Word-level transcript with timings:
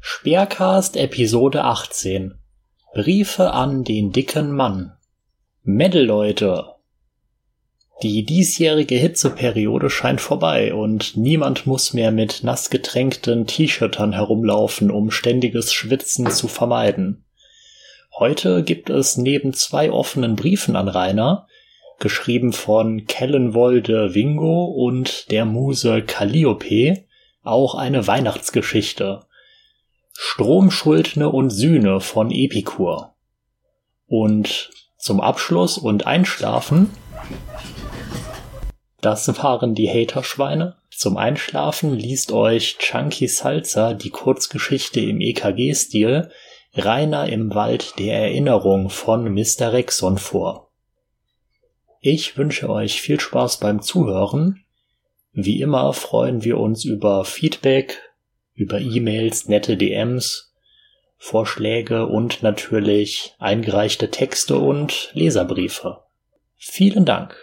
Speercast 0.00 0.96
Episode 0.96 1.62
18 1.64 2.38
Briefe 2.94 3.52
an 3.52 3.84
den 3.84 4.10
dicken 4.10 4.50
Mann. 4.50 4.92
Metal-Leute. 5.62 6.64
Die 8.02 8.24
diesjährige 8.24 8.94
Hitzeperiode 8.94 9.90
scheint 9.90 10.22
vorbei 10.22 10.72
und 10.72 11.18
niemand 11.18 11.66
muss 11.66 11.92
mehr 11.92 12.12
mit 12.12 12.44
nass 12.44 12.70
getränkten 12.70 13.46
T-Shirtern 13.46 14.14
herumlaufen, 14.14 14.90
um 14.90 15.10
ständiges 15.10 15.72
Schwitzen 15.72 16.30
zu 16.30 16.48
vermeiden. 16.48 17.24
Heute 18.18 18.62
gibt 18.62 18.88
es 18.88 19.18
neben 19.18 19.52
zwei 19.52 19.90
offenen 19.92 20.36
Briefen 20.36 20.76
an 20.76 20.88
Rainer, 20.88 21.46
geschrieben 21.98 22.54
von 22.54 23.06
Kellenwolde 23.06 24.14
Wingo 24.14 24.64
und 24.64 25.30
der 25.30 25.44
Muse 25.44 26.00
Calliope, 26.00 27.05
auch 27.46 27.74
eine 27.74 28.06
Weihnachtsgeschichte. 28.06 29.24
Stromschuldne 30.12 31.30
und 31.30 31.50
Sühne 31.50 32.00
von 32.00 32.30
Epikur. 32.30 33.14
Und 34.06 34.70
zum 34.98 35.20
Abschluss 35.20 35.78
und 35.78 36.06
Einschlafen, 36.06 36.90
das 39.00 39.28
waren 39.42 39.74
die 39.74 39.88
Haterschweine. 39.88 40.76
Zum 40.90 41.16
Einschlafen 41.16 41.94
liest 41.94 42.32
euch 42.32 42.78
Chunky 42.78 43.28
Salza 43.28 43.94
die 43.94 44.10
Kurzgeschichte 44.10 45.00
im 45.00 45.20
EKG-Stil 45.20 46.30
Rainer 46.74 47.28
im 47.28 47.54
Wald 47.54 47.98
der 47.98 48.18
Erinnerung 48.18 48.90
von 48.90 49.32
Mr. 49.32 49.72
Rexon 49.72 50.18
vor. 50.18 50.70
Ich 52.00 52.36
wünsche 52.36 52.68
euch 52.68 53.00
viel 53.00 53.18
Spaß 53.18 53.60
beim 53.60 53.80
Zuhören. 53.80 54.65
Wie 55.38 55.60
immer 55.60 55.92
freuen 55.92 56.44
wir 56.44 56.58
uns 56.58 56.86
über 56.86 57.26
Feedback, 57.26 58.00
über 58.54 58.80
E-Mails, 58.80 59.48
nette 59.48 59.76
DMs, 59.76 60.54
Vorschläge 61.18 62.06
und 62.06 62.42
natürlich 62.42 63.34
eingereichte 63.38 64.10
Texte 64.10 64.56
und 64.56 65.10
Leserbriefe. 65.12 66.02
Vielen 66.56 67.04
Dank. 67.04 67.36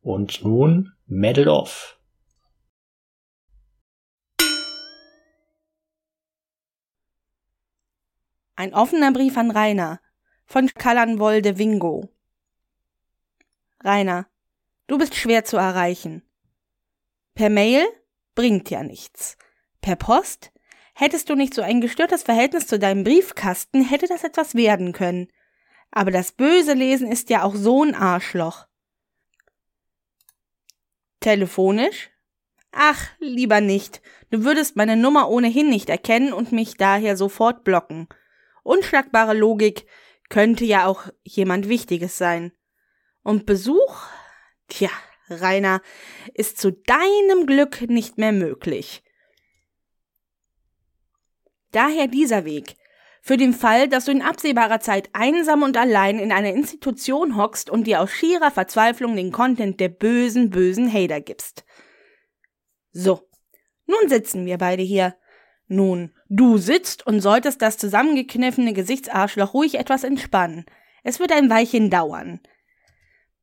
Und 0.00 0.44
nun 0.44 0.92
Medal 1.06 1.46
Off. 1.46 2.00
Ein 8.56 8.74
offener 8.74 9.12
Brief 9.12 9.36
an 9.36 9.52
Rainer 9.52 10.00
von 10.46 10.66
Kallanwolde 10.66 11.58
Wingo. 11.58 12.08
Rainer, 13.84 14.26
du 14.88 14.98
bist 14.98 15.14
schwer 15.14 15.44
zu 15.44 15.56
erreichen. 15.56 16.24
Per 17.34 17.50
Mail 17.50 17.84
bringt 18.34 18.70
ja 18.70 18.82
nichts. 18.82 19.36
Per 19.80 19.96
Post? 19.96 20.52
Hättest 20.94 21.28
du 21.28 21.34
nicht 21.34 21.54
so 21.54 21.62
ein 21.62 21.80
gestörtes 21.80 22.22
Verhältnis 22.22 22.68
zu 22.68 22.78
deinem 22.78 23.02
Briefkasten, 23.02 23.82
hätte 23.82 24.06
das 24.06 24.22
etwas 24.22 24.54
werden 24.54 24.92
können. 24.92 25.28
Aber 25.90 26.10
das 26.10 26.32
böse 26.32 26.74
Lesen 26.74 27.10
ist 27.10 27.30
ja 27.30 27.42
auch 27.42 27.54
so 27.54 27.82
ein 27.82 27.94
Arschloch. 27.94 28.66
Telefonisch? 31.20 32.10
Ach, 32.70 33.08
lieber 33.18 33.60
nicht. 33.60 34.02
Du 34.30 34.44
würdest 34.44 34.76
meine 34.76 34.96
Nummer 34.96 35.28
ohnehin 35.28 35.70
nicht 35.70 35.88
erkennen 35.88 36.32
und 36.32 36.52
mich 36.52 36.76
daher 36.76 37.16
sofort 37.16 37.64
blocken. 37.64 38.08
Unschlagbare 38.62 39.34
Logik 39.34 39.86
könnte 40.28 40.64
ja 40.64 40.86
auch 40.86 41.06
jemand 41.22 41.68
Wichtiges 41.68 42.18
sein. 42.18 42.52
Und 43.22 43.46
Besuch? 43.46 44.02
Tja, 44.68 44.90
Rainer, 45.28 45.80
ist 46.34 46.58
zu 46.58 46.72
deinem 46.72 47.46
Glück 47.46 47.82
nicht 47.88 48.18
mehr 48.18 48.32
möglich. 48.32 49.02
Daher 51.72 52.06
dieser 52.06 52.44
Weg. 52.44 52.76
Für 53.20 53.36
den 53.38 53.54
Fall, 53.54 53.88
dass 53.88 54.04
du 54.04 54.12
in 54.12 54.20
absehbarer 54.20 54.80
Zeit 54.80 55.08
einsam 55.14 55.62
und 55.62 55.78
allein 55.78 56.18
in 56.18 56.30
einer 56.30 56.50
Institution 56.52 57.36
hockst 57.36 57.70
und 57.70 57.86
dir 57.86 58.02
aus 58.02 58.10
schierer 58.10 58.50
Verzweiflung 58.50 59.16
den 59.16 59.32
Content 59.32 59.80
der 59.80 59.88
bösen, 59.88 60.50
bösen 60.50 60.92
Hater 60.92 61.20
gibst. 61.20 61.64
So. 62.92 63.28
Nun 63.86 64.08
sitzen 64.08 64.46
wir 64.46 64.58
beide 64.58 64.82
hier. 64.82 65.16
Nun, 65.66 66.14
du 66.28 66.58
sitzt 66.58 67.06
und 67.06 67.20
solltest 67.20 67.62
das 67.62 67.78
zusammengekniffene 67.78 68.74
Gesichtsarschloch 68.74 69.54
ruhig 69.54 69.76
etwas 69.76 70.04
entspannen. 70.04 70.66
Es 71.02 71.18
wird 71.18 71.32
ein 71.32 71.50
Weilchen 71.50 71.90
dauern. 71.90 72.40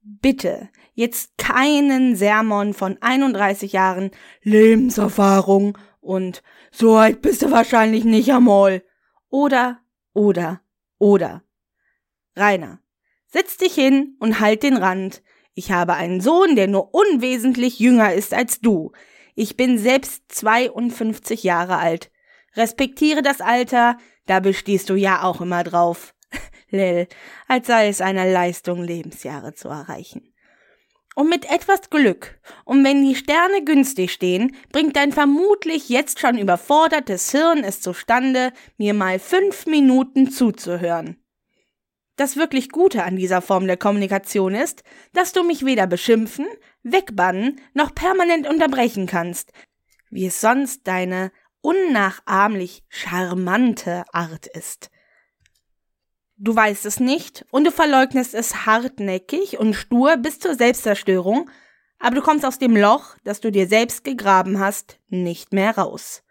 Bitte, 0.03 0.69
jetzt 0.93 1.37
keinen 1.37 2.15
Sermon 2.15 2.73
von 2.73 2.97
31 3.01 3.71
Jahren 3.71 4.09
Lebenserfahrung 4.41 5.77
und 5.99 6.41
so 6.71 6.95
alt 6.95 7.21
bist 7.21 7.43
du 7.43 7.51
wahrscheinlich 7.51 8.03
nicht 8.03 8.33
einmal. 8.33 8.83
Oder, 9.29 9.79
oder, 10.13 10.61
oder. 10.97 11.43
Rainer, 12.35 12.79
setz 13.27 13.57
dich 13.57 13.75
hin 13.75 14.15
und 14.19 14.39
halt 14.39 14.63
den 14.63 14.75
Rand. 14.75 15.21
Ich 15.53 15.71
habe 15.71 15.93
einen 15.93 16.19
Sohn, 16.19 16.55
der 16.55 16.67
nur 16.67 16.95
unwesentlich 16.95 17.77
jünger 17.77 18.13
ist 18.13 18.33
als 18.33 18.59
du. 18.59 18.93
Ich 19.35 19.55
bin 19.55 19.77
selbst 19.77 20.23
52 20.29 21.43
Jahre 21.43 21.77
alt. 21.77 22.11
Respektiere 22.55 23.21
das 23.21 23.39
Alter, 23.39 23.97
da 24.25 24.39
bestehst 24.39 24.89
du 24.89 24.95
ja 24.95 25.21
auch 25.21 25.41
immer 25.41 25.63
drauf. 25.63 26.15
Lel, 26.69 27.07
als 27.47 27.67
sei 27.67 27.87
es 27.87 28.01
eine 28.01 28.31
Leistung, 28.31 28.83
Lebensjahre 28.83 29.53
zu 29.53 29.67
erreichen. 29.67 30.33
Und 31.13 31.29
mit 31.29 31.49
etwas 31.51 31.89
Glück, 31.89 32.39
und 32.63 32.85
wenn 32.85 33.03
die 33.03 33.15
Sterne 33.15 33.65
günstig 33.65 34.13
stehen, 34.13 34.55
bringt 34.71 34.95
dein 34.95 35.11
vermutlich 35.11 35.89
jetzt 35.89 36.19
schon 36.19 36.37
überfordertes 36.37 37.31
Hirn 37.31 37.65
es 37.65 37.81
zustande, 37.81 38.53
mir 38.77 38.93
mal 38.93 39.19
fünf 39.19 39.65
Minuten 39.65 40.31
zuzuhören. 40.31 41.17
Das 42.15 42.37
wirklich 42.37 42.69
Gute 42.69 43.03
an 43.03 43.15
dieser 43.15 43.41
Form 43.41 43.67
der 43.67 43.77
Kommunikation 43.77 44.53
ist, 44.53 44.83
dass 45.11 45.33
du 45.33 45.43
mich 45.43 45.65
weder 45.65 45.87
beschimpfen, 45.87 46.45
wegbannen, 46.83 47.59
noch 47.73 47.95
permanent 47.95 48.47
unterbrechen 48.47 49.07
kannst, 49.07 49.51
wie 50.11 50.27
es 50.27 50.39
sonst 50.39 50.87
deine 50.87 51.31
unnachahmlich 51.61 52.83
charmante 52.89 54.03
Art 54.13 54.45
ist. 54.45 54.90
Du 56.43 56.55
weißt 56.55 56.87
es 56.87 56.99
nicht 56.99 57.45
und 57.51 57.65
du 57.65 57.71
verleugnest 57.71 58.33
es 58.33 58.65
hartnäckig 58.65 59.59
und 59.59 59.75
stur 59.75 60.17
bis 60.17 60.39
zur 60.39 60.55
Selbstzerstörung, 60.55 61.51
aber 61.99 62.15
du 62.15 62.23
kommst 62.23 62.47
aus 62.47 62.57
dem 62.57 62.75
Loch, 62.75 63.15
das 63.23 63.41
du 63.41 63.51
dir 63.51 63.67
selbst 63.67 64.03
gegraben 64.03 64.59
hast, 64.59 64.97
nicht 65.07 65.53
mehr 65.53 65.77
raus. 65.77 66.23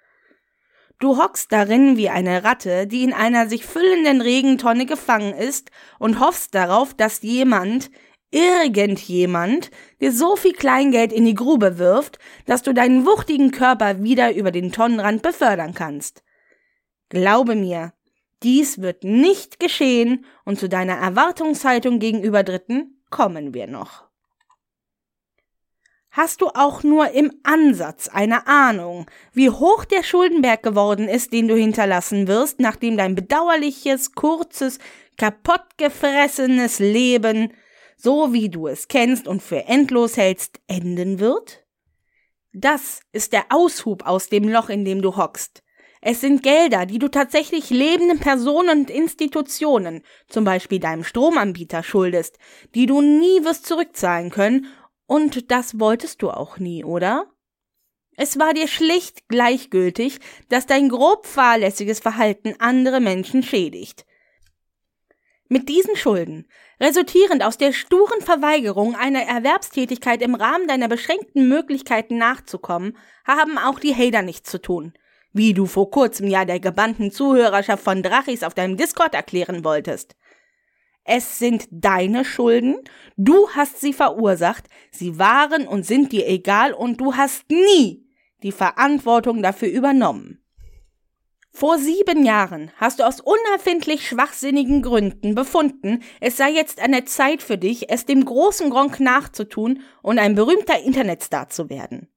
Du 0.99 1.17
hockst 1.17 1.53
darin 1.53 1.97
wie 1.97 2.09
eine 2.09 2.43
Ratte, 2.43 2.89
die 2.89 3.05
in 3.05 3.13
einer 3.13 3.49
sich 3.49 3.65
füllenden 3.65 4.21
Regentonne 4.21 4.85
gefangen 4.85 5.33
ist 5.33 5.71
und 6.01 6.19
hoffst 6.19 6.57
darauf, 6.57 6.93
dass 6.93 7.23
jemand, 7.23 7.89
irgendjemand, 8.33 9.71
dir 10.01 10.11
so 10.11 10.35
viel 10.35 10.55
Kleingeld 10.55 11.13
in 11.13 11.25
die 11.25 11.35
Grube 11.35 11.79
wirft, 11.79 12.19
dass 12.47 12.65
du 12.65 12.75
deinen 12.75 13.07
wuchtigen 13.07 13.53
Körper 13.53 14.03
wieder 14.03 14.35
über 14.35 14.51
den 14.51 14.73
Tonnenrand 14.73 15.23
befördern 15.23 15.73
kannst. 15.73 16.25
Glaube 17.11 17.55
mir, 17.55 17.93
dies 18.43 18.81
wird 18.81 19.05
nicht 19.05 19.61
geschehen 19.61 20.25
und 20.45 20.59
zu 20.59 20.69
deiner 20.69 20.95
Erwartungshaltung 20.95 21.99
gegenüber 21.99 22.43
Dritten 22.43 23.03
kommen 23.11 23.55
wir 23.55 23.67
noch. 23.67 24.11
Hast 26.13 26.41
du 26.41 26.49
auch 26.49 26.83
nur 26.83 27.11
im 27.13 27.33
Ansatz 27.45 28.09
eine 28.09 28.49
Ahnung, 28.49 29.07
wie 29.33 29.49
hoch 29.49 29.85
der 29.85 30.03
Schuldenberg 30.03 30.61
geworden 30.63 31.07
ist, 31.07 31.33
den 31.33 31.47
du 31.47 31.55
hinterlassen 31.55 32.27
wirst, 32.27 32.59
nachdem 32.59 32.97
dein 32.97 33.15
bedauerliches, 33.15 34.13
kurzes, 34.13 34.81
kaputtgefressenes 35.19 36.81
Leben, 36.81 37.53
so 37.97 38.33
wie 38.33 38.49
du 38.49 38.67
es 38.67 38.89
kennst 38.89 39.29
und 39.29 39.41
für 39.41 39.67
endlos 39.67 40.17
hältst, 40.17 40.61
enden 40.67 41.21
wird? 41.21 41.65
Das 42.53 43.03
ist 43.13 43.33
der 43.33 43.45
Aushub 43.51 44.05
aus 44.05 44.29
dem 44.29 44.49
Loch, 44.49 44.69
in 44.69 44.85
dem 44.85 45.03
du 45.03 45.17
hockst. 45.17 45.63
Es 46.03 46.23
sind 46.23 46.43
Gelder, 46.43 46.87
die 46.87 46.99
du 46.99 47.09
tatsächlich 47.09 47.69
lebenden 47.69 48.21
Personen 48.21 48.81
und 48.81 48.91
Institutionen, 48.91 50.03
zum 50.29 50.45
Beispiel 50.45 50.81
deinem 50.81 51.05
Stromanbieter, 51.05 51.83
schuldest, 51.83 52.39
die 52.75 52.87
du 52.87 53.03
nie 53.03 53.45
wirst 53.45 53.67
zurückzahlen 53.67 54.31
können, 54.31 54.67
und 55.07 55.51
das 55.51 55.79
wolltest 55.79 56.23
du 56.23 56.31
auch 56.31 56.59
nie, 56.59 56.85
oder? 56.85 57.27
Es 58.17 58.39
war 58.39 58.55
dir 58.55 58.69
schlicht 58.69 59.29
gleichgültig, 59.29 60.21
dass 60.49 60.67
dein 60.67 60.89
grob 60.89 61.27
fahrlässiges 61.27 62.01
Verhalten 62.01 62.55
andere 62.61 63.01
Menschen 63.01 63.43
schädigt. 63.43 64.07
Mit 65.49 65.69
diesen 65.69 65.97
Schulden, 65.97 66.49
resultierend 66.81 67.43
aus 67.43 67.59
der 67.59 67.73
sturen 67.73 68.21
Verweigerung 68.21 68.95
einer 68.95 69.23
Erwerbstätigkeit 69.23 70.23
im 70.23 70.35
Rahmen 70.35 70.69
deiner 70.69 70.89
beschränkten 70.89 71.49
Möglichkeiten 71.49 72.17
nachzukommen, 72.19 72.97
haben 73.27 73.59
auch 73.59 73.81
die 73.81 73.95
Hater 73.95 74.23
nichts 74.23 74.51
zu 74.51 74.63
tun 74.63 74.95
wie 75.33 75.55
du 75.55 75.67
vor 75.67 75.91
kurzem 75.91 76.29
ja 76.29 76.45
der 76.45 76.61
gebannten 76.61 77.11
Zuhörerschaft 77.11 77.83
von 77.83 78.03
Drachis 78.03 78.43
auf 78.43 78.55
deinem 78.55 78.77
Discord 78.77 79.15
erklären 79.15 79.65
wolltest. 79.65 80.17
Es 81.05 81.39
sind 81.39 81.67
deine 81.71 82.25
Schulden, 82.25 82.77
du 83.17 83.49
hast 83.51 83.81
sie 83.81 83.93
verursacht, 83.93 84.65
sie 84.91 85.19
waren 85.19 85.67
und 85.67 85.87
sind 85.87 86.13
dir 86.13 86.29
egal 86.29 86.73
und 86.73 87.01
du 87.01 87.15
hast 87.15 87.51
nie 87.51 88.07
die 88.43 88.53
Verantwortung 88.53 89.43
dafür 89.43 89.69
übernommen. 89.69 90.41
Vor 91.53 91.79
sieben 91.79 92.25
Jahren 92.25 92.71
hast 92.77 93.01
du 93.01 93.07
aus 93.07 93.21
unerfindlich 93.21 94.07
schwachsinnigen 94.07 94.83
Gründen 94.83 95.35
befunden, 95.35 96.03
es 96.21 96.37
sei 96.37 96.53
jetzt 96.53 96.81
an 96.81 96.93
der 96.93 97.07
Zeit 97.07 97.43
für 97.43 97.59
dich, 97.59 97.91
es 97.91 98.07
dem 98.07 98.25
großen 98.25 98.71
Gronk 98.71 99.01
nachzutun 99.01 99.83
und 100.03 100.19
ein 100.19 100.37
berühmter 100.37 100.81
Internetstar 100.81 101.49
zu 101.49 101.69
werden. 101.69 102.09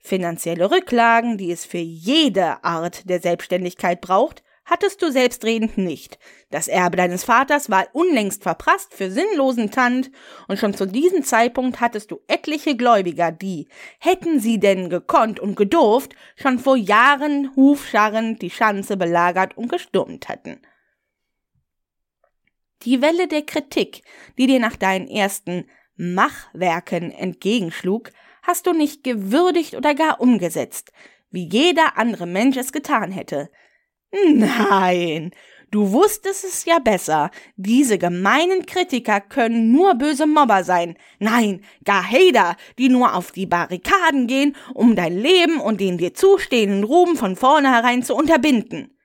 Finanzielle 0.00 0.70
Rücklagen, 0.70 1.38
die 1.38 1.50
es 1.50 1.64
für 1.64 1.78
jede 1.78 2.62
Art 2.64 3.08
der 3.08 3.20
Selbstständigkeit 3.20 4.00
braucht, 4.00 4.42
hattest 4.68 5.02
du 5.02 5.10
selbstredend 5.10 5.78
nicht. 5.78 6.18
Das 6.50 6.68
Erbe 6.68 6.96
deines 6.96 7.24
Vaters 7.24 7.70
war 7.70 7.88
unlängst 7.92 8.42
verprasst 8.42 8.94
für 8.94 9.10
sinnlosen 9.10 9.70
Tand, 9.70 10.10
und 10.46 10.58
schon 10.58 10.74
zu 10.74 10.86
diesem 10.86 11.24
Zeitpunkt 11.24 11.80
hattest 11.80 12.10
du 12.10 12.20
etliche 12.28 12.76
Gläubiger, 12.76 13.32
die, 13.32 13.68
hätten 13.98 14.40
sie 14.40 14.60
denn 14.60 14.90
gekonnt 14.90 15.40
und 15.40 15.56
gedurft, 15.56 16.14
schon 16.36 16.58
vor 16.58 16.76
Jahren 16.76 17.54
hufscharrend 17.56 18.42
die 18.42 18.50
Schanze 18.50 18.96
belagert 18.96 19.56
und 19.56 19.68
gestürmt 19.70 20.28
hätten. 20.28 20.60
Die 22.82 23.02
Welle 23.02 23.26
der 23.26 23.42
Kritik, 23.42 24.02
die 24.36 24.46
dir 24.46 24.60
nach 24.60 24.76
deinen 24.76 25.08
ersten 25.08 25.68
Machwerken 25.96 27.10
entgegenschlug, 27.10 28.12
hast 28.48 28.66
du 28.66 28.72
nicht 28.72 29.04
gewürdigt 29.04 29.74
oder 29.74 29.94
gar 29.94 30.22
umgesetzt, 30.22 30.90
wie 31.30 31.46
jeder 31.46 31.98
andere 31.98 32.26
Mensch 32.26 32.56
es 32.56 32.72
getan 32.72 33.12
hätte. 33.12 33.50
Nein, 34.10 35.32
du 35.70 35.92
wusstest 35.92 36.44
es 36.44 36.64
ja 36.64 36.78
besser. 36.78 37.30
Diese 37.56 37.98
gemeinen 37.98 38.64
Kritiker 38.64 39.20
können 39.20 39.70
nur 39.70 39.96
böse 39.96 40.26
Mobber 40.26 40.64
sein. 40.64 40.96
Nein, 41.18 41.62
gar 41.84 42.02
Hater, 42.02 42.56
die 42.78 42.88
nur 42.88 43.14
auf 43.14 43.32
die 43.32 43.44
Barrikaden 43.44 44.26
gehen, 44.26 44.56
um 44.72 44.96
dein 44.96 45.18
Leben 45.18 45.60
und 45.60 45.82
den 45.82 45.98
dir 45.98 46.14
zustehenden 46.14 46.84
Ruhm 46.84 47.16
von 47.16 47.36
vornherein 47.36 48.02
zu 48.02 48.14
unterbinden. 48.14 48.96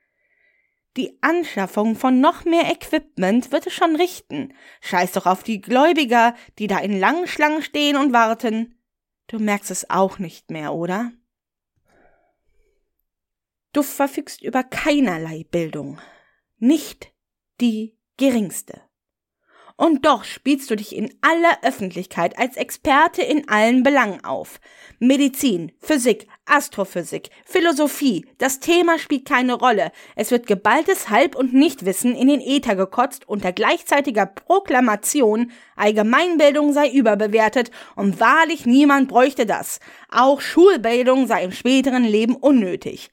Die 0.96 1.18
Anschaffung 1.20 1.96
von 1.96 2.20
noch 2.20 2.46
mehr 2.46 2.70
Equipment 2.70 3.52
wird 3.52 3.66
es 3.66 3.74
schon 3.74 3.96
richten. 3.96 4.54
Scheiß 4.80 5.12
doch 5.12 5.26
auf 5.26 5.42
die 5.42 5.60
Gläubiger, 5.60 6.34
die 6.58 6.66
da 6.66 6.78
in 6.78 6.98
langen 6.98 7.26
Schlangen 7.26 7.60
stehen 7.60 7.96
und 7.96 8.14
warten. 8.14 8.73
Du 9.26 9.38
merkst 9.38 9.70
es 9.70 9.88
auch 9.90 10.18
nicht 10.18 10.50
mehr, 10.50 10.74
oder? 10.74 11.12
Du 13.72 13.82
verfügst 13.82 14.42
über 14.42 14.62
keinerlei 14.62 15.44
Bildung, 15.50 16.00
nicht 16.58 17.12
die 17.60 17.98
geringste. 18.16 18.80
Und 19.76 20.06
doch 20.06 20.22
spielst 20.22 20.70
du 20.70 20.76
dich 20.76 20.94
in 20.94 21.12
aller 21.20 21.58
Öffentlichkeit 21.62 22.38
als 22.38 22.56
Experte 22.56 23.22
in 23.22 23.48
allen 23.48 23.82
Belangen 23.82 24.24
auf. 24.24 24.60
Medizin, 25.00 25.72
Physik, 25.80 26.28
Astrophysik, 26.46 27.30
Philosophie, 27.46 28.26
das 28.38 28.60
Thema 28.60 28.98
spielt 28.98 29.24
keine 29.26 29.54
Rolle. 29.54 29.92
Es 30.14 30.30
wird 30.30 30.46
geballtes 30.46 31.08
Halb- 31.08 31.36
und 31.36 31.54
Nichtwissen 31.54 32.14
in 32.14 32.28
den 32.28 32.40
Äther 32.40 32.76
gekotzt 32.76 33.26
unter 33.26 33.52
gleichzeitiger 33.52 34.26
Proklamation, 34.26 35.52
Allgemeinbildung 35.76 36.72
sei 36.72 36.90
überbewertet 36.90 37.70
und 37.96 38.20
wahrlich 38.20 38.66
niemand 38.66 39.08
bräuchte 39.08 39.46
das. 39.46 39.80
Auch 40.10 40.40
Schulbildung 40.40 41.26
sei 41.26 41.44
im 41.44 41.52
späteren 41.52 42.04
Leben 42.04 42.36
unnötig. 42.36 43.10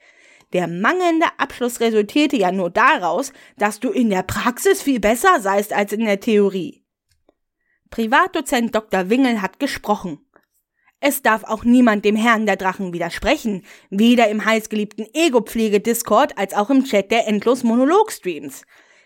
Der 0.54 0.68
mangelnde 0.68 1.28
Abschluss 1.38 1.80
resultierte 1.80 2.36
ja 2.36 2.52
nur 2.52 2.70
daraus, 2.70 3.32
dass 3.58 3.80
du 3.80 3.90
in 3.92 4.10
der 4.10 4.24
Praxis 4.24 4.82
viel 4.82 5.00
besser 5.00 5.40
seist 5.40 5.72
als 5.72 5.94
in 5.94 6.04
der 6.04 6.20
Theorie. 6.20 6.84
Privatdozent 7.90 8.76
Dr. 8.76 9.10
Wingel 9.10 9.42
hat 9.42 9.60
gesprochen. 9.60 10.20
Es 11.04 11.24
darf 11.24 11.44
auch 11.46 11.64
niemand 11.64 12.06
dem 12.06 12.16
Herrn 12.16 12.46
der 12.46 12.58
Drachen 12.58 12.94
widersprechen, 12.94 13.66
weder 13.90 14.30
im 14.30 14.46
heißgeliebten 14.46 15.08
Ego-Pflege-Discord 15.14 16.38
als 16.38 16.54
auch 16.54 16.70
im 16.70 16.84
Chat 16.86 17.10
der 17.10 17.28
endlos 17.28 17.64
Monolog-Streams. 17.64 18.62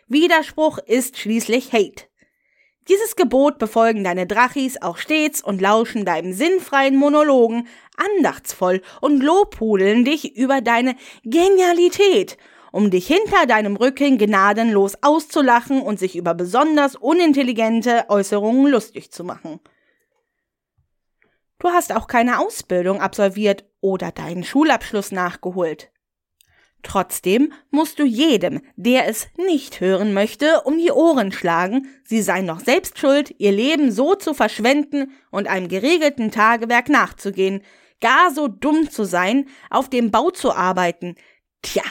Widerspruch 0.10 0.78
ist 0.80 1.18
schließlich 1.18 1.72
Hate. 1.72 2.04
Dieses 2.90 3.16
Gebot 3.16 3.60
befolgen 3.60 4.04
deine 4.04 4.28
Drachis 4.28 4.82
auch 4.82 4.98
stets 4.98 5.42
und 5.42 5.62
lauschen 5.62 6.04
deinem 6.04 6.34
sinnfreien 6.34 6.98
Monologen 6.98 7.66
andachtsvoll 7.96 8.82
und 9.00 9.24
lobhudeln 9.24 10.04
dich 10.04 10.36
über 10.36 10.60
deine 10.60 10.98
Genialität, 11.24 12.38
um 12.74 12.92
dich 12.92 13.08
hinter 13.08 13.46
deinem 13.48 13.78
Rücken 13.78 14.18
gnadenlos 14.18 14.98
auszulachen 15.02 15.82
und 15.82 15.98
sich 15.98 16.18
über 16.18 16.34
besonders 16.34 16.98
unintelligente 16.98 18.04
Äußerungen 18.10 18.68
lustig 18.70 19.12
zu 19.12 19.24
machen. 19.24 19.62
Du 21.66 21.72
hast 21.72 21.96
auch 21.96 22.06
keine 22.06 22.38
Ausbildung 22.38 23.02
absolviert 23.02 23.66
oder 23.82 24.12
deinen 24.12 24.44
Schulabschluss 24.44 25.12
nachgeholt. 25.12 25.90
Trotzdem 26.84 27.54
musst 27.72 27.98
du 27.98 28.06
jedem, 28.06 28.62
der 28.76 29.08
es 29.08 29.30
nicht 29.36 29.82
hören 29.82 30.14
möchte, 30.14 30.62
um 30.66 30.78
die 30.78 30.92
Ohren 30.92 31.32
schlagen, 31.32 31.88
sie 32.04 32.22
seien 32.22 32.46
noch 32.46 32.60
selbst 32.60 33.00
schuld, 33.00 33.34
ihr 33.40 33.52
Leben 33.52 33.92
so 33.92 34.14
zu 34.14 34.36
verschwenden 34.36 35.12
und 35.32 35.48
einem 35.48 35.68
geregelten 35.68 36.30
Tagewerk 36.30 36.88
nachzugehen, 36.88 37.64
gar 38.00 38.32
so 38.32 38.48
dumm 38.48 38.92
zu 38.92 39.04
sein, 39.04 39.48
auf 39.72 39.90
dem 39.90 40.12
Bau 40.12 40.30
zu 40.30 40.54
arbeiten. 40.54 41.16
Tja, 41.64 41.82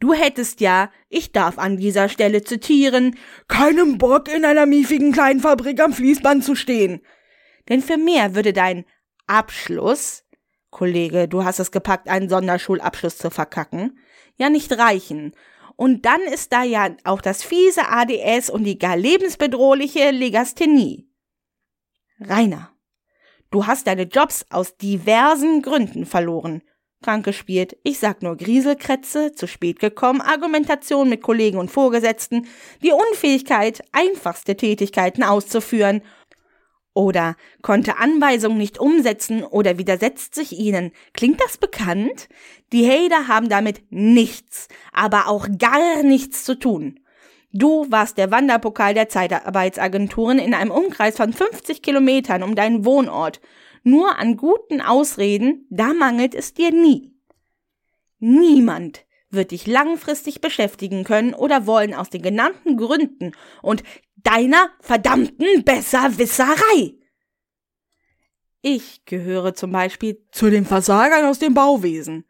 du 0.00 0.14
hättest 0.14 0.60
ja, 0.60 0.90
ich 1.08 1.30
darf 1.30 1.58
an 1.58 1.76
dieser 1.76 2.08
Stelle 2.08 2.42
zitieren, 2.42 3.16
keinem 3.46 3.98
Bock 3.98 4.26
in 4.26 4.44
einer 4.44 4.66
miefigen 4.66 5.12
kleinen 5.12 5.38
Fabrik 5.38 5.80
am 5.80 5.92
Fließband 5.92 6.42
zu 6.42 6.56
stehen. 6.56 7.02
Denn 7.68 7.82
für 7.82 7.98
mehr 7.98 8.34
würde 8.34 8.52
dein 8.52 8.84
Abschluss, 9.26 10.24
Kollege, 10.70 11.28
du 11.28 11.44
hast 11.44 11.58
es 11.58 11.70
gepackt, 11.70 12.08
einen 12.08 12.28
Sonderschulabschluss 12.28 13.18
zu 13.18 13.30
verkacken, 13.30 13.98
ja 14.36 14.48
nicht 14.48 14.72
reichen. 14.76 15.34
Und 15.76 16.04
dann 16.06 16.20
ist 16.22 16.52
da 16.52 16.62
ja 16.62 16.90
auch 17.04 17.20
das 17.20 17.42
fiese 17.42 17.88
ADS 17.88 18.50
und 18.50 18.64
die 18.64 18.78
gar 18.78 18.96
lebensbedrohliche 18.96 20.10
Legasthenie. 20.10 21.08
Rainer, 22.20 22.70
du 23.50 23.66
hast 23.66 23.86
deine 23.86 24.04
Jobs 24.04 24.46
aus 24.50 24.76
diversen 24.76 25.62
Gründen 25.62 26.06
verloren. 26.06 26.62
Krank 27.02 27.24
gespielt, 27.24 27.76
ich 27.82 27.98
sag 27.98 28.22
nur 28.22 28.36
Grieselkrätze, 28.36 29.32
zu 29.32 29.48
spät 29.48 29.80
gekommen, 29.80 30.20
Argumentation 30.20 31.08
mit 31.08 31.20
Kollegen 31.20 31.58
und 31.58 31.70
Vorgesetzten, 31.70 32.46
die 32.82 32.92
Unfähigkeit, 32.92 33.82
einfachste 33.92 34.56
Tätigkeiten 34.56 35.24
auszuführen 35.24 36.02
oder 36.94 37.36
konnte 37.62 37.98
Anweisungen 37.98 38.58
nicht 38.58 38.78
umsetzen 38.78 39.44
oder 39.44 39.78
widersetzt 39.78 40.34
sich 40.34 40.58
ihnen. 40.58 40.92
Klingt 41.14 41.40
das 41.40 41.56
bekannt? 41.56 42.28
Die 42.72 42.88
Hader 42.88 43.28
haben 43.28 43.48
damit 43.48 43.82
nichts, 43.90 44.68
aber 44.92 45.28
auch 45.28 45.46
gar 45.58 46.02
nichts 46.02 46.44
zu 46.44 46.58
tun. 46.58 47.00
Du 47.52 47.86
warst 47.90 48.16
der 48.16 48.30
Wanderpokal 48.30 48.94
der 48.94 49.08
Zeitarbeitsagenturen 49.08 50.38
in 50.38 50.54
einem 50.54 50.70
Umkreis 50.70 51.16
von 51.16 51.32
50 51.32 51.82
Kilometern 51.82 52.42
um 52.42 52.54
deinen 52.54 52.84
Wohnort. 52.84 53.40
Nur 53.82 54.18
an 54.18 54.36
guten 54.36 54.80
Ausreden, 54.80 55.66
da 55.68 55.92
mangelt 55.92 56.34
es 56.34 56.54
dir 56.54 56.70
nie. 56.70 57.12
Niemand 58.20 59.04
wird 59.32 59.50
dich 59.50 59.66
langfristig 59.66 60.40
beschäftigen 60.40 61.04
können 61.04 61.34
oder 61.34 61.66
wollen 61.66 61.94
aus 61.94 62.10
den 62.10 62.22
genannten 62.22 62.76
Gründen 62.76 63.32
und 63.62 63.82
deiner 64.22 64.70
verdammten 64.80 65.64
Besserwisserei. 65.64 66.94
Ich 68.60 69.04
gehöre 69.04 69.54
zum 69.54 69.72
Beispiel 69.72 70.24
zu 70.30 70.48
den 70.48 70.64
Versagern 70.64 71.24
aus 71.26 71.38
dem 71.38 71.54
Bauwesen. 71.54 72.24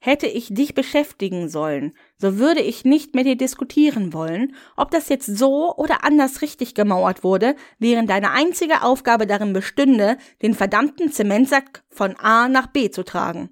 Hätte 0.00 0.28
ich 0.28 0.54
dich 0.54 0.74
beschäftigen 0.74 1.48
sollen, 1.48 1.96
so 2.18 2.38
würde 2.38 2.60
ich 2.60 2.84
nicht 2.84 3.16
mit 3.16 3.26
dir 3.26 3.36
diskutieren 3.36 4.12
wollen, 4.12 4.54
ob 4.76 4.92
das 4.92 5.08
jetzt 5.08 5.26
so 5.26 5.74
oder 5.74 6.04
anders 6.04 6.40
richtig 6.40 6.74
gemauert 6.74 7.24
wurde, 7.24 7.56
während 7.80 8.08
deine 8.08 8.30
einzige 8.30 8.82
Aufgabe 8.82 9.26
darin 9.26 9.52
bestünde, 9.52 10.16
den 10.40 10.54
verdammten 10.54 11.10
Zementsack 11.10 11.82
von 11.90 12.14
A 12.16 12.48
nach 12.48 12.68
B 12.68 12.90
zu 12.90 13.04
tragen. 13.04 13.50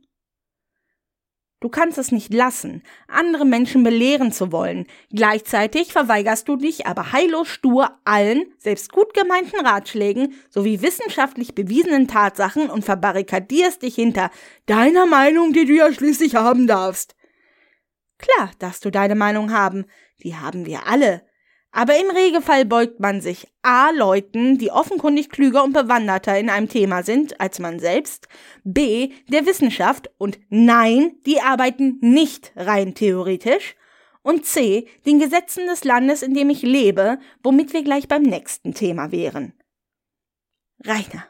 Du 1.66 1.70
kannst 1.70 1.98
es 1.98 2.12
nicht 2.12 2.32
lassen, 2.32 2.84
andere 3.08 3.44
Menschen 3.44 3.82
belehren 3.82 4.30
zu 4.30 4.52
wollen. 4.52 4.86
Gleichzeitig 5.12 5.92
verweigerst 5.92 6.46
du 6.46 6.54
dich 6.54 6.86
aber 6.86 7.10
heillos 7.10 7.48
stur 7.48 7.90
allen, 8.04 8.44
selbst 8.56 8.92
gut 8.92 9.14
gemeinten 9.14 9.66
Ratschlägen 9.66 10.34
sowie 10.48 10.80
wissenschaftlich 10.80 11.56
bewiesenen 11.56 12.06
Tatsachen 12.06 12.70
und 12.70 12.84
verbarrikadierst 12.84 13.82
dich 13.82 13.96
hinter 13.96 14.30
deiner 14.66 15.06
Meinung, 15.06 15.52
die 15.52 15.64
du 15.64 15.72
ja 15.72 15.92
schließlich 15.92 16.36
haben 16.36 16.68
darfst. 16.68 17.16
Klar 18.18 18.52
darfst 18.60 18.84
du 18.84 18.92
deine 18.92 19.16
Meinung 19.16 19.50
haben, 19.50 19.86
die 20.22 20.36
haben 20.36 20.66
wir 20.66 20.86
alle. 20.86 21.26
Aber 21.70 21.98
im 21.98 22.10
Regelfall 22.10 22.64
beugt 22.64 23.00
man 23.00 23.20
sich 23.20 23.48
A 23.62 23.90
Leuten, 23.90 24.56
die 24.56 24.70
offenkundig 24.70 25.28
klüger 25.28 25.62
und 25.62 25.72
bewanderter 25.72 26.38
in 26.38 26.48
einem 26.48 26.68
Thema 26.68 27.02
sind 27.02 27.40
als 27.40 27.58
man 27.58 27.78
selbst, 27.78 28.28
B 28.64 29.10
der 29.28 29.44
Wissenschaft 29.44 30.10
und 30.16 30.38
nein, 30.48 31.16
die 31.26 31.40
arbeiten 31.40 31.98
nicht 32.00 32.52
rein 32.56 32.94
theoretisch 32.94 33.76
und 34.22 34.44
C 34.44 34.88
den 35.04 35.18
Gesetzen 35.18 35.66
des 35.66 35.84
Landes, 35.84 36.22
in 36.22 36.34
dem 36.34 36.50
ich 36.50 36.62
lebe, 36.62 37.18
womit 37.42 37.72
wir 37.72 37.84
gleich 37.84 38.08
beim 38.08 38.22
nächsten 38.22 38.74
Thema 38.74 39.12
wären. 39.12 39.52
Rainer, 40.84 41.26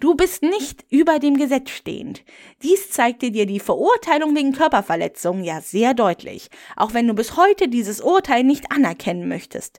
Du 0.00 0.14
bist 0.14 0.42
nicht 0.42 0.86
über 0.88 1.18
dem 1.18 1.36
Gesetz 1.36 1.68
stehend. 1.68 2.24
Dies 2.62 2.90
zeigte 2.90 3.30
dir 3.30 3.44
die 3.44 3.60
Verurteilung 3.60 4.34
wegen 4.34 4.52
Körperverletzung 4.52 5.44
ja 5.44 5.60
sehr 5.60 5.92
deutlich, 5.92 6.48
auch 6.74 6.94
wenn 6.94 7.06
du 7.06 7.12
bis 7.12 7.36
heute 7.36 7.68
dieses 7.68 8.00
Urteil 8.00 8.42
nicht 8.42 8.72
anerkennen 8.72 9.28
möchtest. 9.28 9.78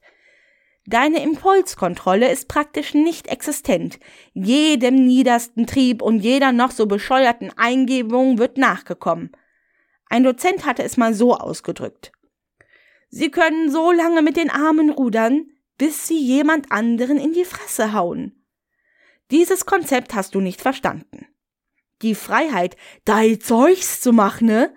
Deine 0.85 1.23
Impulskontrolle 1.23 2.31
ist 2.31 2.47
praktisch 2.47 2.93
nicht 2.93 3.27
existent. 3.27 3.99
Jedem 4.33 5.05
niedersten 5.05 5.65
Trieb 5.65 6.03
und 6.03 6.19
jeder 6.19 6.51
noch 6.51 6.69
so 6.69 6.85
bescheuerten 6.85 7.51
Eingebung 7.57 8.37
wird 8.37 8.59
nachgekommen. 8.59 9.31
Ein 10.07 10.23
Dozent 10.23 10.67
hatte 10.67 10.83
es 10.83 10.97
mal 10.97 11.15
so 11.15 11.35
ausgedrückt. 11.35 12.11
Sie 13.09 13.31
können 13.31 13.71
so 13.71 13.91
lange 13.91 14.21
mit 14.21 14.37
den 14.37 14.51
Armen 14.51 14.91
rudern, 14.91 15.47
bis 15.79 16.07
sie 16.07 16.19
jemand 16.19 16.71
anderen 16.71 17.17
in 17.17 17.33
die 17.33 17.45
Fresse 17.45 17.93
hauen. 17.93 18.40
Dieses 19.31 19.65
Konzept 19.65 20.13
hast 20.13 20.35
du 20.35 20.41
nicht 20.41 20.61
verstanden. 20.61 21.25
Die 22.01 22.15
Freiheit, 22.15 22.75
dein 23.05 23.39
Zeugs 23.39 24.01
zu 24.01 24.11
machen, 24.11 24.47
ne, 24.47 24.73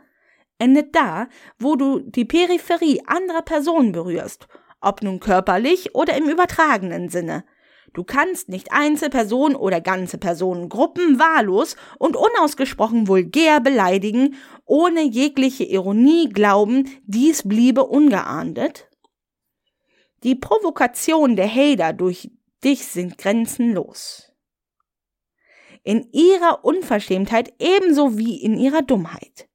endet 0.58 0.94
da, 0.94 1.28
wo 1.58 1.76
du 1.76 2.00
die 2.00 2.24
Peripherie 2.24 3.02
anderer 3.06 3.42
Personen 3.42 3.92
berührst 3.92 4.46
ob 4.84 5.02
nun 5.02 5.18
körperlich 5.18 5.94
oder 5.94 6.16
im 6.16 6.28
übertragenen 6.28 7.08
Sinne. 7.08 7.44
Du 7.94 8.04
kannst 8.04 8.48
nicht 8.48 8.72
Einzelpersonen 8.72 9.56
oder 9.56 9.80
ganze 9.80 10.18
Personengruppen 10.18 11.18
wahllos 11.18 11.76
und 11.98 12.16
unausgesprochen 12.16 13.06
vulgär 13.08 13.60
beleidigen, 13.60 14.34
ohne 14.64 15.02
jegliche 15.02 15.64
Ironie 15.64 16.28
glauben, 16.28 16.90
dies 17.04 17.46
bliebe 17.46 17.84
ungeahndet. 17.84 18.88
Die 20.24 20.34
Provokation 20.34 21.36
der 21.36 21.48
Hater 21.48 21.92
durch 21.92 22.30
dich 22.64 22.86
sind 22.86 23.16
grenzenlos. 23.16 24.23
In 25.84 26.08
ihrer 26.12 26.64
Unverschämtheit 26.64 27.52
ebenso 27.58 28.16
wie 28.16 28.42
in 28.42 28.56
ihrer 28.56 28.80
Dummheit. 28.80 29.48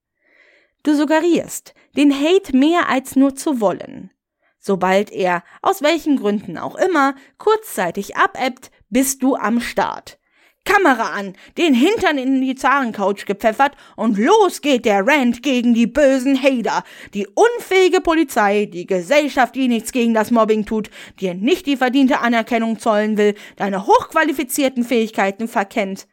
Du 0.83 0.95
suggerierst, 0.95 1.73
den 1.97 2.13
Hate 2.13 2.55
mehr 2.55 2.87
als 2.87 3.15
nur 3.15 3.35
zu 3.35 3.59
wollen. 3.59 4.11
Sobald 4.59 5.11
er, 5.11 5.43
aus 5.63 5.81
welchen 5.81 6.17
Gründen 6.17 6.59
auch 6.59 6.75
immer, 6.75 7.15
kurzzeitig 7.39 8.15
abebbt, 8.15 8.69
bist 8.89 9.23
du 9.23 9.35
am 9.35 9.59
Start. 9.59 10.19
Kamera 10.65 11.13
an, 11.13 11.33
den 11.57 11.73
Hintern 11.73 12.19
in 12.19 12.41
die 12.41 12.53
Zarencouch 12.53 13.25
gepfeffert 13.25 13.71
und 13.95 14.19
los 14.19 14.61
geht 14.61 14.85
der 14.85 15.07
Rant 15.07 15.41
gegen 15.41 15.73
die 15.73 15.87
bösen 15.87 16.39
Hater, 16.39 16.83
die 17.15 17.27
unfähige 17.27 18.01
Polizei, 18.01 18.65
die 18.65 18.85
Gesellschaft, 18.85 19.55
die 19.55 19.67
nichts 19.67 19.91
gegen 19.91 20.13
das 20.13 20.29
Mobbing 20.29 20.67
tut, 20.67 20.91
dir 21.19 21.33
nicht 21.33 21.65
die 21.65 21.77
verdiente 21.77 22.19
Anerkennung 22.19 22.77
zollen 22.77 23.17
will, 23.17 23.33
deine 23.55 23.87
hochqualifizierten 23.87 24.83
Fähigkeiten 24.83 25.47
verkennt. 25.47 26.07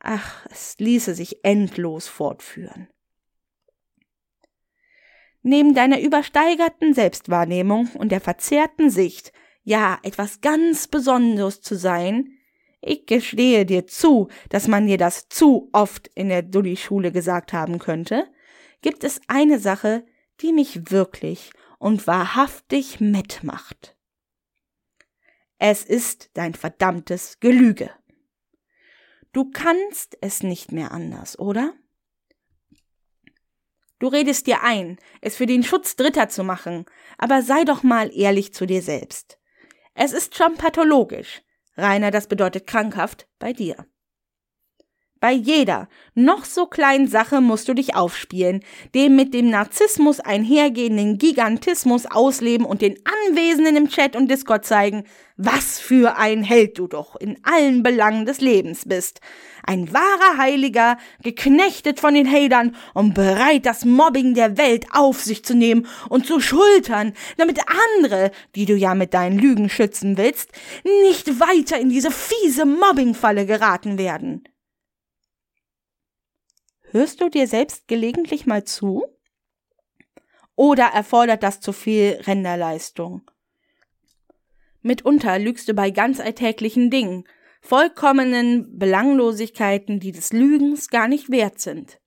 Ach, 0.00 0.46
es 0.50 0.76
ließe 0.78 1.14
sich 1.14 1.44
endlos 1.44 2.08
fortführen. 2.08 2.88
Neben 5.42 5.74
deiner 5.74 6.00
übersteigerten 6.00 6.94
Selbstwahrnehmung 6.94 7.88
und 7.94 8.10
der 8.10 8.20
verzerrten 8.20 8.90
Sicht, 8.90 9.32
ja, 9.62 9.98
etwas 10.02 10.40
ganz 10.40 10.88
Besonderes 10.88 11.60
zu 11.60 11.76
sein, 11.76 12.36
ich 12.82 13.06
gestehe 13.06 13.66
dir 13.66 13.86
zu, 13.86 14.28
dass 14.48 14.68
man 14.68 14.86
dir 14.86 14.96
das 14.96 15.28
zu 15.28 15.68
oft 15.72 16.08
in 16.14 16.30
der 16.30 16.42
Dulli-Schule 16.42 17.12
gesagt 17.12 17.52
haben 17.52 17.78
könnte, 17.78 18.26
gibt 18.80 19.04
es 19.04 19.20
eine 19.28 19.58
Sache, 19.58 20.06
die 20.40 20.52
mich 20.52 20.90
wirklich 20.90 21.52
und 21.78 22.06
wahrhaftig 22.06 23.00
mitmacht. 23.00 23.96
Es 25.58 25.84
ist 25.84 26.30
dein 26.34 26.54
verdammtes 26.54 27.38
Gelüge. 27.40 27.90
Du 29.32 29.50
kannst 29.50 30.18
es 30.20 30.42
nicht 30.42 30.72
mehr 30.72 30.90
anders, 30.90 31.38
oder? 31.38 31.74
Du 34.00 34.08
redest 34.08 34.46
dir 34.46 34.62
ein, 34.62 34.98
es 35.20 35.36
für 35.36 35.46
den 35.46 35.62
Schutz 35.62 35.94
Dritter 35.94 36.28
zu 36.28 36.42
machen, 36.42 36.86
aber 37.18 37.42
sei 37.42 37.64
doch 37.64 37.82
mal 37.82 38.10
ehrlich 38.16 38.54
zu 38.54 38.66
dir 38.66 38.82
selbst. 38.82 39.38
Es 39.94 40.12
ist 40.12 40.36
schon 40.36 40.56
pathologisch. 40.56 41.42
Rainer, 41.76 42.10
das 42.10 42.26
bedeutet 42.26 42.66
krankhaft 42.66 43.28
bei 43.38 43.52
dir. 43.52 43.86
Bei 45.20 45.32
jeder, 45.32 45.90
noch 46.14 46.46
so 46.46 46.64
kleinen 46.64 47.06
Sache 47.06 47.42
musst 47.42 47.68
du 47.68 47.74
dich 47.74 47.94
aufspielen, 47.94 48.64
dem 48.94 49.16
mit 49.16 49.34
dem 49.34 49.50
Narzissmus 49.50 50.18
einhergehenden 50.18 51.18
Gigantismus 51.18 52.06
ausleben 52.06 52.64
und 52.64 52.80
den 52.80 52.98
Anwesenden 53.28 53.76
im 53.76 53.90
Chat 53.90 54.16
und 54.16 54.30
Discord 54.30 54.64
zeigen, 54.64 55.04
was 55.36 55.78
für 55.78 56.16
ein 56.16 56.42
Held 56.42 56.78
du 56.78 56.86
doch 56.86 57.16
in 57.16 57.36
allen 57.42 57.82
Belangen 57.82 58.24
des 58.24 58.40
Lebens 58.40 58.84
bist. 58.86 59.20
Ein 59.62 59.92
wahrer 59.92 60.38
Heiliger, 60.38 60.96
geknechtet 61.22 62.00
von 62.00 62.14
den 62.14 62.30
Hatern 62.30 62.74
und 62.94 63.12
bereit, 63.12 63.66
das 63.66 63.84
Mobbing 63.84 64.32
der 64.32 64.56
Welt 64.56 64.86
auf 64.90 65.20
sich 65.20 65.44
zu 65.44 65.54
nehmen 65.54 65.86
und 66.08 66.26
zu 66.26 66.40
schultern, 66.40 67.12
damit 67.36 67.58
andere, 67.98 68.30
die 68.54 68.64
du 68.64 68.74
ja 68.74 68.94
mit 68.94 69.12
deinen 69.12 69.38
Lügen 69.38 69.68
schützen 69.68 70.16
willst, 70.16 70.50
nicht 71.02 71.40
weiter 71.40 71.78
in 71.78 71.90
diese 71.90 72.10
fiese 72.10 72.64
Mobbingfalle 72.64 73.44
geraten 73.44 73.98
werden. 73.98 74.44
Hörst 76.92 77.20
du 77.20 77.28
dir 77.28 77.46
selbst 77.46 77.86
gelegentlich 77.86 78.46
mal 78.46 78.64
zu? 78.64 79.04
Oder 80.56 80.86
erfordert 80.86 81.44
das 81.44 81.60
zu 81.60 81.72
viel 81.72 82.20
Renderleistung? 82.22 83.22
Mitunter 84.82 85.38
lügst 85.38 85.68
du 85.68 85.74
bei 85.74 85.90
ganz 85.90 86.18
alltäglichen 86.18 86.90
Dingen, 86.90 87.28
vollkommenen 87.60 88.76
Belanglosigkeiten, 88.76 90.00
die 90.00 90.10
des 90.10 90.32
Lügens 90.32 90.88
gar 90.88 91.06
nicht 91.06 91.30
wert 91.30 91.60
sind. 91.60 92.00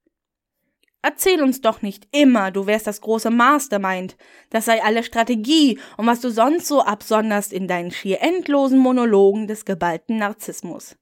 Erzähl 1.02 1.42
uns 1.42 1.62
doch 1.62 1.82
nicht 1.82 2.08
immer, 2.12 2.52
du 2.52 2.66
wärst 2.66 2.88
das 2.88 3.00
große 3.00 3.30
Mastermind, 3.30 4.18
das 4.50 4.66
sei 4.66 4.84
alle 4.84 5.04
Strategie 5.04 5.80
und 5.96 6.08
was 6.08 6.20
du 6.20 6.30
sonst 6.30 6.68
so 6.68 6.82
absonderst 6.82 7.54
in 7.54 7.70
deinen 7.70 7.92
schier 7.92 8.22
endlosen 8.22 8.80
Monologen 8.80 9.48
des 9.48 9.64
geballten 9.64 10.18
Narzissmus. 10.18 10.98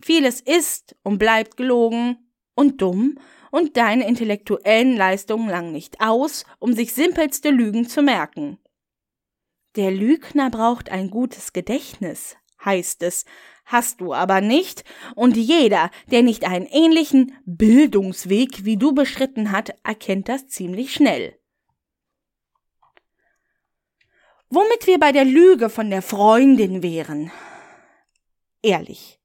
Vieles 0.00 0.40
ist 0.40 0.94
und 1.02 1.18
bleibt 1.18 1.56
gelogen, 1.56 2.23
und 2.54 2.80
dumm 2.80 3.18
und 3.50 3.76
deine 3.76 4.06
intellektuellen 4.08 4.96
Leistungen 4.96 5.48
lang 5.48 5.72
nicht 5.72 6.00
aus, 6.00 6.44
um 6.58 6.72
sich 6.72 6.92
simpelste 6.92 7.50
Lügen 7.50 7.88
zu 7.88 8.02
merken. 8.02 8.58
Der 9.76 9.90
Lügner 9.90 10.50
braucht 10.50 10.90
ein 10.90 11.10
gutes 11.10 11.52
Gedächtnis, 11.52 12.36
heißt 12.64 13.02
es, 13.02 13.24
hast 13.64 14.00
du 14.00 14.14
aber 14.14 14.40
nicht, 14.40 14.84
und 15.14 15.36
jeder, 15.36 15.90
der 16.10 16.22
nicht 16.22 16.44
einen 16.44 16.66
ähnlichen 16.66 17.32
Bildungsweg 17.44 18.64
wie 18.64 18.76
du 18.76 18.92
beschritten 18.92 19.50
hat, 19.50 19.74
erkennt 19.82 20.28
das 20.28 20.48
ziemlich 20.48 20.92
schnell. 20.92 21.38
Womit 24.50 24.86
wir 24.86 24.98
bei 24.98 25.10
der 25.10 25.24
Lüge 25.24 25.68
von 25.68 25.90
der 25.90 26.02
Freundin 26.02 26.82
wären. 26.82 27.32
Ehrlich, 28.62 29.20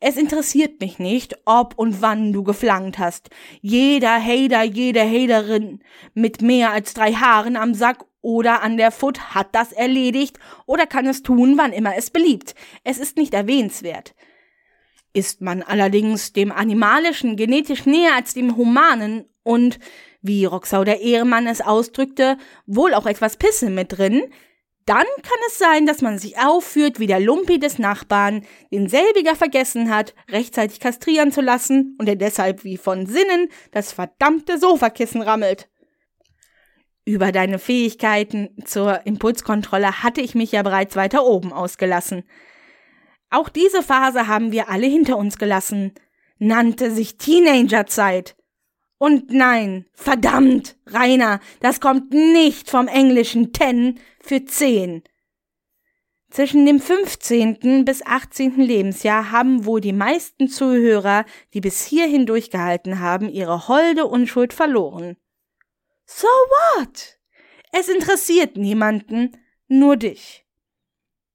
es 0.00 0.16
interessiert 0.16 0.80
mich 0.80 0.98
nicht, 0.98 1.36
ob 1.44 1.76
und 1.76 2.00
wann 2.00 2.32
du 2.32 2.44
geflankt 2.44 2.98
hast. 2.98 3.30
Jeder 3.60 4.22
Hater, 4.22 4.62
jede 4.62 5.02
Haterin 5.02 5.80
mit 6.14 6.40
mehr 6.40 6.72
als 6.72 6.94
drei 6.94 7.12
Haaren 7.12 7.56
am 7.56 7.74
Sack 7.74 8.04
oder 8.20 8.62
an 8.62 8.76
der 8.76 8.90
Foot 8.90 9.34
hat 9.34 9.54
das 9.54 9.72
erledigt 9.72 10.38
oder 10.66 10.86
kann 10.86 11.06
es 11.06 11.22
tun, 11.22 11.58
wann 11.58 11.72
immer 11.72 11.96
es 11.96 12.10
beliebt. 12.10 12.54
Es 12.84 12.98
ist 12.98 13.16
nicht 13.16 13.34
erwähnenswert. 13.34 14.14
Ist 15.12 15.40
man 15.40 15.62
allerdings 15.62 16.32
dem 16.32 16.52
Animalischen 16.52 17.36
genetisch 17.36 17.86
näher 17.86 18.14
als 18.14 18.34
dem 18.34 18.56
Humanen 18.56 19.24
und, 19.42 19.78
wie 20.20 20.44
Roxau 20.44 20.84
der 20.84 21.00
Ehemann 21.00 21.46
es 21.46 21.60
ausdrückte, 21.60 22.36
wohl 22.66 22.94
auch 22.94 23.06
etwas 23.06 23.36
Pisse 23.36 23.70
mit 23.70 23.96
drin, 23.96 24.22
dann 24.88 25.06
kann 25.22 25.38
es 25.48 25.58
sein, 25.58 25.84
dass 25.84 26.00
man 26.00 26.18
sich 26.18 26.38
aufführt 26.38 26.98
wie 26.98 27.06
der 27.06 27.20
Lumpi 27.20 27.58
des 27.58 27.78
Nachbarn, 27.78 28.46
den 28.72 28.88
selbiger 28.88 29.36
vergessen 29.36 29.94
hat, 29.94 30.14
rechtzeitig 30.30 30.80
kastrieren 30.80 31.30
zu 31.30 31.42
lassen 31.42 31.94
und 31.98 32.06
der 32.06 32.16
deshalb 32.16 32.64
wie 32.64 32.78
von 32.78 33.04
Sinnen 33.04 33.48
das 33.70 33.92
verdammte 33.92 34.58
Sofakissen 34.58 35.20
rammelt. 35.20 35.68
Über 37.04 37.32
deine 37.32 37.58
Fähigkeiten 37.58 38.50
zur 38.64 39.06
Impulskontrolle 39.06 40.02
hatte 40.02 40.22
ich 40.22 40.34
mich 40.34 40.52
ja 40.52 40.62
bereits 40.62 40.96
weiter 40.96 41.24
oben 41.26 41.52
ausgelassen. 41.52 42.24
Auch 43.30 43.50
diese 43.50 43.82
Phase 43.82 44.26
haben 44.26 44.52
wir 44.52 44.70
alle 44.70 44.86
hinter 44.86 45.18
uns 45.18 45.36
gelassen. 45.36 45.92
Nannte 46.38 46.90
sich 46.90 47.18
Teenagerzeit. 47.18 48.37
Und 48.98 49.30
nein, 49.30 49.86
verdammt, 49.94 50.76
Rainer, 50.86 51.40
das 51.60 51.80
kommt 51.80 52.12
nicht 52.12 52.68
vom 52.68 52.88
englischen 52.88 53.52
ten 53.52 54.00
für 54.20 54.44
zehn. 54.44 55.02
Zwischen 56.30 56.66
dem 56.66 56.78
15. 56.78 57.84
bis 57.86 58.04
18. 58.04 58.56
Lebensjahr 58.56 59.30
haben 59.30 59.64
wohl 59.64 59.80
die 59.80 59.94
meisten 59.94 60.48
Zuhörer, 60.48 61.24
die 61.54 61.60
bis 61.60 61.86
hierhin 61.86 62.26
durchgehalten 62.26 63.00
haben, 63.00 63.30
ihre 63.30 63.68
holde 63.68 64.04
Unschuld 64.04 64.52
verloren. 64.52 65.16
So 66.04 66.26
what? 66.26 67.18
Es 67.72 67.88
interessiert 67.88 68.56
niemanden, 68.56 69.36
nur 69.68 69.96
dich. 69.96 70.44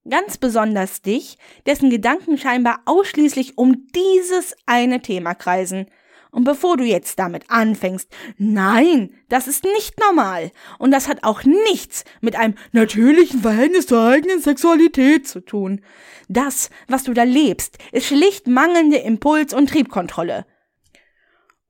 Ganz 0.08 0.38
besonders 0.38 1.02
dich, 1.02 1.38
dessen 1.66 1.90
Gedanken 1.90 2.38
scheinbar 2.38 2.82
ausschließlich 2.86 3.58
um 3.58 3.88
dieses 3.96 4.56
eine 4.66 5.02
Thema 5.02 5.34
kreisen. 5.34 5.88
Und 6.34 6.46
bevor 6.46 6.78
du 6.78 6.84
jetzt 6.84 7.20
damit 7.20 7.44
anfängst, 7.50 8.10
nein, 8.40 9.12
das 9.30 9.48
ist 9.48 9.64
nicht 9.64 10.00
normal. 10.00 10.52
Und 10.80 10.90
das 10.90 11.08
hat 11.08 11.24
auch 11.24 11.44
nichts 11.44 12.04
mit 12.22 12.36
einem 12.36 12.56
natürlichen 12.72 13.42
Verhältnis 13.42 13.86
zur 13.86 14.04
eigenen 14.04 14.42
Sexualität 14.42 15.28
zu 15.28 15.42
tun. 15.42 15.82
Das, 16.28 16.72
was 16.88 17.04
du 17.04 17.14
da 17.14 17.22
lebst, 17.22 17.78
ist 17.92 18.08
schlicht 18.08 18.48
mangelnde 18.48 18.98
Impuls- 18.98 19.54
und 19.54 19.70
Triebkontrolle. 19.70 20.46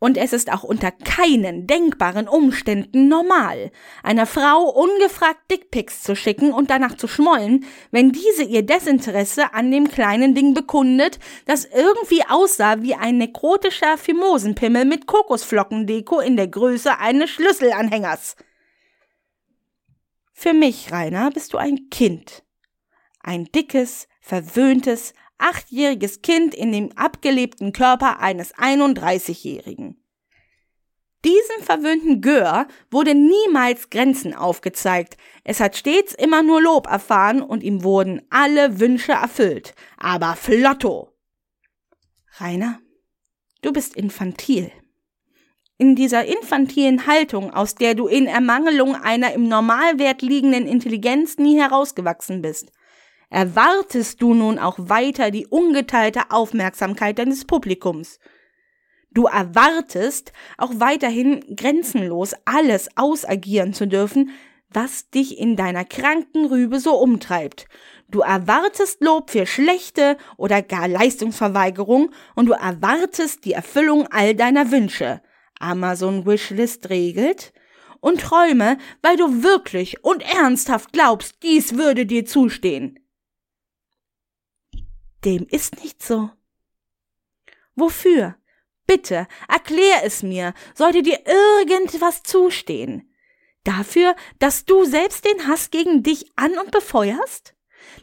Und 0.04 0.18
es 0.18 0.34
ist 0.34 0.52
auch 0.52 0.64
unter 0.64 0.92
keinen 0.92 1.66
denkbaren 1.66 2.28
Umständen 2.28 3.08
normal, 3.08 3.72
einer 4.04 4.26
Frau 4.26 4.70
ungefragt 4.70 5.50
Dickpics 5.50 6.04
zu 6.04 6.14
schicken 6.14 6.52
und 6.52 6.70
danach 6.70 6.98
zu 6.98 7.08
schmollen, 7.08 7.64
wenn 7.90 8.12
diese 8.12 8.44
ihr 8.44 8.64
Desinteresse 8.64 9.54
an 9.54 9.72
dem 9.72 9.88
kleinen 9.88 10.36
Ding 10.36 10.54
bekundet, 10.54 11.20
das 11.46 11.64
irgendwie 11.64 12.22
aussah 12.28 12.82
wie 12.82 12.96
ein 12.96 13.18
nekrotischer 13.18 13.98
Fimosenpimmel 13.98 14.84
mit 14.84 15.08
Kokosflockendeko 15.08 16.20
in 16.20 16.36
der 16.36 16.50
Größe 16.50 17.00
eines 17.00 17.30
Schlüsselanhängers. 17.30 18.36
Für 20.34 20.52
mich, 20.52 20.92
Rainer, 20.92 21.32
bist 21.32 21.54
du 21.54 21.58
ein 21.58 21.88
Kind. 21.90 22.44
Ein 23.22 23.46
dickes, 23.56 24.10
verwöhntes, 24.20 25.14
achtjähriges 25.38 26.22
Kind 26.22 26.56
in 26.56 26.72
dem 26.72 26.92
abgelebten 26.96 27.74
Körper 27.74 28.20
eines 28.20 28.54
31-Jährigen. 28.56 30.04
Diesem 31.26 31.64
verwöhnten 31.64 32.20
Gör 32.20 32.68
wurde 32.92 33.16
niemals 33.16 33.90
Grenzen 33.90 34.34
aufgezeigt. 34.34 35.16
Es 35.46 35.62
hat 35.62 35.78
stets 35.78 36.14
immer 36.14 36.44
nur 36.44 36.62
Lob 36.62 36.88
erfahren 36.88 37.42
und 37.42 37.64
ihm 37.64 37.84
wurden 37.84 38.22
alle 38.30 38.80
Wünsche 38.80 39.14
erfüllt. 39.14 39.74
Aber 39.98 40.36
Flotto! 40.36 41.14
Rainer, 42.40 42.80
du 43.62 43.72
bist 43.72 43.96
infantil. 43.96 44.72
In 45.78 45.96
dieser 45.96 46.26
infantilen 46.26 47.08
Haltung, 47.08 47.52
aus 47.54 47.76
der 47.76 47.96
du 47.96 48.08
in 48.08 48.28
Ermangelung 48.28 48.96
einer 48.96 49.34
im 49.34 49.48
Normalwert 49.48 50.22
liegenden 50.22 50.68
Intelligenz 50.68 51.38
nie 51.38 51.58
herausgewachsen 51.58 52.42
bist, 52.42 52.72
erwartest 53.34 54.22
du 54.22 54.34
nun 54.34 54.60
auch 54.60 54.78
weiter 54.78 55.32
die 55.32 55.48
ungeteilte 55.48 56.30
Aufmerksamkeit 56.30 57.18
deines 57.18 57.46
Publikums. 57.46 58.20
Du 59.12 59.26
erwartest 59.26 60.34
auch 60.58 60.72
weiterhin 60.76 61.56
grenzenlos 61.56 62.36
alles 62.46 62.90
ausagieren 62.96 63.74
zu 63.74 63.88
dürfen, 63.88 64.32
was 64.70 65.10
dich 65.10 65.40
in 65.40 65.56
deiner 65.56 65.84
kranken 65.84 66.46
Rübe 66.46 66.80
so 66.80 66.96
umtreibt. 66.96 67.66
Du 68.08 68.22
erwartest 68.22 69.02
Lob 69.02 69.32
für 69.32 69.46
schlechte 69.46 70.18
oder 70.38 70.62
gar 70.62 70.88
Leistungsverweigerung 70.88 72.12
und 72.36 72.46
du 72.48 72.54
erwartest 72.54 73.46
die 73.46 73.54
Erfüllung 73.54 74.08
all 74.12 74.36
deiner 74.36 74.72
Wünsche. 74.72 75.22
Amazon 75.60 76.26
Wishlist 76.26 76.90
regelt 76.90 77.54
und 78.00 78.22
träume, 78.22 78.78
weil 79.02 79.18
du 79.18 79.44
wirklich 79.44 80.04
und 80.04 80.24
ernsthaft 80.24 80.92
glaubst, 80.92 81.42
dies 81.42 81.78
würde 81.78 82.06
dir 82.06 82.26
zustehen. 82.26 83.00
Dem 85.26 85.48
ist 85.50 85.82
nicht 85.84 86.04
so. 86.04 86.30
Wofür? 87.76 88.36
Bitte, 88.86 89.28
erklär 89.48 90.04
es 90.04 90.24
mir, 90.24 90.54
sollte 90.76 91.02
dir 91.02 91.24
irgendwas 91.26 92.24
zustehen. 92.24 93.10
Dafür, 93.64 94.16
dass 94.40 94.66
du 94.66 94.84
selbst 94.84 95.26
den 95.26 95.48
Hass 95.48 95.72
gegen 95.72 96.04
dich 96.04 96.32
an 96.36 96.58
und 96.58 96.72
befeuerst? 96.72 97.56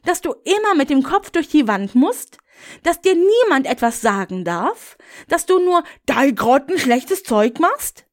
Dass 0.05 0.23
du 0.23 0.33
immer 0.45 0.75
mit 0.75 0.89
dem 0.89 1.03
Kopf 1.03 1.31
durch 1.31 1.49
die 1.49 1.69
Wand 1.69 1.95
musst? 1.95 2.39
Dass 2.83 3.01
dir 3.01 3.15
niemand 3.15 3.67
etwas 3.67 4.01
sagen 4.01 4.45
darf? 4.45 4.97
Dass 5.29 5.45
du 5.45 5.59
nur 5.59 5.85
dein 6.07 6.35
Grotten 6.35 6.79
schlechtes 6.79 7.23
Zeug 7.23 7.59
machst? 7.59 8.07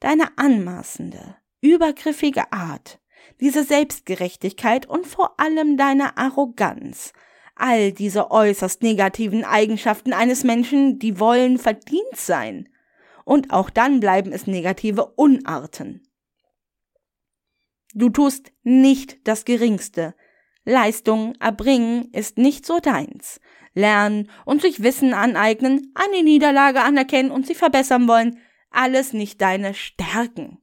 Deine 0.00 0.36
anmaßende, 0.36 1.36
übergriffige 1.60 2.52
Art 2.52 3.00
diese 3.40 3.64
Selbstgerechtigkeit 3.64 4.86
und 4.86 5.06
vor 5.06 5.38
allem 5.38 5.76
deine 5.76 6.16
Arroganz, 6.16 7.12
all 7.54 7.92
diese 7.92 8.30
äußerst 8.30 8.82
negativen 8.82 9.44
Eigenschaften 9.44 10.12
eines 10.12 10.44
Menschen, 10.44 10.98
die 10.98 11.18
wollen 11.18 11.58
verdient 11.58 12.16
sein. 12.16 12.68
Und 13.24 13.52
auch 13.52 13.70
dann 13.70 14.00
bleiben 14.00 14.32
es 14.32 14.46
negative 14.46 15.06
Unarten. 15.16 16.02
Du 17.94 18.10
tust 18.10 18.52
nicht 18.62 19.26
das 19.26 19.44
Geringste. 19.44 20.14
Leistung 20.64 21.34
erbringen 21.40 22.10
ist 22.12 22.38
nicht 22.38 22.66
so 22.66 22.80
deins. 22.80 23.40
Lernen 23.74 24.30
und 24.44 24.62
sich 24.62 24.82
Wissen 24.82 25.14
aneignen, 25.14 25.92
eine 25.94 26.22
Niederlage 26.22 26.80
anerkennen 26.80 27.30
und 27.30 27.46
sie 27.46 27.54
verbessern 27.54 28.08
wollen, 28.08 28.38
alles 28.70 29.12
nicht 29.12 29.40
deine 29.40 29.74
Stärken. 29.74 30.58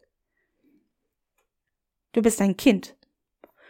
Du 2.14 2.22
bist 2.22 2.42
ein 2.42 2.58
Kind. 2.58 2.96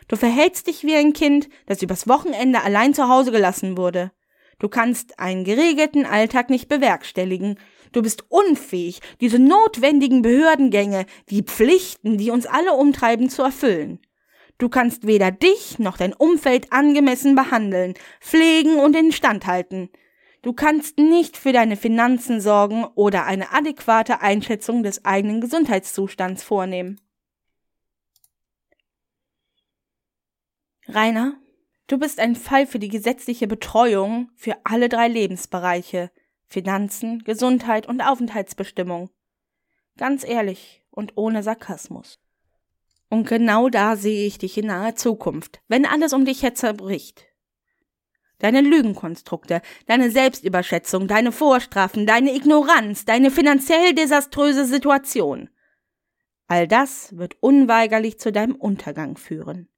Du 0.08 0.16
verhältst 0.16 0.68
dich 0.68 0.84
wie 0.84 0.96
ein 0.96 1.14
Kind, 1.14 1.48
das 1.68 1.82
übers 1.82 2.08
Wochenende 2.08 2.62
allein 2.64 2.94
zu 2.94 3.08
Hause 3.08 3.32
gelassen 3.32 3.78
wurde. 3.78 4.12
Du 4.60 4.68
kannst 4.68 5.20
einen 5.20 5.44
geregelten 5.44 6.06
Alltag 6.06 6.50
nicht 6.50 6.68
bewerkstelligen. 6.68 7.58
Du 7.92 8.02
bist 8.02 8.26
unfähig, 8.30 9.00
diese 9.20 9.40
notwendigen 9.40 10.22
Behördengänge, 10.22 11.06
die 11.30 11.44
Pflichten, 11.44 12.18
die 12.18 12.32
uns 12.32 12.46
alle 12.46 12.74
umtreiben, 12.74 13.30
zu 13.30 13.42
erfüllen. 13.42 14.00
Du 14.58 14.70
kannst 14.70 15.08
weder 15.08 15.32
dich 15.32 15.80
noch 15.80 15.98
dein 15.98 16.14
Umfeld 16.14 16.72
angemessen 16.72 17.36
behandeln, 17.36 17.96
pflegen 18.20 18.78
und 18.78 18.96
instand 18.96 19.48
halten. 19.48 19.90
Du 20.44 20.54
kannst 20.54 20.98
nicht 20.98 21.38
für 21.38 21.54
deine 21.54 21.76
Finanzen 21.76 22.42
sorgen 22.42 22.86
oder 22.96 23.26
eine 23.26 23.54
adäquate 23.54 24.22
Einschätzung 24.22 24.84
des 24.84 25.06
eigenen 25.06 25.42
Gesundheitszustands 25.42 26.44
vornehmen. 26.44 27.00
Rainer, 30.94 31.38
du 31.88 31.98
bist 31.98 32.20
ein 32.20 32.36
Fall 32.36 32.68
für 32.68 32.80
die 32.80 32.90
gesetzliche 32.90 33.48
Betreuung 33.48 34.30
für 34.36 34.58
alle 34.66 34.90
drei 34.90 35.08
Lebensbereiche 35.08 36.12
Finanzen, 36.48 37.24
Gesundheit 37.24 37.88
und 37.88 38.02
Aufenthaltsbestimmung. 38.02 39.10
Ganz 39.98 40.26
ehrlich 40.28 40.84
und 40.90 41.14
ohne 41.16 41.44
Sarkasmus. 41.44 42.20
Und 43.10 43.26
genau 43.26 43.70
da 43.70 43.96
sehe 43.96 44.28
ich 44.28 44.38
dich 44.38 44.58
in 44.58 44.68
naher 44.68 44.96
Zukunft, 44.96 45.62
wenn 45.70 45.86
alles 45.86 46.12
um 46.12 46.26
dich 46.26 46.44
her 46.44 46.56
zerbricht. 46.56 47.26
Deine 48.40 48.60
Lügenkonstrukte, 48.60 49.62
deine 49.86 50.12
Selbstüberschätzung, 50.12 51.08
deine 51.08 51.32
Vorstrafen, 51.32 52.06
deine 52.06 52.36
Ignoranz, 52.36 53.06
deine 53.06 53.32
finanziell 53.32 53.94
desaströse 53.94 54.66
Situation. 54.66 55.50
All 56.48 56.68
das 56.68 57.16
wird 57.16 57.38
unweigerlich 57.40 58.20
zu 58.20 58.34
deinem 58.34 58.56
Untergang 58.56 59.16
führen. 59.16 59.71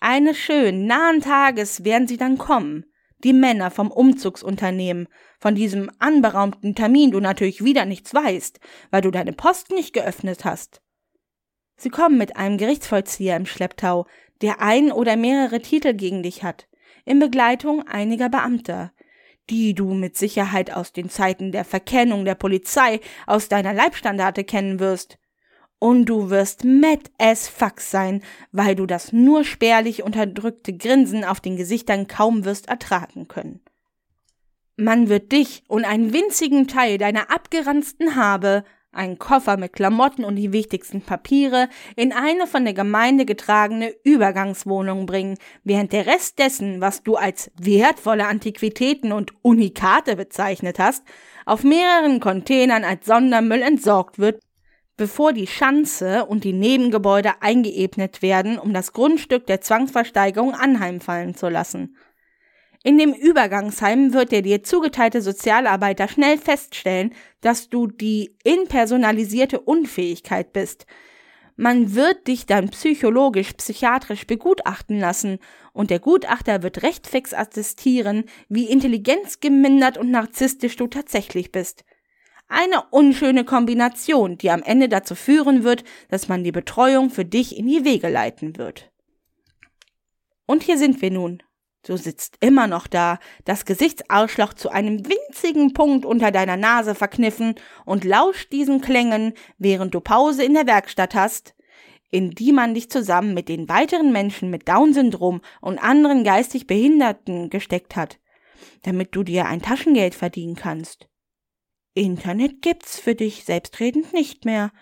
Eines 0.00 0.38
schönen, 0.38 0.86
nahen 0.86 1.20
Tages 1.20 1.84
werden 1.84 2.08
sie 2.08 2.16
dann 2.16 2.38
kommen. 2.38 2.86
Die 3.22 3.34
Männer 3.34 3.70
vom 3.70 3.90
Umzugsunternehmen, 3.90 5.08
von 5.38 5.54
diesem 5.54 5.90
anberaumten 5.98 6.74
Termin 6.74 7.10
du 7.10 7.20
natürlich 7.20 7.62
wieder 7.62 7.84
nichts 7.84 8.14
weißt, 8.14 8.60
weil 8.90 9.02
du 9.02 9.10
deine 9.10 9.34
Post 9.34 9.70
nicht 9.70 9.92
geöffnet 9.92 10.46
hast. 10.46 10.80
Sie 11.76 11.90
kommen 11.90 12.16
mit 12.16 12.36
einem 12.36 12.56
Gerichtsvollzieher 12.56 13.36
im 13.36 13.44
Schlepptau, 13.44 14.06
der 14.40 14.62
ein 14.62 14.90
oder 14.90 15.16
mehrere 15.16 15.60
Titel 15.60 15.92
gegen 15.92 16.22
dich 16.22 16.42
hat, 16.42 16.66
in 17.04 17.18
Begleitung 17.18 17.86
einiger 17.86 18.30
Beamter, 18.30 18.92
die 19.50 19.74
du 19.74 19.92
mit 19.92 20.16
Sicherheit 20.16 20.72
aus 20.72 20.92
den 20.92 21.10
Zeiten 21.10 21.52
der 21.52 21.66
Verkennung 21.66 22.24
der 22.24 22.36
Polizei 22.36 23.00
aus 23.26 23.48
deiner 23.48 23.74
Leibstandarte 23.74 24.44
kennen 24.44 24.80
wirst. 24.80 25.18
Und 25.80 26.04
du 26.04 26.28
wirst 26.28 26.62
mad 26.62 27.10
as 27.18 27.48
fuck 27.48 27.80
sein, 27.80 28.22
weil 28.52 28.74
du 28.74 28.84
das 28.84 29.14
nur 29.14 29.44
spärlich 29.44 30.02
unterdrückte 30.02 30.76
Grinsen 30.76 31.24
auf 31.24 31.40
den 31.40 31.56
Gesichtern 31.56 32.06
kaum 32.06 32.44
wirst 32.44 32.68
ertragen 32.68 33.28
können. 33.28 33.60
Man 34.76 35.08
wird 35.08 35.32
dich 35.32 35.62
und 35.68 35.86
einen 35.86 36.12
winzigen 36.12 36.68
Teil 36.68 36.98
deiner 36.98 37.30
abgeranzten 37.30 38.14
Habe, 38.14 38.64
einen 38.92 39.18
Koffer 39.18 39.56
mit 39.56 39.72
Klamotten 39.72 40.22
und 40.22 40.36
die 40.36 40.52
wichtigsten 40.52 41.00
Papiere, 41.00 41.68
in 41.96 42.12
eine 42.12 42.46
von 42.46 42.64
der 42.64 42.74
Gemeinde 42.74 43.24
getragene 43.24 43.94
Übergangswohnung 44.04 45.06
bringen, 45.06 45.38
während 45.64 45.92
der 45.94 46.06
Rest 46.06 46.38
dessen, 46.38 46.82
was 46.82 47.02
du 47.02 47.16
als 47.16 47.50
wertvolle 47.58 48.26
Antiquitäten 48.26 49.12
und 49.12 49.32
Unikate 49.42 50.16
bezeichnet 50.16 50.78
hast, 50.78 51.04
auf 51.46 51.64
mehreren 51.64 52.20
Containern 52.20 52.84
als 52.84 53.06
Sondermüll 53.06 53.62
entsorgt 53.62 54.18
wird, 54.18 54.40
bevor 55.00 55.32
die 55.32 55.46
Schanze 55.46 56.26
und 56.26 56.44
die 56.44 56.52
Nebengebäude 56.52 57.40
eingeebnet 57.40 58.20
werden, 58.20 58.58
um 58.58 58.74
das 58.74 58.92
Grundstück 58.92 59.46
der 59.46 59.62
Zwangsversteigerung 59.62 60.52
anheimfallen 60.52 61.34
zu 61.34 61.48
lassen. 61.48 61.96
In 62.84 62.98
dem 62.98 63.14
Übergangsheim 63.14 64.12
wird 64.12 64.30
der 64.30 64.42
dir 64.42 64.62
zugeteilte 64.62 65.22
Sozialarbeiter 65.22 66.06
schnell 66.06 66.36
feststellen, 66.36 67.14
dass 67.40 67.70
du 67.70 67.86
die 67.86 68.36
inpersonalisierte 68.44 69.58
Unfähigkeit 69.58 70.52
bist. 70.52 70.84
Man 71.56 71.94
wird 71.94 72.26
dich 72.26 72.44
dann 72.44 72.68
psychologisch, 72.68 73.54
psychiatrisch 73.54 74.26
begutachten 74.26 75.00
lassen 75.00 75.38
und 75.72 75.88
der 75.88 76.00
Gutachter 76.00 76.62
wird 76.62 76.82
recht 76.82 77.06
fix 77.06 77.32
attestieren, 77.32 78.24
wie 78.50 78.64
intelligenzgemindert 78.64 79.96
und 79.96 80.10
narzisstisch 80.10 80.76
du 80.76 80.88
tatsächlich 80.88 81.52
bist. 81.52 81.84
Eine 82.52 82.82
unschöne 82.90 83.44
Kombination, 83.44 84.36
die 84.36 84.50
am 84.50 84.64
Ende 84.64 84.88
dazu 84.88 85.14
führen 85.14 85.62
wird, 85.62 85.84
dass 86.08 86.26
man 86.26 86.42
die 86.42 86.50
Betreuung 86.50 87.08
für 87.08 87.24
dich 87.24 87.56
in 87.56 87.68
die 87.68 87.84
Wege 87.84 88.08
leiten 88.08 88.58
wird. 88.58 88.90
Und 90.46 90.64
hier 90.64 90.76
sind 90.76 91.00
wir 91.00 91.12
nun. 91.12 91.44
Du 91.86 91.96
sitzt 91.96 92.38
immer 92.40 92.66
noch 92.66 92.88
da, 92.88 93.20
das 93.44 93.64
Gesichtsarschloch 93.66 94.52
zu 94.52 94.68
einem 94.68 95.00
winzigen 95.06 95.74
Punkt 95.74 96.04
unter 96.04 96.32
deiner 96.32 96.56
Nase 96.56 96.96
verkniffen 96.96 97.54
und 97.84 98.04
lauscht 98.04 98.52
diesen 98.52 98.80
Klängen, 98.80 99.34
während 99.58 99.94
du 99.94 100.00
Pause 100.00 100.42
in 100.42 100.54
der 100.54 100.66
Werkstatt 100.66 101.14
hast, 101.14 101.54
in 102.10 102.32
die 102.32 102.52
man 102.52 102.74
dich 102.74 102.90
zusammen 102.90 103.32
mit 103.32 103.48
den 103.48 103.68
weiteren 103.68 104.10
Menschen 104.10 104.50
mit 104.50 104.68
Down-Syndrom 104.68 105.40
und 105.60 105.78
anderen 105.78 106.24
geistig 106.24 106.66
Behinderten 106.66 107.48
gesteckt 107.48 107.94
hat, 107.94 108.18
damit 108.82 109.14
du 109.14 109.22
dir 109.22 109.46
ein 109.46 109.62
Taschengeld 109.62 110.16
verdienen 110.16 110.56
kannst. 110.56 111.06
Internet 112.00 112.62
gibt's 112.62 112.98
für 112.98 113.14
dich 113.14 113.44
selbstredend 113.44 114.14
nicht 114.14 114.46
mehr. 114.46 114.72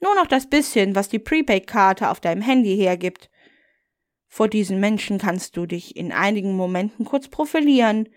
Nur 0.00 0.14
noch 0.14 0.26
das 0.26 0.48
bisschen, 0.48 0.94
was 0.94 1.10
die 1.10 1.18
Prepaid-Karte 1.18 2.08
auf 2.08 2.18
deinem 2.18 2.40
Handy 2.40 2.74
hergibt. 2.76 3.28
Vor 4.26 4.48
diesen 4.48 4.80
Menschen 4.80 5.18
kannst 5.18 5.58
du 5.58 5.66
dich 5.66 5.96
in 5.96 6.12
einigen 6.12 6.56
Momenten 6.56 7.04
kurz 7.04 7.28
profilieren, 7.28 8.08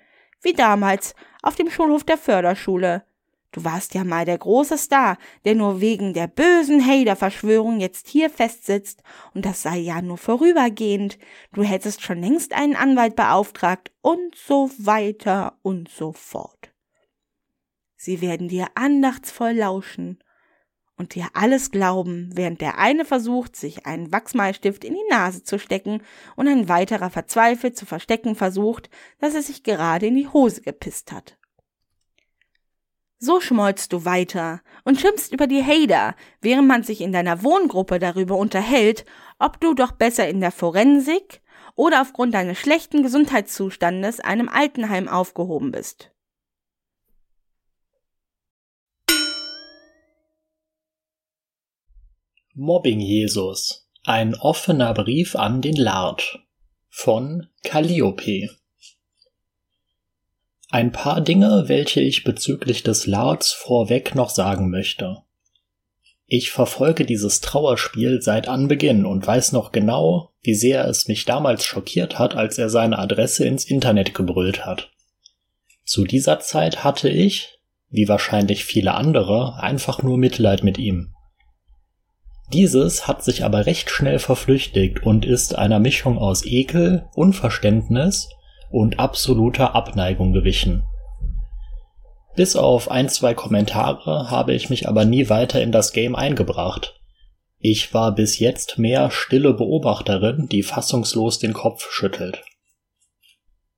wie 0.42 0.54
damals 0.54 1.16
auf 1.44 1.56
dem 1.56 1.70
Schulhof 1.70 2.06
der 2.06 2.18
Förderschule. 2.18 3.04
Du 3.52 3.66
warst 3.66 3.94
ja 3.94 4.06
mal 4.06 4.24
der 4.24 4.38
große 4.38 4.78
Star, 4.78 5.18
der 5.44 5.56
nur 5.56 5.82
wegen 5.82 6.14
der 6.14 6.28
bösen 6.28 6.86
Hader-Verschwörung 6.86 7.82
jetzt 7.82 8.08
hier 8.08 8.30
festsitzt, 8.30 9.04
und 9.34 9.46
das 9.46 9.62
sei 9.62 9.80
ja 9.80 10.02
nur 10.02 10.18
vorübergehend. 10.18 11.20
Du 11.52 11.64
hättest 11.64 12.02
schon 12.02 12.22
längst 12.22 12.54
einen 12.54 12.78
Anwalt 12.78 13.18
beauftragt 13.18 13.92
und 14.02 14.34
so 14.36 14.72
weiter 14.78 15.58
und 15.62 15.90
so 15.90 16.14
fort. 16.14 16.75
Sie 18.06 18.22
werden 18.22 18.48
dir 18.48 18.68
andachtsvoll 18.76 19.54
lauschen 19.54 20.20
und 20.96 21.16
dir 21.16 21.26
alles 21.34 21.72
glauben, 21.72 22.30
während 22.36 22.62
der 22.62 22.78
eine 22.78 23.04
versucht, 23.04 23.56
sich 23.56 23.88
einen 23.88 24.12
Wachsmalstift 24.12 24.84
in 24.84 24.94
die 24.94 25.10
Nase 25.10 25.42
zu 25.42 25.58
stecken 25.58 26.04
und 26.36 26.48
ein 26.48 26.70
weiterer 26.70 27.10
verzweifelt 27.10 27.76
zu 27.76 27.88
verstecken 27.88 28.36
versucht, 28.36 28.92
dass 29.18 29.34
er 29.34 29.42
sich 29.42 29.64
gerade 29.64 30.06
in 30.06 30.16
die 30.16 30.28
Hose 30.28 30.62
gepisst 30.62 31.12
hat. 31.12 31.40
So 33.18 33.42
schmolzt 33.42 33.92
du 33.92 34.06
weiter 34.06 34.62
und 34.84 35.02
schimpfst 35.02 35.32
über 35.32 35.48
die 35.48 35.64
Hader, 35.64 36.14
während 36.42 36.68
man 36.68 36.84
sich 36.84 37.02
in 37.02 37.12
deiner 37.12 37.42
Wohngruppe 37.42 37.98
darüber 37.98 38.38
unterhält, 38.38 39.04
ob 39.40 39.60
du 39.60 39.74
doch 39.74 39.94
besser 39.94 40.30
in 40.30 40.42
der 40.42 40.52
Forensik 40.52 41.42
oder 41.74 42.04
aufgrund 42.04 42.36
deines 42.36 42.60
schlechten 42.60 43.02
Gesundheitszustandes 43.02 44.20
einem 44.20 44.48
Altenheim 44.48 45.08
aufgehoben 45.08 45.72
bist. 45.72 46.15
Mobbing 52.58 53.02
Jesus. 53.02 53.86
Ein 54.06 54.34
offener 54.34 54.94
Brief 54.94 55.36
an 55.36 55.62
den 55.62 55.76
Lard 55.76 56.40
von 56.88 57.48
Calliope. 57.66 58.50
Ein 60.70 60.94
paar 60.94 61.20
Dinge, 61.20 61.66
welche 61.68 62.00
ich 62.00 62.24
bezüglich 62.24 62.82
des 62.82 63.08
Lards 63.08 63.52
vorweg 63.52 64.16
noch 64.16 64.30
sagen 64.30 64.70
möchte. 64.70 65.18
Ich 66.28 66.52
verfolge 66.52 67.06
dieses 67.06 67.42
Trauerspiel 67.42 68.22
seit 68.22 68.48
Anbeginn 68.48 69.06
und 69.06 69.28
weiß 69.28 69.52
noch 69.52 69.74
genau, 69.74 70.32
wie 70.42 70.56
sehr 70.56 70.88
es 70.88 71.10
mich 71.10 71.26
damals 71.26 71.66
schockiert 71.66 72.18
hat, 72.20 72.36
als 72.36 72.58
er 72.58 72.70
seine 72.70 73.00
Adresse 73.00 73.44
ins 73.44 73.66
Internet 73.66 74.14
gebrüllt 74.14 74.66
hat. 74.66 74.92
Zu 75.84 76.06
dieser 76.06 76.40
Zeit 76.40 76.86
hatte 76.86 77.10
ich, 77.10 77.60
wie 77.90 78.08
wahrscheinlich 78.08 78.64
viele 78.64 78.94
andere, 78.94 79.62
einfach 79.62 80.04
nur 80.04 80.18
Mitleid 80.18 80.64
mit 80.64 80.78
ihm. 80.78 81.15
Dieses 82.54 83.08
hat 83.08 83.24
sich 83.24 83.44
aber 83.44 83.66
recht 83.66 83.90
schnell 83.90 84.20
verflüchtigt 84.20 85.04
und 85.04 85.26
ist 85.26 85.56
einer 85.56 85.80
Mischung 85.80 86.18
aus 86.18 86.46
Ekel, 86.46 87.08
Unverständnis 87.16 88.30
und 88.70 89.00
absoluter 89.00 89.74
Abneigung 89.74 90.32
gewichen. 90.34 90.84
Bis 92.36 92.56
auf 92.56 92.92
ein, 92.92 93.10
zwei 93.10 93.34
Kommentare 93.34 94.30
habe 94.30 94.54
ich 94.54 94.70
mich 94.70 94.88
aber 94.88 95.06
nie 95.06 95.30
weiter 95.30 95.62
in 95.62 95.72
das 95.72 95.94
Game 95.94 96.16
eingebracht. 96.16 97.00
Ich 97.60 97.94
war 97.94 98.14
bis 98.14 98.40
jetzt 98.40 98.78
mehr 98.78 99.10
stille 99.10 99.54
Beobachterin, 99.54 100.48
die 100.50 100.62
fassungslos 100.62 101.40
den 101.40 101.54
Kopf 101.54 101.90
schüttelt. 101.92 102.44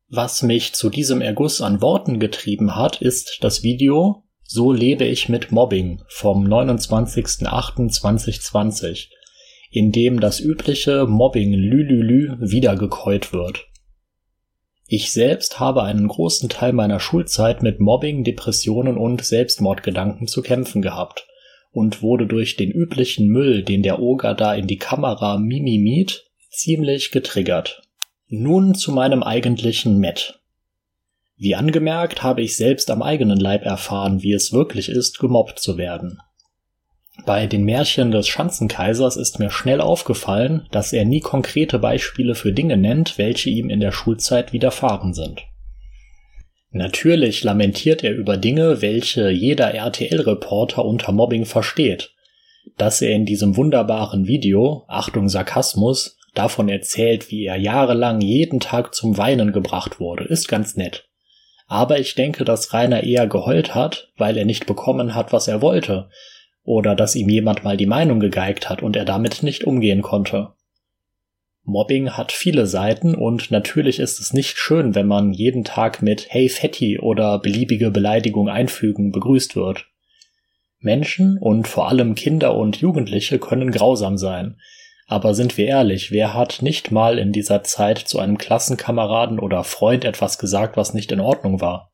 Was 0.09 0.41
mich 0.41 0.73
zu 0.73 0.89
diesem 0.89 1.21
Erguss 1.21 1.61
an 1.61 1.81
Worten 1.81 2.19
getrieben 2.19 2.75
hat, 2.75 3.01
ist 3.01 3.37
das 3.41 3.61
Video, 3.61 4.23
so 4.47 4.71
lebe 4.71 5.03
ich 5.03 5.29
mit 5.29 5.51
Mobbing 5.51 6.01
vom 6.07 6.47
29.08.2020, 6.47 9.09
in 9.69 9.91
dem 9.91 10.21
das 10.21 10.39
übliche 10.39 11.05
Mobbing 11.05 11.53
Lülülü 11.53 12.37
wiedergekäut 12.39 13.33
wird. 13.33 13.67
Ich 14.87 15.11
selbst 15.11 15.59
habe 15.59 15.83
einen 15.83 16.07
großen 16.07 16.47
Teil 16.47 16.71
meiner 16.71 17.01
Schulzeit 17.01 17.61
mit 17.61 17.81
Mobbing, 17.81 18.23
Depressionen 18.23 18.97
und 18.97 19.21
Selbstmordgedanken 19.21 20.27
zu 20.27 20.41
kämpfen 20.41 20.81
gehabt 20.81 21.27
und 21.71 22.01
wurde 22.01 22.25
durch 22.25 22.55
den 22.55 22.71
üblichen 22.71 23.27
Müll, 23.27 23.63
den 23.63 23.83
der 23.83 23.99
Oger 23.99 24.33
da 24.33 24.55
in 24.55 24.65
die 24.65 24.77
Kamera 24.77 25.37
mimimiet, 25.37 26.23
ziemlich 26.49 27.11
getriggert. 27.11 27.81
Nun 28.29 28.75
zu 28.75 28.93
meinem 28.93 29.23
eigentlichen 29.23 29.99
Met. 29.99 30.39
Wie 31.37 31.53
angemerkt, 31.53 32.23
habe 32.23 32.41
ich 32.41 32.57
selbst 32.57 32.89
am 32.89 33.03
eigenen 33.03 33.39
Leib 33.39 33.63
erfahren, 33.63 34.23
wie 34.23 34.33
es 34.33 34.51
wirklich 34.51 34.89
ist, 34.89 35.19
gemobbt 35.19 35.59
zu 35.59 35.77
werden. 35.77 36.19
Bei 37.25 37.45
den 37.45 37.63
Märchen 37.63 38.11
des 38.11 38.27
Schanzenkaisers 38.27 39.17
ist 39.17 39.39
mir 39.39 39.49
schnell 39.49 39.81
aufgefallen, 39.81 40.67
dass 40.71 40.93
er 40.93 41.05
nie 41.05 41.19
konkrete 41.19 41.79
Beispiele 41.79 42.35
für 42.35 42.53
Dinge 42.53 42.77
nennt, 42.77 43.17
welche 43.17 43.49
ihm 43.49 43.69
in 43.69 43.79
der 43.79 43.91
Schulzeit 43.91 44.53
widerfahren 44.53 45.13
sind. 45.13 45.43
Natürlich 46.71 47.43
lamentiert 47.43 48.03
er 48.03 48.13
über 48.13 48.37
Dinge, 48.37 48.81
welche 48.81 49.29
jeder 49.29 49.73
RTL-Reporter 49.73 50.83
unter 50.83 51.11
Mobbing 51.11 51.45
versteht. 51.45 52.13
Dass 52.77 53.01
er 53.01 53.11
in 53.11 53.25
diesem 53.25 53.55
wunderbaren 53.55 54.27
Video, 54.27 54.85
Achtung 54.87 55.29
Sarkasmus, 55.29 56.17
davon 56.33 56.69
erzählt, 56.69 57.31
wie 57.31 57.45
er 57.45 57.55
jahrelang 57.55 58.21
jeden 58.21 58.59
Tag 58.59 58.93
zum 58.93 59.17
Weinen 59.17 59.53
gebracht 59.53 59.99
wurde, 59.99 60.25
ist 60.25 60.47
ganz 60.47 60.75
nett. 60.75 61.06
Aber 61.67 61.99
ich 61.99 62.15
denke, 62.15 62.45
dass 62.45 62.73
Rainer 62.73 63.03
eher 63.03 63.27
geheult 63.27 63.75
hat, 63.75 64.09
weil 64.17 64.37
er 64.37 64.45
nicht 64.45 64.65
bekommen 64.65 65.13
hat, 65.13 65.33
was 65.33 65.47
er 65.47 65.61
wollte, 65.61 66.09
oder 66.63 66.95
dass 66.95 67.15
ihm 67.15 67.29
jemand 67.29 67.63
mal 67.63 67.77
die 67.77 67.85
Meinung 67.85 68.19
gegeigt 68.19 68.69
hat 68.69 68.81
und 68.81 68.95
er 68.95 69.05
damit 69.05 69.43
nicht 69.43 69.65
umgehen 69.65 70.01
konnte. 70.01 70.53
Mobbing 71.63 72.11
hat 72.11 72.31
viele 72.31 72.65
Seiten 72.65 73.13
und 73.13 73.51
natürlich 73.51 73.99
ist 73.99 74.21
es 74.21 74.31
nicht 74.31 74.57
schön, 74.57 74.95
wenn 74.95 75.05
man 75.05 75.33
jeden 75.33 75.65
Tag 75.65 76.01
mit 76.01 76.27
Hey 76.29 76.47
Fetti 76.47 76.97
oder 76.97 77.39
beliebige 77.39 77.91
Beleidigung 77.91 78.47
einfügen 78.47 79.11
begrüßt 79.11 79.57
wird. 79.57 79.85
Menschen 80.79 81.37
und 81.37 81.67
vor 81.67 81.89
allem 81.89 82.15
Kinder 82.15 82.55
und 82.55 82.77
Jugendliche 82.77 83.37
können 83.37 83.71
grausam 83.71 84.17
sein, 84.17 84.57
aber 85.07 85.33
sind 85.33 85.57
wir 85.57 85.65
ehrlich, 85.67 86.11
wer 86.11 86.33
hat 86.33 86.61
nicht 86.61 86.91
mal 86.91 87.17
in 87.17 87.31
dieser 87.31 87.63
Zeit 87.63 87.97
zu 87.97 88.19
einem 88.19 88.37
Klassenkameraden 88.37 89.39
oder 89.39 89.63
Freund 89.63 90.03
etwas 90.03 90.37
gesagt, 90.37 90.75
was 90.75 90.93
nicht 90.93 91.13
in 91.13 91.21
Ordnung 91.21 91.61
war? 91.61 91.93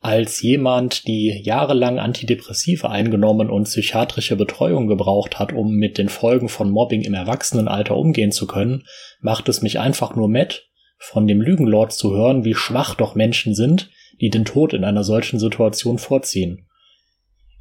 Als 0.00 0.42
jemand, 0.42 1.06
die 1.06 1.40
jahrelang 1.42 1.98
Antidepressive 1.98 2.90
eingenommen 2.90 3.50
und 3.50 3.64
psychiatrische 3.64 4.36
Betreuung 4.36 4.86
gebraucht 4.86 5.38
hat, 5.38 5.52
um 5.52 5.72
mit 5.72 5.96
den 5.96 6.10
Folgen 6.10 6.50
von 6.50 6.70
Mobbing 6.70 7.00
im 7.00 7.14
Erwachsenenalter 7.14 7.96
umgehen 7.96 8.30
zu 8.30 8.46
können, 8.46 8.84
macht 9.20 9.48
es 9.48 9.62
mich 9.62 9.80
einfach 9.80 10.14
nur 10.14 10.28
mett, 10.28 10.68
von 10.98 11.26
dem 11.26 11.40
Lügenlord 11.40 11.92
zu 11.92 12.12
hören, 12.12 12.44
wie 12.44 12.54
schwach 12.54 12.94
doch 12.94 13.14
Menschen 13.14 13.54
sind, 13.54 13.90
die 14.20 14.30
den 14.30 14.44
Tod 14.44 14.74
in 14.74 14.84
einer 14.84 15.04
solchen 15.04 15.38
Situation 15.38 15.98
vorziehen. 15.98 16.68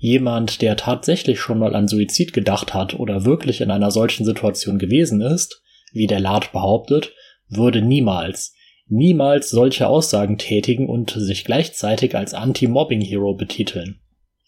Jemand, 0.06 0.62
der 0.62 0.78
tatsächlich 0.78 1.40
schon 1.40 1.58
mal 1.58 1.76
an 1.76 1.88
Suizid 1.88 2.32
gedacht 2.32 2.76
hat 2.76 2.94
oder 2.94 3.26
wirklich 3.26 3.60
in 3.60 3.72
einer 3.72 3.90
solchen 3.90 4.24
Situation 4.24 4.78
gewesen 4.78 5.20
ist, 5.20 5.64
wie 5.94 6.06
der 6.06 6.20
Lard 6.20 6.52
behauptet, 6.52 7.12
würde 7.50 7.82
niemals, 7.82 8.54
niemals 8.88 9.50
solche 9.50 9.88
Aussagen 9.88 10.38
tätigen 10.38 10.88
und 10.88 11.10
sich 11.10 11.44
gleichzeitig 11.44 12.16
als 12.16 12.36
Anti-Mobbing-Hero 12.36 13.34
betiteln. 13.34 14.00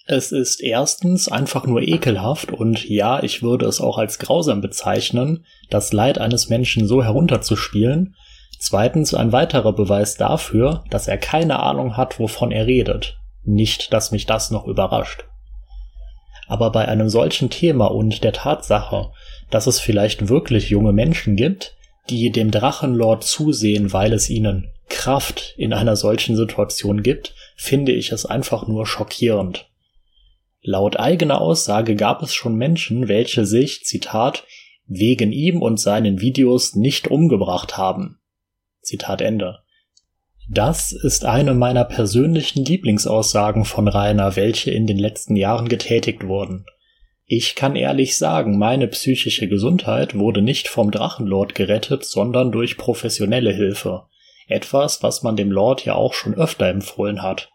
Es 0.05 0.31
ist 0.31 0.61
erstens 0.61 1.27
einfach 1.27 1.65
nur 1.65 1.81
ekelhaft 1.81 2.51
und 2.51 2.87
ja, 2.87 3.23
ich 3.23 3.41
würde 3.41 3.65
es 3.65 3.81
auch 3.81 3.97
als 3.97 4.19
grausam 4.19 4.61
bezeichnen, 4.61 5.43
das 5.71 5.91
Leid 5.91 6.19
eines 6.19 6.49
Menschen 6.49 6.87
so 6.87 7.03
herunterzuspielen. 7.03 8.13
Zweitens 8.59 9.15
ein 9.15 9.31
weiterer 9.31 9.73
Beweis 9.73 10.17
dafür, 10.17 10.83
dass 10.91 11.07
er 11.07 11.17
keine 11.17 11.63
Ahnung 11.63 11.97
hat, 11.97 12.19
wovon 12.19 12.51
er 12.51 12.67
redet. 12.67 13.17
Nicht, 13.43 13.91
dass 13.91 14.11
mich 14.11 14.27
das 14.27 14.51
noch 14.51 14.67
überrascht. 14.67 15.25
Aber 16.47 16.71
bei 16.71 16.87
einem 16.87 17.09
solchen 17.09 17.49
Thema 17.49 17.87
und 17.87 18.23
der 18.23 18.33
Tatsache, 18.33 19.11
dass 19.49 19.67
es 19.67 19.79
vielleicht 19.79 20.29
wirklich 20.29 20.69
junge 20.69 20.93
Menschen 20.93 21.35
gibt, 21.35 21.75
die 22.09 22.31
dem 22.31 22.51
Drachenlord 22.51 23.23
zusehen, 23.23 23.91
weil 23.93 24.13
es 24.13 24.29
ihnen 24.29 24.71
Kraft 24.89 25.53
in 25.57 25.73
einer 25.73 25.95
solchen 25.95 26.35
Situation 26.35 27.03
gibt, 27.03 27.35
finde 27.57 27.91
ich 27.91 28.11
es 28.11 28.25
einfach 28.25 28.67
nur 28.67 28.85
schockierend. 28.85 29.69
Laut 30.61 30.97
eigener 30.97 31.41
Aussage 31.41 31.95
gab 31.95 32.21
es 32.23 32.33
schon 32.33 32.55
Menschen, 32.55 33.07
welche 33.07 33.45
sich, 33.45 33.83
Zitat, 33.83 34.45
wegen 34.85 35.31
ihm 35.31 35.61
und 35.61 35.79
seinen 35.79 36.21
Videos 36.21 36.75
nicht 36.75 37.09
umgebracht 37.09 37.77
haben. 37.77 38.19
Zitat 38.81 39.21
Ende. 39.21 39.59
Das 40.49 40.93
ist 40.93 41.25
eine 41.25 41.53
meiner 41.53 41.83
persönlichen 41.83 42.63
Lieblingsaussagen 42.63 43.65
von 43.65 43.87
Rainer, 43.87 44.37
welche 44.37 44.71
in 44.71 44.87
den 44.87 44.97
letzten 44.97 45.35
Jahren 45.35 45.67
getätigt 45.67 46.25
wurden. 46.25 46.65
Ich 47.25 47.55
kann 47.55 47.75
ehrlich 47.75 48.17
sagen, 48.17 48.57
meine 48.57 48.87
psychische 48.87 49.49
Gesundheit 49.49 50.17
wurde 50.17 50.41
nicht 50.41 50.69
vom 50.69 50.91
Drachenlord 50.91 51.53
gerettet, 51.53 52.05
sondern 52.05 52.53
durch 52.53 52.77
professionelle 52.77 53.51
Hilfe. 53.51 54.03
Etwas, 54.47 55.03
was 55.03 55.23
man 55.23 55.35
dem 55.35 55.51
Lord 55.51 55.83
ja 55.83 55.95
auch 55.95 56.13
schon 56.13 56.33
öfter 56.35 56.67
empfohlen 56.67 57.21
hat. 57.21 57.49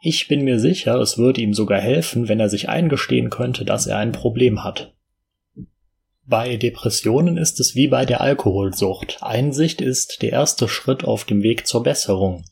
Ich 0.00 0.28
bin 0.28 0.44
mir 0.44 0.60
sicher, 0.60 0.94
es 1.00 1.18
würde 1.18 1.40
ihm 1.40 1.52
sogar 1.52 1.80
helfen, 1.80 2.28
wenn 2.28 2.38
er 2.38 2.48
sich 2.48 2.68
eingestehen 2.68 3.30
könnte, 3.30 3.64
dass 3.64 3.88
er 3.88 3.98
ein 3.98 4.12
Problem 4.12 4.62
hat. 4.62 4.94
Bei 6.30 6.58
Depressionen 6.58 7.38
ist 7.38 7.58
es 7.58 7.74
wie 7.74 7.88
bei 7.88 8.04
der 8.04 8.20
Alkoholsucht. 8.20 9.22
Einsicht 9.22 9.80
ist 9.80 10.20
der 10.20 10.32
erste 10.32 10.68
Schritt 10.68 11.02
auf 11.02 11.24
dem 11.24 11.42
Weg 11.42 11.66
zur 11.66 11.82
Besserung. 11.82 12.44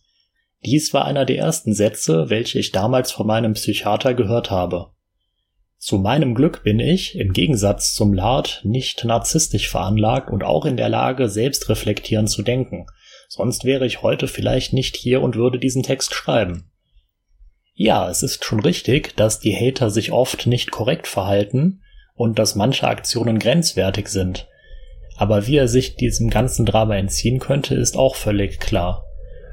Dies 0.65 0.95
war 0.95 1.05
einer 1.05 1.27
der 1.27 1.37
ersten 1.37 1.75
Sätze, 1.75 2.31
welche 2.31 2.59
ich 2.59 2.73
damals 2.73 3.13
von 3.13 3.27
meinem 3.27 3.53
Psychiater 3.53 4.15
gehört 4.15 4.51
habe. 4.51 4.93
Zu 5.77 5.99
meinem 5.99 6.35
Glück 6.35 6.63
bin 6.63 6.81
ich, 6.81 7.19
im 7.19 7.35
Gegensatz 7.35 7.93
zum 7.93 8.15
Lard, 8.15 8.63
nicht 8.65 9.05
narzisstisch 9.05 9.69
veranlagt 9.69 10.31
und 10.31 10.43
auch 10.43 10.65
in 10.65 10.79
der 10.79 10.89
Lage, 10.89 11.29
selbstreflektierend 11.29 12.31
zu 12.31 12.41
denken. 12.41 12.87
Sonst 13.29 13.67
wäre 13.67 13.85
ich 13.85 14.01
heute 14.01 14.27
vielleicht 14.27 14.73
nicht 14.73 14.97
hier 14.97 15.21
und 15.21 15.37
würde 15.37 15.59
diesen 15.59 15.83
Text 15.83 16.15
schreiben. 16.15 16.71
Ja, 17.75 18.09
es 18.09 18.23
ist 18.23 18.43
schon 18.43 18.61
richtig, 18.61 19.15
dass 19.17 19.39
die 19.39 19.55
Hater 19.55 19.91
sich 19.91 20.13
oft 20.13 20.47
nicht 20.47 20.71
korrekt 20.71 21.07
verhalten 21.07 21.83
und 22.17 22.39
dass 22.39 22.55
manche 22.55 22.89
Aktionen 22.89 23.39
grenzwertig 23.39 24.09
sind. 24.09 24.49
Aber 25.17 25.47
wie 25.47 25.57
er 25.57 25.69
sich 25.69 25.97
diesem 25.97 26.31
ganzen 26.31 26.67
Drama 26.67 26.97
entziehen 26.97 27.39
könnte, 27.39 27.75
ist 27.75 27.97
auch 27.97 28.17
völlig 28.17 28.61
klar. 28.61 29.05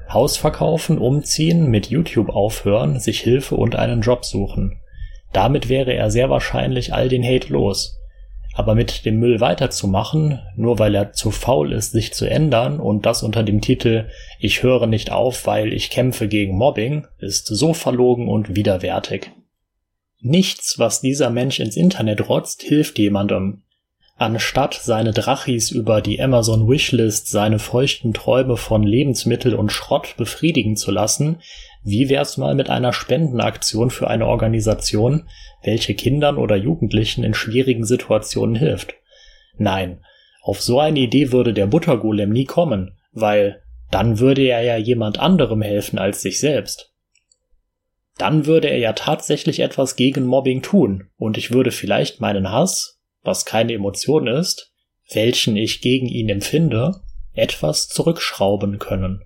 Haus 0.10 0.38
verkaufen, 0.38 0.97
umziehen, 0.97 1.69
mit 1.69 1.88
YouTube 1.88 2.30
aufhören, 2.30 2.99
sich 2.99 3.21
Hilfe 3.21 3.56
und 3.56 3.76
einen 3.76 4.02
Job 4.02 4.26
suchen. 4.26 4.80
Damit 5.32 5.69
wäre 5.69 5.93
er 5.93 6.12
sehr 6.12 6.30
wahrscheinlich 6.30 6.93
all 6.93 7.10
den 7.10 7.23
Hate 7.23 7.52
los. 7.52 7.99
Aber 8.56 8.76
mit 8.76 9.06
dem 9.06 9.17
Müll 9.17 9.39
weiterzumachen, 9.39 10.39
nur 10.56 10.78
weil 10.78 10.93
er 10.93 11.13
zu 11.13 11.32
faul 11.32 11.73
ist, 11.73 11.91
sich 11.91 12.13
zu 12.13 12.30
ändern 12.30 12.80
und 12.80 13.08
das 13.08 13.23
unter 13.23 13.41
dem 13.41 13.62
Titel 13.62 14.10
Ich 14.39 14.62
höre 14.62 14.86
nicht 14.86 15.12
auf, 15.12 15.47
weil 15.47 15.73
ich 15.73 15.89
kämpfe 15.89 16.28
gegen 16.28 16.56
Mobbing, 16.56 17.08
ist 17.17 17.47
so 17.47 17.73
verlogen 17.73 18.28
und 18.28 18.56
widerwärtig. 18.56 19.32
Nichts, 20.25 20.79
was 20.79 21.01
dieser 21.01 21.29
Mensch 21.29 21.59
ins 21.59 21.75
Internet 21.75 22.29
rotzt, 22.29 22.62
hilft 22.62 22.97
jemandem. 22.97 23.63
Anstatt 24.15 24.73
seine 24.73 25.12
Drachis 25.12 25.69
über 25.69 25.99
die 25.99 26.21
Amazon 26.21 26.69
Wishlist 26.69 27.27
seine 27.27 27.59
feuchten 27.59 28.13
Träume 28.13 28.55
von 28.55 28.83
Lebensmittel 28.83 29.53
und 29.53 29.73
Schrott 29.73 30.15
befriedigen 30.15 30.77
zu 30.77 30.91
lassen, 30.91 31.41
wie 31.83 32.07
wär's 32.07 32.38
mal 32.38 32.55
mit 32.55 32.69
einer 32.69 32.93
Spendenaktion 32.93 33.89
für 33.89 34.07
eine 34.07 34.25
Organisation, 34.25 35.27
welche 35.62 35.93
Kindern 35.93 36.38
oder 36.38 36.55
Jugendlichen 36.55 37.25
in 37.25 37.33
schwierigen 37.33 37.83
Situationen 37.83 38.55
hilft? 38.55 38.93
Nein, 39.57 40.05
auf 40.41 40.62
so 40.62 40.79
eine 40.79 40.99
Idee 40.99 41.33
würde 41.33 41.53
der 41.53 41.67
Buttergolem 41.67 42.29
nie 42.29 42.45
kommen, 42.45 42.97
weil 43.12 43.62
dann 43.91 44.19
würde 44.19 44.43
er 44.43 44.62
ja 44.62 44.77
jemand 44.77 45.19
anderem 45.19 45.62
helfen 45.62 45.99
als 45.99 46.21
sich 46.21 46.39
selbst. 46.39 46.92
Dann 48.17 48.45
würde 48.45 48.69
er 48.69 48.78
ja 48.78 48.93
tatsächlich 48.93 49.60
etwas 49.60 49.95
gegen 49.95 50.26
Mobbing 50.26 50.62
tun, 50.62 51.10
und 51.17 51.38
ich 51.38 51.52
würde 51.52 51.71
vielleicht 51.71 52.21
meinen 52.21 52.52
Hass, 52.52 52.99
was 53.23 53.45
keine 53.45 53.73
Emotion 53.73 54.28
ist, 54.28 54.73
welchen 55.12 55.58
ich 55.58 55.82
gegen 55.82 56.08
ihn 56.08 56.30
empfinde, 56.30 57.02
etwas 57.34 57.88
zurückschrauben 57.88 58.80
können. 58.80 59.23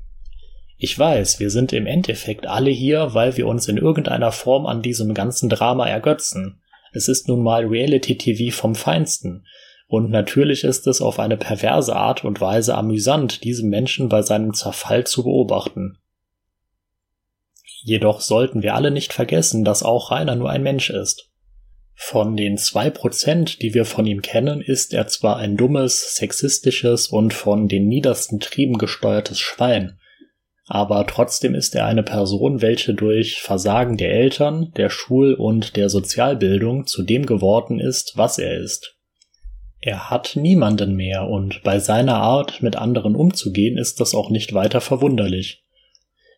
Ich 0.78 0.97
weiß, 0.97 1.39
wir 1.39 1.50
sind 1.50 1.73
im 1.73 1.88
Endeffekt 1.88 2.45
alle 2.45 2.69
hier, 2.69 3.13
weil 3.13 3.36
wir 3.36 3.47
uns 3.47 3.67
in 3.67 3.78
irgendeiner 3.78 4.32
Form 4.32 4.67
an 4.67 4.82
diesem 4.82 5.13
ganzen 5.13 5.50
Drama 5.50 5.88
ergötzen. 5.88 6.62
Es 6.93 7.08
ist 7.08 7.28
nun 7.28 7.41
mal 7.41 7.65
Reality 7.65 8.17
TV 8.17 8.56
vom 8.56 8.76
Feinsten. 8.76 9.45
Und 9.88 10.12
natürlich 10.12 10.63
ist 10.63 10.86
es 10.86 11.02
auf 11.02 11.17
eine 11.17 11.38
perverse 11.38 11.95
Art 11.95 12.23
und 12.23 12.41
Weise 12.41 12.76
amüsant, 12.76 13.43
diesen 13.43 13.69
Menschen 13.69 14.08
bei 14.10 14.21
seinem 14.21 14.54
Zerfall 14.54 15.06
zu 15.06 15.23
beobachten. 15.23 15.97
Jedoch 17.88 18.19
sollten 18.19 18.63
wir 18.63 18.76
alle 18.76 18.91
nicht 18.91 19.13
vergessen, 19.13 19.63
dass 19.63 19.82
auch 19.82 20.12
Rainer 20.12 20.36
nur 20.36 20.50
ein 20.50 20.62
Mensch 20.62 20.89
ist. 20.89 21.30
Von 21.93 22.36
den 22.36 22.58
zwei 22.58 22.89
Prozent, 22.89 23.62
die 23.62 23.73
wir 23.73 23.86
von 23.86 24.06
ihm 24.06 24.21
kennen, 24.21 24.60
ist 24.60 24.93
er 24.93 25.08
zwar 25.08 25.38
ein 25.38 25.56
dummes, 25.56 26.15
sexistisches 26.15 27.08
und 27.08 27.34
von 27.34 27.69
den 27.69 27.88
niedersten 27.88 28.41
Trieben 28.41 28.78
gesteuertes 28.78 29.39
Schwein, 29.39 29.97
aber 30.65 31.08
trotzdem 31.08 31.56
ist 31.56 31.76
er 31.76 31.86
eine 31.86 32.04
Person, 32.04 32.62
welche 32.62 32.93
durch 32.93 33.41
Versagen 33.41 33.95
der 33.95 34.12
Eltern, 34.12 34.73
der 34.76 34.89
Schul- 34.89 35.36
und 35.36 35.78
der 35.78 35.88
Sozialbildung 35.88 36.88
zu 36.88 37.04
dem 37.04 37.26
geworden 37.26 37.80
ist, 37.80 38.17
was 38.17 38.38
er 38.38 38.58
ist. 38.58 38.97
Er 39.80 40.10
hat 40.10 40.36
niemanden 40.36 40.93
mehr 40.93 41.30
und 41.30 41.63
bei 41.63 41.80
seiner 41.80 42.17
Art, 42.17 42.62
mit 42.62 42.76
anderen 42.76 43.15
umzugehen, 43.15 43.78
ist 43.78 44.02
das 44.02 44.13
auch 44.13 44.30
nicht 44.30 44.54
weiter 44.54 44.82
verwunderlich. 44.82 45.63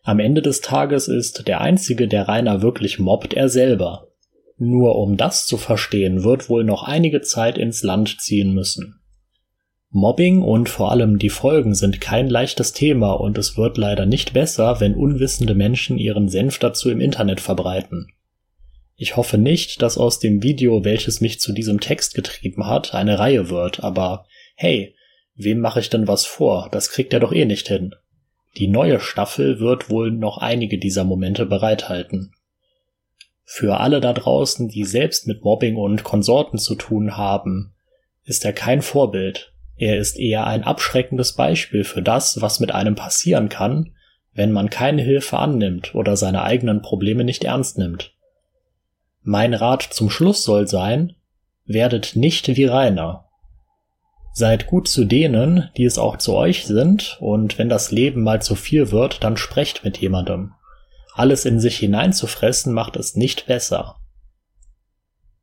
Am 0.02 0.18
Ende 0.18 0.42
des 0.42 0.60
Tages 0.60 1.08
ist 1.08 1.46
der 1.46 1.60
Einzige, 1.60 2.08
der 2.08 2.26
Rainer 2.26 2.62
wirklich 2.62 2.98
mobbt, 2.98 3.34
er 3.34 3.48
selber. 3.48 4.08
Nur 4.56 4.96
um 4.96 5.16
das 5.16 5.46
zu 5.46 5.56
verstehen, 5.56 6.24
wird 6.24 6.48
wohl 6.48 6.64
noch 6.64 6.82
einige 6.82 7.20
Zeit 7.20 7.58
ins 7.58 7.82
Land 7.82 8.20
ziehen 8.20 8.52
müssen. 8.54 9.00
Mobbing 9.92 10.42
und 10.42 10.68
vor 10.68 10.92
allem 10.92 11.18
die 11.18 11.30
Folgen 11.30 11.74
sind 11.74 12.00
kein 12.00 12.28
leichtes 12.28 12.72
Thema 12.72 13.12
und 13.12 13.36
es 13.38 13.56
wird 13.56 13.76
leider 13.76 14.06
nicht 14.06 14.32
besser, 14.32 14.78
wenn 14.78 14.94
unwissende 14.94 15.54
Menschen 15.54 15.98
ihren 15.98 16.28
Senf 16.28 16.58
dazu 16.58 16.90
im 16.90 17.00
Internet 17.00 17.40
verbreiten. 17.40 18.06
Ich 18.94 19.16
hoffe 19.16 19.36
nicht, 19.36 19.82
dass 19.82 19.98
aus 19.98 20.18
dem 20.20 20.42
Video, 20.42 20.84
welches 20.84 21.20
mich 21.20 21.40
zu 21.40 21.52
diesem 21.52 21.80
Text 21.80 22.14
getrieben 22.14 22.66
hat, 22.66 22.94
eine 22.94 23.18
Reihe 23.18 23.50
wird, 23.50 23.82
aber 23.82 24.26
hey, 24.54 24.94
wem 25.34 25.58
mache 25.58 25.80
ich 25.80 25.90
denn 25.90 26.06
was 26.06 26.24
vor? 26.24 26.68
Das 26.70 26.90
kriegt 26.90 27.12
er 27.12 27.20
doch 27.20 27.32
eh 27.32 27.46
nicht 27.46 27.66
hin. 27.66 27.94
Die 28.56 28.68
neue 28.68 29.00
Staffel 29.00 29.60
wird 29.60 29.90
wohl 29.90 30.10
noch 30.10 30.38
einige 30.38 30.78
dieser 30.78 31.04
Momente 31.04 31.46
bereithalten. 31.46 32.32
Für 33.44 33.80
alle 33.80 34.00
da 34.00 34.12
draußen, 34.12 34.68
die 34.68 34.84
selbst 34.84 35.26
mit 35.26 35.44
Mobbing 35.44 35.76
und 35.76 36.04
Konsorten 36.04 36.58
zu 36.58 36.74
tun 36.74 37.16
haben, 37.16 37.74
ist 38.24 38.44
er 38.44 38.52
kein 38.52 38.82
Vorbild, 38.82 39.52
er 39.80 39.96
ist 39.96 40.18
eher 40.18 40.46
ein 40.46 40.62
abschreckendes 40.62 41.32
Beispiel 41.32 41.84
für 41.84 42.02
das, 42.02 42.42
was 42.42 42.60
mit 42.60 42.70
einem 42.70 42.96
passieren 42.96 43.48
kann, 43.48 43.94
wenn 44.34 44.52
man 44.52 44.68
keine 44.68 45.00
Hilfe 45.00 45.38
annimmt 45.38 45.94
oder 45.94 46.18
seine 46.18 46.42
eigenen 46.42 46.82
Probleme 46.82 47.24
nicht 47.24 47.44
ernst 47.44 47.78
nimmt. 47.78 48.14
Mein 49.22 49.54
Rat 49.54 49.82
zum 49.82 50.10
Schluss 50.10 50.44
soll 50.44 50.68
sein, 50.68 51.14
werdet 51.64 52.14
nicht 52.14 52.46
wie 52.56 52.66
Rainer. 52.66 53.29
Seid 54.32 54.66
gut 54.66 54.88
zu 54.88 55.04
denen, 55.04 55.68
die 55.76 55.84
es 55.84 55.98
auch 55.98 56.16
zu 56.16 56.34
euch 56.34 56.66
sind, 56.66 57.18
und 57.20 57.58
wenn 57.58 57.68
das 57.68 57.90
Leben 57.90 58.22
mal 58.22 58.40
zu 58.40 58.54
viel 58.54 58.90
wird, 58.90 59.24
dann 59.24 59.36
sprecht 59.36 59.84
mit 59.84 59.98
jemandem. 59.98 60.52
Alles 61.14 61.44
in 61.44 61.60
sich 61.60 61.78
hineinzufressen 61.78 62.72
macht 62.72 62.96
es 62.96 63.16
nicht 63.16 63.46
besser. 63.46 63.96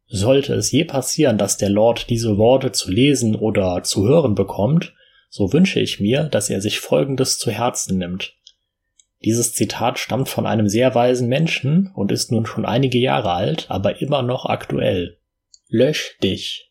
Sollte 0.07 0.53
es 0.53 0.71
je 0.71 0.85
passieren, 0.85 1.37
dass 1.37 1.57
der 1.57 1.69
Lord 1.69 2.09
diese 2.09 2.37
Worte 2.37 2.71
zu 2.71 2.89
lesen 2.89 3.35
oder 3.35 3.83
zu 3.83 4.07
hören 4.07 4.35
bekommt, 4.35 4.93
so 5.29 5.51
wünsche 5.51 5.81
ich 5.81 5.99
mir, 5.99 6.23
dass 6.23 6.49
er 6.49 6.61
sich 6.61 6.79
Folgendes 6.79 7.37
zu 7.37 7.51
Herzen 7.51 7.97
nimmt. 7.97 8.33
Dieses 9.23 9.53
Zitat 9.53 9.99
stammt 9.99 10.29
von 10.29 10.45
einem 10.45 10.69
sehr 10.69 10.95
weisen 10.95 11.27
Menschen 11.27 11.91
und 11.93 12.11
ist 12.11 12.31
nun 12.31 12.45
schon 12.45 12.65
einige 12.65 12.99
Jahre 12.99 13.31
alt, 13.31 13.65
aber 13.69 14.01
immer 14.01 14.21
noch 14.21 14.45
aktuell. 14.45 15.17
Lösch 15.67 16.17
dich. 16.23 16.66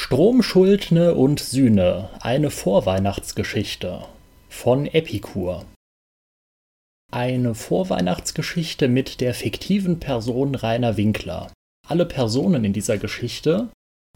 Stromschuldne 0.00 1.16
und 1.16 1.40
Sühne, 1.40 2.08
eine 2.20 2.52
Vorweihnachtsgeschichte 2.52 4.08
von 4.48 4.86
Epikur. 4.86 5.66
Eine 7.10 7.56
Vorweihnachtsgeschichte 7.56 8.86
mit 8.86 9.20
der 9.20 9.34
fiktiven 9.34 9.98
Person 9.98 10.54
Rainer 10.54 10.96
Winkler. 10.96 11.52
Alle 11.84 12.06
Personen 12.06 12.64
in 12.64 12.72
dieser 12.72 12.96
Geschichte, 12.96 13.70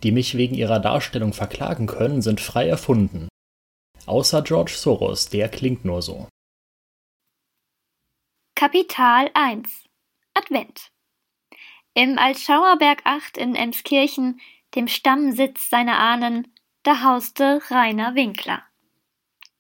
die 0.04 0.12
mich 0.12 0.36
wegen 0.36 0.54
ihrer 0.54 0.78
Darstellung 0.78 1.32
verklagen 1.32 1.88
können, 1.88 2.22
sind 2.22 2.40
frei 2.40 2.68
erfunden. 2.68 3.26
Außer 4.06 4.42
George 4.42 4.74
Soros, 4.76 5.30
der 5.30 5.48
klingt 5.48 5.84
nur 5.84 6.00
so. 6.00 6.28
Kapital 8.54 9.32
1 9.34 9.68
Advent 10.34 10.92
Im 11.94 12.18
Altschauerberg 12.18 13.02
8 13.04 13.36
in 13.36 13.56
Emskirchen, 13.56 14.40
dem 14.74 14.88
Stammsitz 14.88 15.68
seiner 15.70 15.98
Ahnen, 15.98 16.52
da 16.82 17.02
hauste 17.02 17.62
Rainer 17.70 18.14
Winkler. 18.14 18.62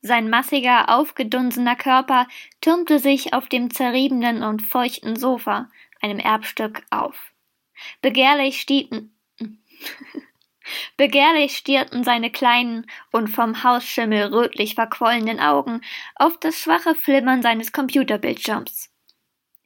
Sein 0.00 0.28
massiger, 0.28 0.88
aufgedunsener 0.88 1.76
Körper 1.76 2.26
türmte 2.60 2.98
sich 2.98 3.34
auf 3.34 3.48
dem 3.48 3.70
zerriebenen 3.72 4.42
und 4.42 4.62
feuchten 4.62 5.16
Sofa, 5.16 5.70
einem 6.00 6.18
Erbstück, 6.18 6.82
auf. 6.90 7.32
Begehrlich 8.00 8.60
stieten, 8.60 9.14
Begehrlich 10.96 11.56
stierten 11.56 12.04
seine 12.04 12.30
kleinen 12.30 12.86
und 13.10 13.28
vom 13.28 13.64
Hausschimmel 13.64 14.32
rötlich 14.32 14.74
verquollenen 14.74 15.40
Augen 15.40 15.80
auf 16.14 16.38
das 16.38 16.56
schwache 16.58 16.94
Flimmern 16.94 17.42
seines 17.42 17.72
Computerbildschirms. 17.72 18.91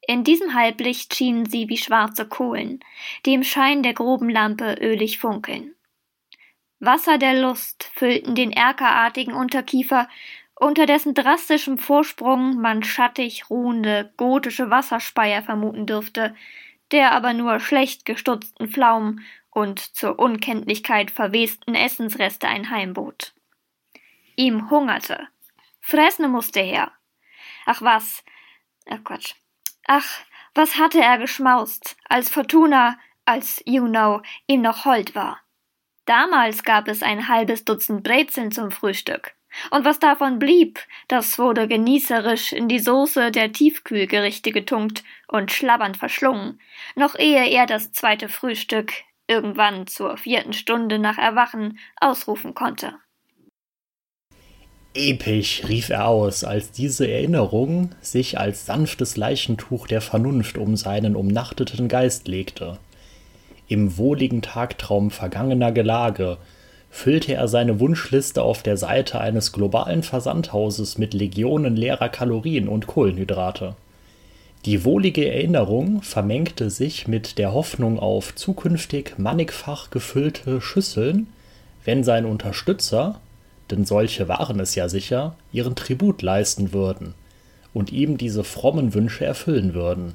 In 0.06 0.22
diesem 0.22 0.54
Halblicht 0.54 1.14
schienen 1.14 1.46
sie 1.46 1.68
wie 1.68 1.76
schwarze 1.76 2.28
Kohlen, 2.28 2.80
die 3.24 3.34
im 3.34 3.42
Schein 3.42 3.82
der 3.82 3.92
groben 3.92 4.30
Lampe 4.30 4.76
ölig 4.80 5.18
funkeln. 5.18 5.74
Wasser 6.78 7.18
der 7.18 7.40
Lust 7.40 7.90
füllten 7.94 8.34
den 8.34 8.52
erkerartigen 8.52 9.34
Unterkiefer, 9.34 10.08
unter 10.54 10.86
dessen 10.86 11.14
drastischem 11.14 11.78
Vorsprung 11.78 12.60
man 12.60 12.82
schattig 12.82 13.50
ruhende 13.50 14.12
gotische 14.16 14.70
Wasserspeier 14.70 15.42
vermuten 15.42 15.86
dürfte, 15.86 16.34
der 16.92 17.12
aber 17.12 17.32
nur 17.32 17.58
schlecht 17.58 18.04
gestutzten 18.04 18.68
Pflaumen 18.68 19.24
und 19.50 19.80
zur 19.80 20.18
Unkenntlichkeit 20.18 21.10
verwesten 21.10 21.74
Essensreste 21.74 22.46
einheimbot. 22.46 23.34
Ihm 24.36 24.70
hungerte. 24.70 25.26
Fressen 25.80 26.30
musste 26.30 26.60
her. 26.60 26.92
Ach 27.64 27.82
was, 27.82 28.22
ach 28.88 29.02
Quatsch. 29.02 29.34
Ach, 29.86 30.06
was 30.54 30.78
hatte 30.78 31.00
er 31.00 31.18
geschmaust, 31.18 31.96
als 32.08 32.28
Fortuna, 32.28 32.98
als 33.24 33.62
you 33.66 33.86
know, 33.86 34.22
ihm 34.46 34.62
noch 34.62 34.84
hold 34.84 35.14
war. 35.14 35.40
Damals 36.06 36.62
gab 36.62 36.88
es 36.88 37.02
ein 37.02 37.28
halbes 37.28 37.64
Dutzend 37.64 38.02
Brezeln 38.02 38.52
zum 38.52 38.70
Frühstück. 38.70 39.34
Und 39.70 39.84
was 39.84 39.98
davon 39.98 40.38
blieb, 40.38 40.80
das 41.08 41.38
wurde 41.38 41.66
genießerisch 41.66 42.52
in 42.52 42.68
die 42.68 42.78
Soße 42.78 43.30
der 43.30 43.52
Tiefkühlgerichte 43.52 44.52
getunkt 44.52 45.02
und 45.28 45.50
schlabbernd 45.52 45.96
verschlungen, 45.96 46.60
noch 46.94 47.18
ehe 47.18 47.48
er 47.48 47.66
das 47.66 47.92
zweite 47.92 48.28
Frühstück 48.28 48.92
irgendwann 49.26 49.86
zur 49.86 50.16
vierten 50.16 50.52
Stunde 50.52 50.98
nach 50.98 51.18
Erwachen 51.18 51.78
ausrufen 52.00 52.54
konnte. 52.54 52.98
Episch, 54.96 55.62
rief 55.68 55.90
er 55.90 56.08
aus, 56.08 56.42
als 56.42 56.70
diese 56.70 57.10
Erinnerung 57.10 57.90
sich 58.00 58.38
als 58.38 58.66
sanftes 58.66 59.16
Leichentuch 59.16 59.86
der 59.86 60.00
Vernunft 60.00 60.56
um 60.56 60.76
seinen 60.76 61.14
umnachteten 61.16 61.88
Geist 61.88 62.28
legte. 62.28 62.78
Im 63.68 63.98
wohligen 63.98 64.42
Tagtraum 64.42 65.10
vergangener 65.10 65.72
Gelage 65.72 66.38
füllte 66.90 67.34
er 67.34 67.46
seine 67.46 67.78
Wunschliste 67.78 68.42
auf 68.42 68.62
der 68.62 68.76
Seite 68.76 69.20
eines 69.20 69.52
globalen 69.52 70.02
Versandhauses 70.02 70.96
mit 70.96 71.12
Legionen 71.12 71.76
leerer 71.76 72.08
Kalorien 72.08 72.68
und 72.68 72.86
Kohlenhydrate. 72.86 73.76
Die 74.64 74.84
wohlige 74.84 75.30
Erinnerung 75.30 76.02
vermengte 76.02 76.70
sich 76.70 77.06
mit 77.06 77.38
der 77.38 77.52
Hoffnung 77.52 77.98
auf 77.98 78.34
zukünftig 78.34 79.18
mannigfach 79.18 79.90
gefüllte 79.90 80.60
Schüsseln, 80.60 81.26
wenn 81.84 82.02
seine 82.02 82.28
Unterstützer, 82.28 83.20
denn 83.70 83.84
solche 83.84 84.28
waren 84.28 84.60
es 84.60 84.74
ja 84.74 84.88
sicher, 84.88 85.36
ihren 85.52 85.74
Tribut 85.74 86.22
leisten 86.22 86.72
würden 86.72 87.14
und 87.74 87.92
ihm 87.92 88.16
diese 88.16 88.44
frommen 88.44 88.94
Wünsche 88.94 89.24
erfüllen 89.24 89.74
würden. 89.74 90.14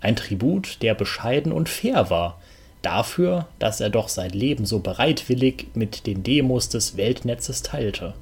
Ein 0.00 0.16
Tribut, 0.16 0.82
der 0.82 0.94
bescheiden 0.94 1.52
und 1.52 1.68
fair 1.68 2.10
war, 2.10 2.40
dafür, 2.82 3.48
dass 3.58 3.80
er 3.80 3.90
doch 3.90 4.08
sein 4.08 4.30
Leben 4.30 4.66
so 4.66 4.80
bereitwillig 4.80 5.68
mit 5.74 6.06
den 6.06 6.22
Demos 6.22 6.68
des 6.68 6.96
Weltnetzes 6.96 7.62
teilte. 7.62 8.14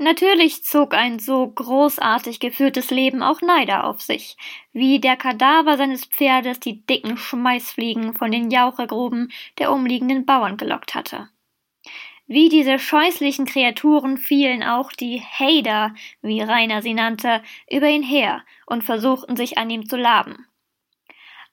Natürlich 0.00 0.62
zog 0.62 0.94
ein 0.94 1.18
so 1.18 1.48
großartig 1.48 2.38
geführtes 2.38 2.90
Leben 2.90 3.20
auch 3.24 3.42
Neider 3.42 3.84
auf 3.84 4.00
sich, 4.00 4.36
wie 4.72 5.00
der 5.00 5.16
Kadaver 5.16 5.76
seines 5.76 6.04
Pferdes 6.04 6.60
die 6.60 6.86
dicken 6.86 7.16
Schmeißfliegen 7.16 8.14
von 8.14 8.30
den 8.30 8.52
Jauchegruben 8.52 9.32
der 9.58 9.72
umliegenden 9.72 10.24
Bauern 10.24 10.56
gelockt 10.56 10.94
hatte. 10.94 11.28
Wie 12.28 12.48
diese 12.48 12.78
scheußlichen 12.78 13.46
Kreaturen 13.46 14.16
fielen 14.16 14.62
auch 14.62 14.92
die 14.92 15.20
Hader, 15.20 15.94
wie 16.22 16.40
Rainer 16.40 16.82
sie 16.82 16.94
nannte, 16.94 17.42
über 17.70 17.88
ihn 17.88 18.02
her 18.02 18.44
und 18.66 18.84
versuchten 18.84 19.34
sich 19.34 19.58
an 19.58 19.70
ihm 19.70 19.88
zu 19.88 19.96
laben. 19.96 20.46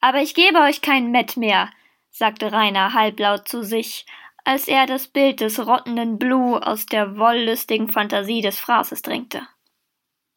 Aber 0.01 0.21
ich 0.21 0.35
gebe 0.35 0.59
euch 0.59 0.81
kein 0.81 1.09
Mett 1.09 1.37
mehr, 1.37 1.71
sagte 2.11 2.51
Rainer 2.51 2.93
halblaut 2.93 3.47
zu 3.47 3.63
sich 3.63 4.05
als 4.45 4.67
er 4.67 4.85
das 4.85 5.07
Bild 5.07 5.41
des 5.41 5.65
rottenden 5.65 6.17
Blue 6.19 6.65
aus 6.65 6.85
der 6.85 7.17
wollüstigen 7.17 7.89
Fantasie 7.89 8.41
des 8.41 8.59
Fraßes 8.59 9.01
drängte. 9.01 9.45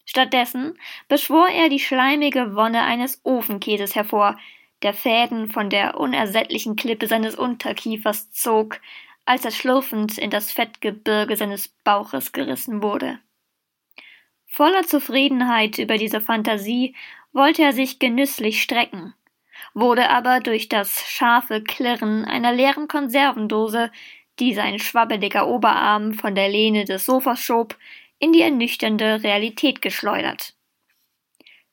Stattdessen 0.06 0.78
beschwor 1.08 1.48
er 1.48 1.68
die 1.68 1.78
schleimige 1.78 2.56
Wonne 2.56 2.82
eines 2.82 3.20
Ofenkäses 3.24 3.94
hervor, 3.94 4.38
der 4.82 4.94
Fäden 4.94 5.50
von 5.50 5.68
der 5.68 6.00
unersättlichen 6.00 6.74
Klippe 6.74 7.06
seines 7.06 7.34
Unterkiefers 7.34 8.30
zog, 8.30 8.80
als 9.28 9.44
er 9.44 9.50
schlurfend 9.50 10.16
in 10.16 10.30
das 10.30 10.52
Fettgebirge 10.52 11.36
seines 11.36 11.68
Bauches 11.68 12.32
gerissen 12.32 12.82
wurde. 12.82 13.18
Voller 14.46 14.84
Zufriedenheit 14.84 15.76
über 15.76 15.98
diese 15.98 16.22
Fantasie 16.22 16.96
wollte 17.32 17.62
er 17.62 17.74
sich 17.74 17.98
genüsslich 17.98 18.62
strecken, 18.62 19.12
wurde 19.74 20.08
aber 20.08 20.40
durch 20.40 20.70
das 20.70 21.06
scharfe 21.06 21.62
Klirren 21.62 22.24
einer 22.24 22.54
leeren 22.54 22.88
Konservendose, 22.88 23.92
die 24.38 24.54
sein 24.54 24.78
schwabbeliger 24.78 25.46
Oberarm 25.46 26.14
von 26.14 26.34
der 26.34 26.48
Lehne 26.48 26.86
des 26.86 27.04
Sofas 27.04 27.38
schob, 27.38 27.76
in 28.18 28.32
die 28.32 28.40
ernüchternde 28.40 29.22
Realität 29.22 29.82
geschleudert. 29.82 30.54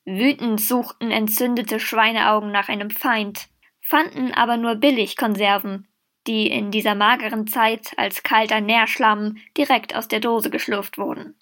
Wütend 0.03 0.59
suchten 0.59 1.09
entzündete 1.09 1.79
Schweineaugen 1.79 2.51
nach 2.51 2.67
einem 2.67 2.89
Feind, 2.89 3.47
fanden 3.79 4.33
aber 4.33 4.57
nur 4.57 4.75
Billigkonserven, 4.75 5.87
die 6.27 6.47
in 6.47 6.71
dieser 6.71 6.95
mageren 6.95 7.47
Zeit 7.47 7.93
als 7.97 8.23
kalter 8.23 8.61
Nährschlamm 8.61 9.37
direkt 9.57 9.95
aus 9.95 10.07
der 10.07 10.19
Dose 10.19 10.49
geschlürft 10.49 10.97
wurden. 10.97 11.35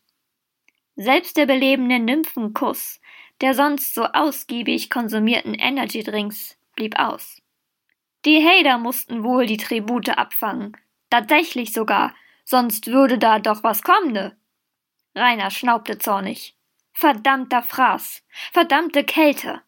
Selbst 0.96 1.38
der 1.38 1.46
belebende 1.46 2.00
Nymphenkuss, 2.00 3.02
der 3.42 3.54
sonst 3.54 3.96
so 3.96 4.06
ausgiebig 4.06 4.90
konsumierten 4.90 5.54
Energydrinks 5.54 6.58
blieb 6.76 7.00
aus. 7.00 7.42
Die 8.26 8.44
Hader 8.46 8.78
mussten 8.78 9.24
wohl 9.24 9.46
die 9.46 9.58
Tribute 9.58 10.18
abfangen, 10.18 10.78
tatsächlich 11.10 11.74
sogar, 11.74 12.16
sonst 12.46 12.88
würde 12.88 13.18
da 13.18 13.40
doch 13.40 13.64
was 13.64 13.84
kommen. 13.84 14.14
Ne? 14.14 14.38
Rainer 15.16 15.52
schnaubte 15.52 15.98
zornig. 15.98 16.56
Verdammter 16.94 17.64
Fraß, 17.64 18.24
verdammte 18.52 19.04
Kälte. 19.04 19.62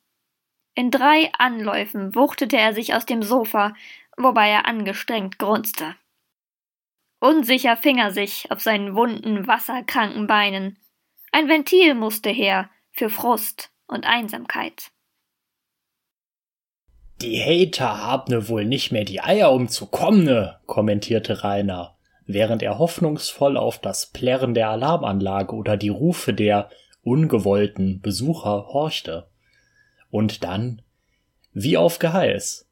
In 0.76 0.92
drei 0.92 1.32
Anläufen 1.38 2.16
wuchtete 2.16 2.58
er 2.58 2.74
sich 2.74 2.94
aus 2.94 3.06
dem 3.06 3.24
Sofa, 3.24 3.74
wobei 4.18 4.50
er 4.50 4.68
angestrengt 4.68 5.40
grunzte. 5.40 5.96
Unsicher 7.20 7.78
fing 7.78 7.98
er 7.98 8.12
sich 8.12 8.52
auf 8.52 8.62
seinen 8.62 8.96
wunden, 8.96 9.48
wasserkranken 9.48 10.28
Beinen. 10.28 10.78
Ein 11.32 11.50
Ventil 11.50 11.96
musste 11.96 12.30
her, 12.30 12.70
für 12.92 13.10
Frust 13.10 13.72
und 13.88 14.06
Einsamkeit. 14.06 14.92
Die 17.22 17.40
Hater 17.40 18.02
haben 18.02 18.50
wohl 18.50 18.66
nicht 18.66 18.92
mehr 18.92 19.06
die 19.06 19.22
Eier, 19.22 19.52
um 19.52 19.70
zu 19.70 19.86
kommen, 19.86 20.52
kommentierte 20.66 21.44
Rainer, 21.44 21.98
während 22.26 22.62
er 22.62 22.78
hoffnungsvoll 22.78 23.58
auf 23.58 23.80
das 23.80 24.12
Plärren 24.12 24.54
der 24.54 24.70
Alarmanlage 24.70 25.56
oder 25.56 25.78
die 25.78 25.90
Rufe 25.90 26.34
der 26.34 26.70
ungewollten 27.04 28.02
Besucher 28.02 28.68
horchte. 28.68 29.28
Und 30.10 30.44
dann, 30.44 30.82
wie 31.54 31.78
auf 31.78 32.00
Geheiß, 32.00 32.65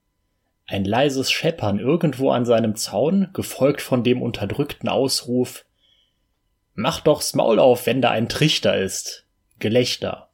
ein 0.65 0.85
leises 0.85 1.31
Scheppern 1.31 1.79
irgendwo 1.79 2.31
an 2.31 2.45
seinem 2.45 2.75
Zaun, 2.75 3.29
gefolgt 3.33 3.81
von 3.81 4.03
dem 4.03 4.21
unterdrückten 4.21 4.89
Ausruf 4.89 5.65
Mach 6.75 7.01
doch's 7.01 7.35
Maul 7.35 7.59
auf, 7.59 7.85
wenn 7.85 8.01
da 8.01 8.09
ein 8.09 8.29
Trichter 8.29 8.75
ist. 8.75 9.27
Gelächter. 9.59 10.29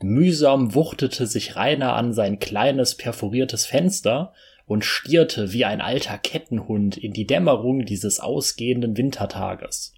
Mühsam 0.00 0.74
wuchtete 0.74 1.26
sich 1.26 1.56
Rainer 1.56 1.94
an 1.94 2.12
sein 2.12 2.38
kleines 2.38 2.94
perforiertes 2.94 3.66
Fenster 3.66 4.32
und 4.66 4.84
stierte 4.84 5.52
wie 5.52 5.64
ein 5.64 5.80
alter 5.80 6.18
Kettenhund 6.18 6.96
in 6.96 7.12
die 7.12 7.26
Dämmerung 7.26 7.84
dieses 7.84 8.20
ausgehenden 8.20 8.96
Wintertages. 8.96 9.94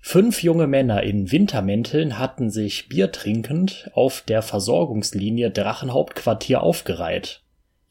Fünf 0.00 0.42
junge 0.42 0.66
Männer 0.66 1.02
in 1.02 1.30
Wintermänteln 1.30 2.18
hatten 2.18 2.50
sich 2.50 2.88
biertrinkend 2.88 3.90
auf 3.94 4.20
der 4.22 4.42
Versorgungslinie 4.42 5.50
Drachenhauptquartier 5.50 6.62
aufgereiht. 6.62 7.43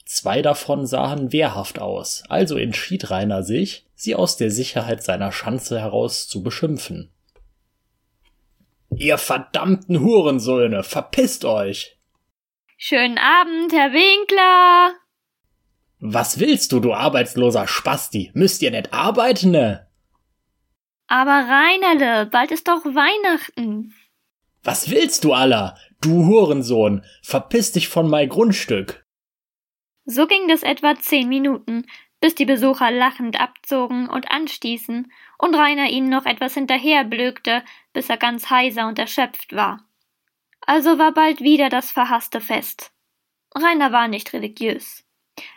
Zwei 0.06 0.42
davon 0.42 0.86
sahen 0.86 1.32
wehrhaft 1.32 1.80
aus, 1.80 2.24
also 2.30 2.58
entschied 2.58 3.10
Rainer 3.10 3.44
sich, 3.44 3.86
sie 3.96 4.16
aus 4.16 4.36
der 4.36 4.52
Sicherheit 4.52 5.04
seiner 5.04 5.32
Schanze 5.32 5.80
heraus 5.80 6.28
zu 6.28 6.44
beschimpfen. 6.44 7.12
Ihr 8.96 9.18
verdammten 9.18 10.02
Hurensöhne, 10.02 10.84
verpisst 10.84 11.46
euch! 11.46 11.98
Schönen 12.78 13.18
Abend, 13.18 13.72
Herr 13.72 13.94
Winkler! 13.94 14.96
Was 16.00 16.38
willst 16.40 16.74
du, 16.74 16.82
du 16.82 16.94
arbeitsloser 16.94 17.66
Spasti? 17.66 18.30
Müsst 18.34 18.62
ihr 18.62 18.72
nicht 18.72 18.94
arbeiten, 18.94 19.52
ne? 19.52 19.88
Aber 21.08 21.32
Reinerle, 21.32 22.26
bald 22.26 22.52
ist 22.52 22.68
doch 22.68 22.84
Weihnachten. 22.84 23.94
Was 24.64 24.90
willst 24.90 25.24
du, 25.24 25.34
aller? 25.34 25.78
Du 26.02 26.26
Hurensohn, 26.26 27.06
verpiss 27.22 27.72
dich 27.72 27.88
von 27.88 28.10
mein 28.10 28.28
Grundstück. 28.28 29.03
So 30.06 30.28
ging 30.28 30.48
das 30.48 30.64
etwa 30.64 30.96
zehn 30.96 31.30
Minuten, 31.30 31.86
bis 32.20 32.36
die 32.36 32.46
Besucher 32.46 32.92
lachend 32.92 33.40
abzogen 33.40 34.08
und 34.08 34.32
anstießen 34.32 35.12
und 35.38 35.56
Rainer 35.56 35.90
ihnen 35.90 36.10
noch 36.10 36.26
etwas 36.26 36.54
hinterherblökte, 36.54 37.64
bis 37.92 38.10
er 38.10 38.18
ganz 38.18 38.50
heiser 38.50 38.88
und 38.88 39.00
erschöpft 39.00 39.54
war. 39.54 39.86
Also 40.62 40.98
war 40.98 41.14
bald 41.14 41.42
wieder 41.42 41.70
das 41.70 41.92
verhasste 41.92 42.40
Fest. 42.40 42.94
Rainer 43.54 43.92
war 43.92 44.08
nicht 44.08 44.32
religiös. 44.34 45.04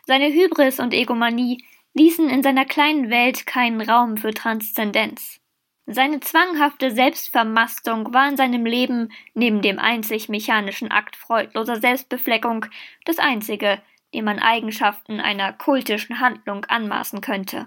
Seine 0.06 0.26
Hybris 0.26 0.80
und 0.80 0.92
Egomanie 0.92 1.64
ließen 1.94 2.28
in 2.28 2.42
seiner 2.42 2.64
kleinen 2.64 3.10
Welt 3.10 3.46
keinen 3.46 3.80
Raum 3.80 4.16
für 4.16 4.34
Transzendenz. 4.34 5.40
Seine 5.86 6.18
zwanghafte 6.18 6.90
Selbstvermastung 6.90 8.12
war 8.12 8.28
in 8.28 8.36
seinem 8.36 8.66
Leben 8.66 9.12
neben 9.34 9.62
dem 9.62 9.78
einzig 9.78 10.28
mechanischen 10.28 10.90
Akt 10.90 11.14
freudloser 11.14 11.76
Selbstbefleckung 11.76 12.66
das 13.04 13.18
einzige, 13.18 13.80
dem 14.16 14.24
man 14.24 14.38
Eigenschaften 14.38 15.20
einer 15.20 15.52
kultischen 15.52 16.20
Handlung 16.20 16.64
anmaßen 16.64 17.20
könnte. 17.20 17.66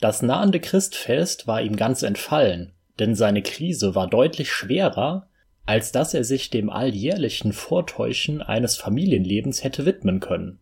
Das 0.00 0.22
nahende 0.22 0.58
Christfest 0.58 1.46
war 1.46 1.60
ihm 1.60 1.76
ganz 1.76 2.02
entfallen, 2.02 2.72
denn 2.98 3.14
seine 3.14 3.42
Krise 3.42 3.94
war 3.94 4.08
deutlich 4.08 4.50
schwerer, 4.50 5.28
als 5.66 5.92
dass 5.92 6.14
er 6.14 6.24
sich 6.24 6.48
dem 6.48 6.70
alljährlichen 6.70 7.52
Vortäuschen 7.52 8.40
eines 8.40 8.78
Familienlebens 8.78 9.62
hätte 9.62 9.84
widmen 9.84 10.20
können. 10.20 10.60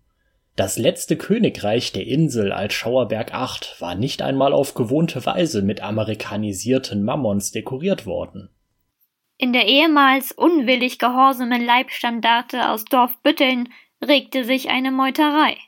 Das 0.57 0.79
letzte 0.79 1.17
Königreich 1.17 1.93
der 1.93 2.07
Insel 2.07 2.53
als 2.53 2.75
Schauerberg 2.75 3.33
8 3.35 3.77
war 3.81 3.95
nicht 3.95 4.21
einmal 4.21 4.53
auf 4.53 4.75
gewohnte 4.75 5.25
Weise 5.27 5.63
mit 5.63 5.81
amerikanisierten 5.81 7.05
Mammons 7.05 7.53
dekoriert 7.53 8.05
worden. 8.05 8.51
In 9.37 9.53
der 9.53 9.67
ehemals 9.67 10.33
unwillig 10.33 10.99
gehorsamen 10.99 11.65
Leibstandarte 11.65 12.71
aus 12.71 12.85
Dorf 12.85 13.17
Bütteln 13.23 13.69
regte 14.09 14.45
sich 14.45 14.71
eine 14.71 14.91
Meuterei. 14.91 15.59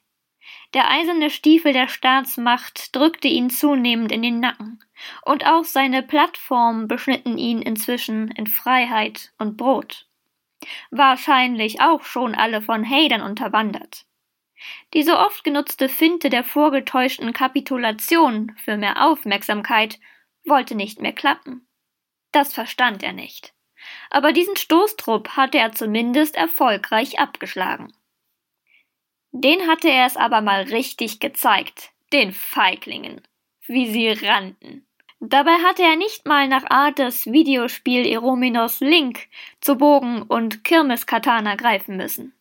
Der 0.74 0.91
eiserne 0.91 1.30
Stiefel 1.30 1.72
der 1.72 1.89
Staatsmacht 1.89 2.95
drückte 2.95 3.28
ihn 3.28 3.51
zunehmend 3.51 4.12
in 4.12 4.22
den 4.22 4.41
Nacken, 4.41 4.80
und 5.24 5.47
auch 5.47 5.64
seine 5.64 6.03
Plattformen 6.03 6.89
beschnitten 6.89 7.39
ihn 7.39 7.62
inzwischen 7.62 8.30
in 8.32 8.47
Freiheit 8.47 9.32
und 9.39 9.57
Brot. 9.57 10.07
Wahrscheinlich 10.91 11.80
auch 11.80 12.05
schon 12.05 12.34
alle 12.34 12.62
von 12.62 12.89
Hadern 12.89 13.22
unterwandert. 13.22 14.07
Die 14.95 15.03
so 15.03 15.16
oft 15.16 15.45
genutzte 15.45 15.89
Finte 15.89 16.30
der 16.30 16.45
vorgetäuschten 16.45 17.32
Kapitulation 17.32 18.53
für 18.57 18.76
mehr 18.76 19.05
Aufmerksamkeit 19.05 19.99
wollte 20.45 20.74
nicht 20.74 21.01
mehr 21.01 21.12
klappen. 21.12 21.66
Das 22.32 22.55
verstand 22.55 23.03
er 23.03 23.12
nicht. 23.12 23.55
Aber 24.11 24.32
diesen 24.32 24.57
Stoßtrupp 24.57 25.37
hatte 25.37 25.59
er 25.59 25.72
zumindest 25.72 26.37
erfolgreich 26.37 27.18
abgeschlagen. 27.18 27.93
Den 29.39 29.66
hatte 29.66 29.91
er 29.91 30.07
es 30.07 30.16
aber 30.16 30.41
mal 30.41 30.62
richtig 30.62 31.20
gezeigt, 31.20 31.91
den 32.11 32.32
Feiglingen, 32.32 33.20
wie 33.66 33.87
sie 33.87 34.09
rannten. 34.26 34.87
Dabei 35.20 35.53
hatte 35.66 35.82
er 35.82 35.97
nicht 35.97 36.26
mal 36.26 36.49
nach 36.49 36.64
Art 36.70 36.99
des 36.99 37.26
Videospiel 37.26 38.07
Erominos 38.07 38.80
Link 38.80 39.26
zu 39.61 39.76
Bogen 39.76 40.22
und 40.22 40.64
Kirmeskatana 40.64 41.57
greifen 41.57 41.99
müssen. 41.99 42.32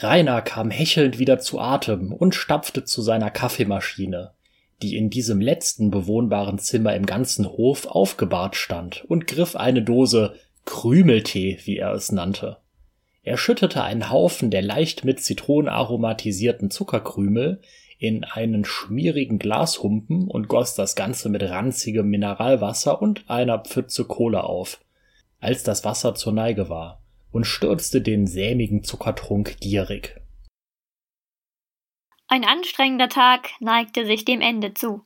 Rainer 0.00 0.42
kam 0.42 0.70
hechelnd 0.70 1.20
wieder 1.20 1.38
zu 1.38 1.60
Atem 1.60 2.12
und 2.12 2.34
stapfte 2.34 2.84
zu 2.84 3.00
seiner 3.00 3.30
Kaffeemaschine, 3.30 4.32
die 4.82 4.96
in 4.96 5.08
diesem 5.08 5.40
letzten 5.40 5.92
bewohnbaren 5.92 6.58
Zimmer 6.58 6.96
im 6.96 7.06
ganzen 7.06 7.46
Hof 7.46 7.86
aufgebahrt 7.86 8.56
stand, 8.56 9.04
und 9.04 9.28
griff 9.28 9.54
eine 9.54 9.82
Dose 9.82 10.34
Krümeltee, 10.64 11.60
wie 11.64 11.76
er 11.76 11.92
es 11.92 12.10
nannte. 12.10 12.58
Er 13.28 13.36
schüttete 13.36 13.84
einen 13.84 14.08
Haufen 14.08 14.50
der 14.50 14.62
leicht 14.62 15.04
mit 15.04 15.20
Zitronen 15.20 15.68
aromatisierten 15.68 16.70
Zuckerkrümel 16.70 17.60
in 17.98 18.24
einen 18.24 18.64
schmierigen 18.64 19.38
Glashumpen 19.38 20.28
und 20.28 20.48
goss 20.48 20.74
das 20.74 20.96
Ganze 20.96 21.28
mit 21.28 21.42
ranzigem 21.42 22.08
Mineralwasser 22.08 23.02
und 23.02 23.28
einer 23.28 23.58
Pfütze 23.58 24.06
Kohle 24.06 24.44
auf, 24.44 24.80
als 25.40 25.62
das 25.62 25.84
Wasser 25.84 26.14
zur 26.14 26.32
Neige 26.32 26.70
war 26.70 27.02
und 27.30 27.44
stürzte 27.44 28.00
den 28.00 28.26
sämigen 28.26 28.82
Zuckertrunk 28.82 29.60
gierig. 29.60 30.18
Ein 32.28 32.46
anstrengender 32.46 33.10
Tag 33.10 33.50
neigte 33.60 34.06
sich 34.06 34.24
dem 34.24 34.40
Ende 34.40 34.72
zu. 34.72 35.02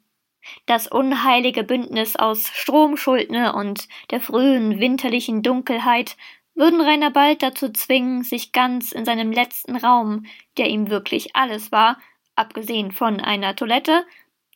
Das 0.67 0.87
unheilige 0.87 1.65
Bündnis 1.65 2.15
aus 2.15 2.47
Stromschuldne 2.55 3.53
und 3.53 3.89
der 4.13 4.21
frühen 4.21 4.79
winterlichen 4.79 5.43
Dunkelheit 5.43 6.17
würden 6.55 6.81
Rainer 6.81 7.11
bald 7.11 7.43
dazu 7.43 7.71
zwingen, 7.71 8.25
sich 8.25 8.53
ganz 8.53 8.93
in 8.93 9.05
seinem 9.05 9.33
letzten 9.33 9.77
Raum, 9.77 10.27
der 10.59 10.69
ihm 10.69 10.91
wirklich 10.91 11.35
alles 11.35 11.73
war, 11.73 11.99
abgesehen 12.35 12.93
von 12.93 13.21
einer 13.21 13.57
Toilette, 13.57 14.05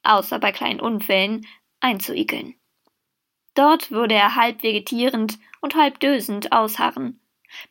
außer 0.03 0.39
bei 0.39 0.53
kleinen 0.53 0.81
Unfällen, 0.81 1.47
einzuigeln. 1.81 2.55
Dort 3.55 3.91
würde 3.91 4.15
er 4.15 4.35
halb 4.35 4.63
vegetierend 4.63 5.39
und 5.61 5.75
halb 5.75 5.99
dösend 6.01 6.53
ausharren, 6.53 7.21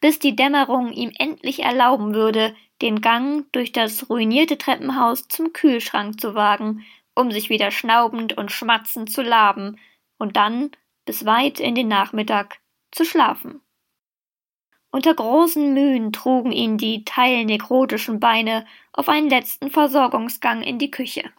bis 0.01 0.19
die 0.19 0.35
Dämmerung 0.35 0.91
ihm 0.91 1.11
endlich 1.17 1.63
erlauben 1.63 2.13
würde, 2.13 2.55
den 2.81 3.01
Gang 3.01 3.45
durch 3.51 3.71
das 3.71 4.09
ruinierte 4.09 4.57
Treppenhaus 4.57 5.27
zum 5.27 5.53
Kühlschrank 5.53 6.19
zu 6.19 6.35
wagen, 6.35 6.83
um 7.13 7.31
sich 7.31 7.49
wieder 7.49 7.71
schnaubend 7.71 8.37
und 8.37 8.51
schmatzend 8.51 9.11
zu 9.11 9.21
laben 9.21 9.79
und 10.17 10.35
dann 10.35 10.71
bis 11.05 11.25
weit 11.25 11.59
in 11.59 11.75
den 11.75 11.87
Nachmittag 11.87 12.59
zu 12.91 13.05
schlafen. 13.05 13.61
Unter 14.95 15.13
großen 15.13 15.73
Mühen 15.73 16.13
trugen 16.13 16.53
ihn 16.53 16.77
die 16.77 17.03
teilnekrotischen 17.03 18.21
Beine 18.21 18.65
auf 18.93 19.09
einen 19.09 19.29
letzten 19.29 19.69
Versorgungsgang 19.69 20.61
in 20.61 20.79
die 20.79 20.89
Küche. 20.89 21.33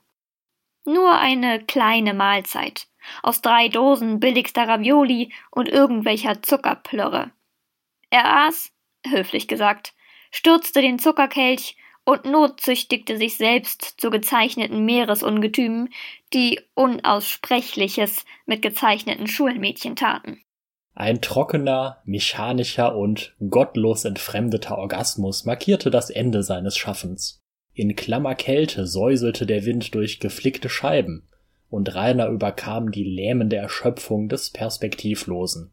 Nur 0.84 1.18
eine 1.18 1.64
kleine 1.64 2.12
Mahlzeit 2.12 2.86
aus 3.22 3.40
drei 3.40 3.68
Dosen 3.68 4.20
billigster 4.20 4.68
Ravioli 4.68 5.32
und 5.50 5.70
irgendwelcher 5.70 6.42
Zuckerplörre. 6.42 7.30
Er 8.10 8.46
aß, 8.46 8.74
höflich 9.06 9.48
gesagt, 9.48 9.94
stürzte 10.30 10.82
den 10.82 10.98
Zuckerkelch 10.98 11.78
und 12.04 12.26
notzüchtigte 12.26 13.16
sich 13.16 13.38
selbst 13.38 13.98
zu 13.98 14.10
gezeichneten 14.10 14.84
Meeresungetümen, 14.84 15.88
die 16.34 16.60
Unaussprechliches 16.74 18.26
mit 18.44 18.60
gezeichneten 18.60 19.26
Schulmädchen 19.26 19.96
taten. 19.96 20.42
Ein 20.98 21.20
trockener, 21.20 21.98
mechanischer 22.06 22.96
und 22.96 23.34
gottlos 23.50 24.06
entfremdeter 24.06 24.78
Orgasmus 24.78 25.44
markierte 25.44 25.90
das 25.90 26.08
Ende 26.08 26.42
seines 26.42 26.74
Schaffens. 26.74 27.42
In 27.74 27.94
klammer 27.96 28.34
Kälte 28.34 28.86
säuselte 28.86 29.44
der 29.44 29.66
Wind 29.66 29.94
durch 29.94 30.20
geflickte 30.20 30.70
Scheiben, 30.70 31.28
und 31.68 31.94
Rainer 31.94 32.28
überkam 32.28 32.92
die 32.92 33.04
lähmende 33.04 33.56
Erschöpfung 33.56 34.30
des 34.30 34.48
Perspektivlosen. 34.48 35.70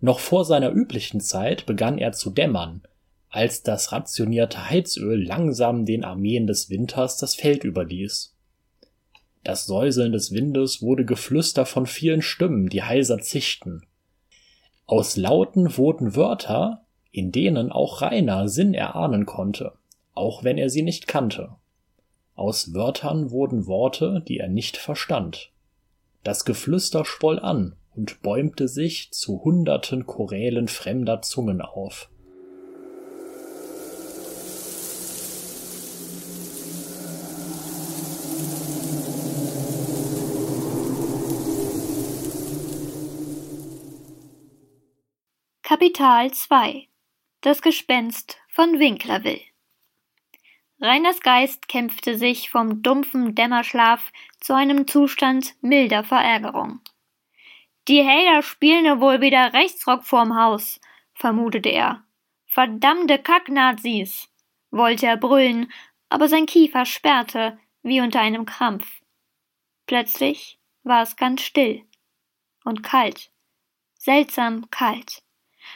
Noch 0.00 0.20
vor 0.20 0.44
seiner 0.44 0.70
üblichen 0.70 1.20
Zeit 1.20 1.66
begann 1.66 1.98
er 1.98 2.12
zu 2.12 2.30
dämmern, 2.30 2.82
als 3.28 3.64
das 3.64 3.90
rationierte 3.90 4.70
Heizöl 4.70 5.20
langsam 5.20 5.84
den 5.84 6.04
Armeen 6.04 6.46
des 6.46 6.70
Winters 6.70 7.16
das 7.16 7.34
Feld 7.34 7.64
überließ. 7.64 8.36
Das 9.42 9.66
Säuseln 9.66 10.12
des 10.12 10.30
Windes 10.30 10.80
wurde 10.80 11.04
Geflüster 11.04 11.66
von 11.66 11.86
vielen 11.86 12.22
Stimmen, 12.22 12.68
die 12.68 12.84
heiser 12.84 13.18
zischten. 13.18 13.84
Aus 14.92 15.16
Lauten 15.16 15.78
wurden 15.78 16.16
Wörter, 16.16 16.84
in 17.12 17.32
denen 17.32 17.72
auch 17.72 18.02
Rainer 18.02 18.50
Sinn 18.50 18.74
erahnen 18.74 19.24
konnte, 19.24 19.72
auch 20.12 20.44
wenn 20.44 20.58
er 20.58 20.68
sie 20.68 20.82
nicht 20.82 21.08
kannte. 21.08 21.54
Aus 22.34 22.74
Wörtern 22.74 23.30
wurden 23.30 23.66
Worte, 23.66 24.22
die 24.28 24.36
er 24.36 24.48
nicht 24.48 24.76
verstand. 24.76 25.50
Das 26.24 26.44
Geflüster 26.44 27.06
schwoll 27.06 27.38
an, 27.38 27.74
und 27.96 28.20
bäumte 28.20 28.68
sich 28.68 29.10
zu 29.12 29.42
hunderten 29.42 30.04
Chorälen 30.04 30.68
fremder 30.68 31.22
Zungen 31.22 31.62
auf. 31.62 32.10
Kapital 45.82 46.30
2 46.30 46.86
Das 47.40 47.60
Gespenst 47.60 48.38
von 48.46 48.78
Winklerville 48.78 49.40
Reiners 50.80 51.18
Geist 51.22 51.66
kämpfte 51.66 52.16
sich 52.16 52.50
vom 52.50 52.82
dumpfen 52.82 53.34
Dämmerschlaf 53.34 54.12
zu 54.40 54.54
einem 54.54 54.86
Zustand 54.86 55.56
milder 55.60 56.04
Verärgerung. 56.04 56.78
Die 57.88 58.06
Hater 58.06 58.42
spielen 58.42 58.84
ja 58.84 59.00
wohl 59.00 59.20
wieder 59.20 59.54
Rechtsrock 59.54 60.04
vorm 60.04 60.36
Haus, 60.36 60.80
vermutete 61.14 61.70
er. 61.70 62.04
Verdammte 62.46 63.18
Kacknazis, 63.18 64.28
wollte 64.70 65.06
er 65.06 65.16
brüllen, 65.16 65.72
aber 66.10 66.28
sein 66.28 66.46
Kiefer 66.46 66.86
sperrte, 66.86 67.58
wie 67.82 68.00
unter 68.00 68.20
einem 68.20 68.46
Krampf. 68.46 69.02
Plötzlich 69.86 70.60
war 70.84 71.02
es 71.02 71.16
ganz 71.16 71.42
still 71.42 71.84
und 72.62 72.84
kalt, 72.84 73.32
seltsam 73.98 74.70
kalt, 74.70 75.21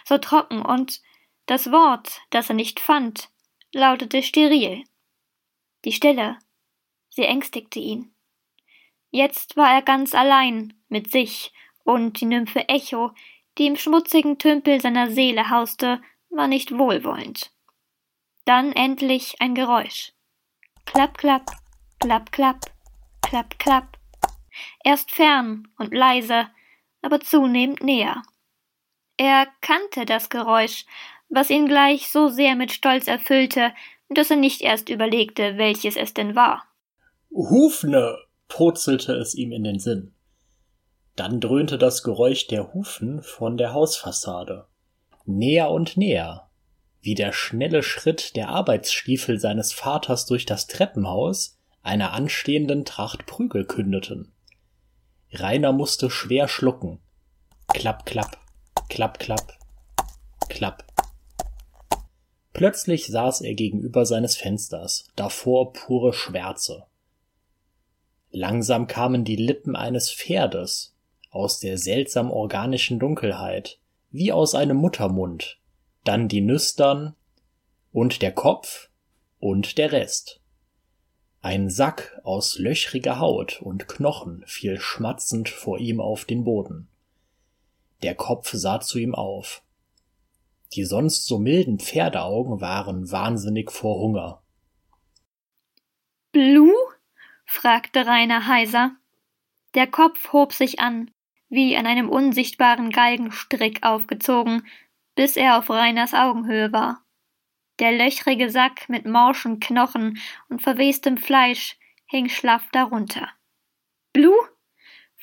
so 0.07 0.19
trocken 0.19 0.63
und 0.63 1.01
das 1.47 1.71
Wort, 1.71 2.23
das 2.31 2.49
er 2.49 2.55
nicht 2.55 2.81
fand, 2.81 3.31
lautete 3.73 4.23
steril. 4.23 4.85
Die 5.85 5.93
Stille, 5.93 6.39
sie 7.09 7.25
ängstigte 7.25 7.79
ihn. 7.79 8.15
Jetzt 9.11 9.57
war 9.57 9.73
er 9.73 9.83
ganz 9.83 10.15
allein 10.15 10.75
mit 10.89 11.11
sich, 11.11 11.53
und 11.85 12.21
die 12.21 12.27
Nymphe 12.27 12.69
Echo, 12.69 13.13
die 13.59 13.67
im 13.67 13.77
schmutzigen 13.77 14.39
Tümpel 14.39 14.81
seiner 14.81 15.11
Seele 15.11 15.51
hauste, 15.51 16.03
war 16.31 16.49
nicht 16.49 16.77
wohlwollend. 16.77 17.53
Dann 18.45 18.73
endlich 18.73 19.41
ein 19.41 19.55
Geräusch. 19.55 20.13
Klapp, 20.85 21.19
klapp, 21.19 21.51
klapp, 22.01 22.33
klapp, 22.33 22.61
klapp, 23.23 23.59
klapp. 23.59 23.99
Erst 24.85 25.13
fern 25.13 25.69
und 25.79 25.95
leise, 25.95 26.49
aber 27.03 27.21
zunehmend 27.21 27.83
näher. 27.83 28.23
Er 29.17 29.47
kannte 29.61 30.05
das 30.05 30.29
Geräusch, 30.29 30.85
was 31.29 31.51
ihn 31.51 31.67
gleich 31.67 32.11
so 32.11 32.29
sehr 32.29 32.55
mit 32.55 32.73
Stolz 32.73 33.09
erfüllte, 33.09 33.73
dass 34.09 34.31
er 34.31 34.37
nicht 34.37 34.61
erst 34.61 34.89
überlegte, 34.89 35.57
welches 35.59 35.97
es 35.97 36.15
denn 36.15 36.37
war. 36.37 36.65
Hufne, 37.31 38.17
purzelte 38.49 39.15
es 39.15 39.35
ihm 39.35 39.53
in 39.53 39.65
den 39.65 39.79
Sinn. 39.79 40.13
Dann 41.17 41.41
dröhnte 41.41 41.79
das 41.79 42.03
Geräusch 42.03 42.47
der 42.47 42.75
Hufen 42.75 43.23
von 43.23 43.57
der 43.57 43.73
Hausfassade. 43.73 44.67
Näher 45.25 45.71
und 45.71 45.97
näher, 45.97 46.49
wie 47.01 47.15
der 47.15 47.33
schnelle 47.33 47.83
Schritt 47.83 48.37
der 48.37 48.51
Arbeitsstiefel 48.51 49.41
seines 49.41 49.73
Vaters 49.73 50.27
durch 50.27 50.45
das 50.45 50.67
Treppenhaus 50.67 51.59
einer 51.83 52.13
anstehenden 52.13 52.85
Tracht 52.85 53.27
Prügel 53.27 53.65
kündeten. 53.65 54.33
Rainer 55.33 55.73
musste 55.73 56.11
schwer 56.11 56.49
schlucken. 56.49 57.01
Klapp, 57.69 58.07
klapp, 58.07 58.39
klapp, 58.89 59.19
klapp, 59.19 59.53
klapp. 60.49 60.85
Plötzlich 62.53 63.07
saß 63.09 63.43
er 63.43 63.55
gegenüber 63.55 64.07
seines 64.07 64.37
Fensters, 64.37 65.09
davor 65.15 65.73
pure 65.73 66.13
Schwärze. 66.13 66.87
Langsam 68.31 68.87
kamen 68.87 69.25
die 69.25 69.37
Lippen 69.37 69.77
eines 69.77 70.11
Pferdes 70.11 70.95
aus 71.31 71.61
der 71.61 71.77
seltsam 71.77 72.31
organischen 72.31 72.99
Dunkelheit, 72.99 73.79
wie 74.11 74.33
aus 74.33 74.55
einem 74.55 74.79
Muttermund, 74.79 75.59
dann 76.05 76.29
die 76.29 76.41
Nüstern 76.41 77.15
und 77.93 78.23
der 78.23 78.33
Kopf 78.33 78.89
und 79.39 79.77
der 79.79 79.93
Rest. 79.93 80.41
Ein 81.43 81.71
Sack 81.71 82.19
aus 82.25 82.59
löchriger 82.59 83.21
Haut 83.21 83.61
und 83.61 83.87
Knochen 83.87 84.43
fiel 84.47 84.81
schmatzend 84.81 85.49
vor 85.49 85.79
ihm 85.79 86.01
auf 86.01 86.25
den 86.25 86.45
Boden. 86.45 86.89
Der 88.03 88.15
Kopf 88.15 88.51
sah 88.53 88.81
zu 88.81 88.99
ihm 88.99 89.15
auf. 89.15 89.63
Die 90.75 90.85
sonst 90.85 91.27
so 91.27 91.39
milden 91.39 91.79
Pferdeaugen 91.79 92.61
waren 92.61 93.11
wahnsinnig 93.11 93.71
vor 93.71 93.99
Hunger. 94.01 94.43
Blue? 96.33 96.75
fragte 97.47 98.07
Rainer 98.07 98.47
heiser. 98.47 98.97
Der 99.75 99.87
Kopf 99.87 100.33
hob 100.33 100.53
sich 100.53 100.81
an, 100.81 101.11
wie 101.49 101.77
an 101.77 101.87
einem 101.87 102.11
unsichtbaren 102.11 102.91
Galgenstrick 102.91 103.83
aufgezogen, 103.83 104.67
bis 105.15 105.37
er 105.37 105.59
auf 105.59 105.71
Rainers 105.71 106.13
Augenhöhe 106.13 106.73
war. 106.73 107.03
Der 107.79 107.93
löchrige 107.93 108.51
Sack 108.51 108.89
mit 108.89 109.07
morschen 109.07 109.61
Knochen 109.61 110.19
und 110.49 110.63
verwestem 110.63 111.17
Fleisch 111.17 111.79
hing 112.07 112.29
schlaff 112.29 112.69
darunter. 112.73 113.31
Blue? 114.13 114.37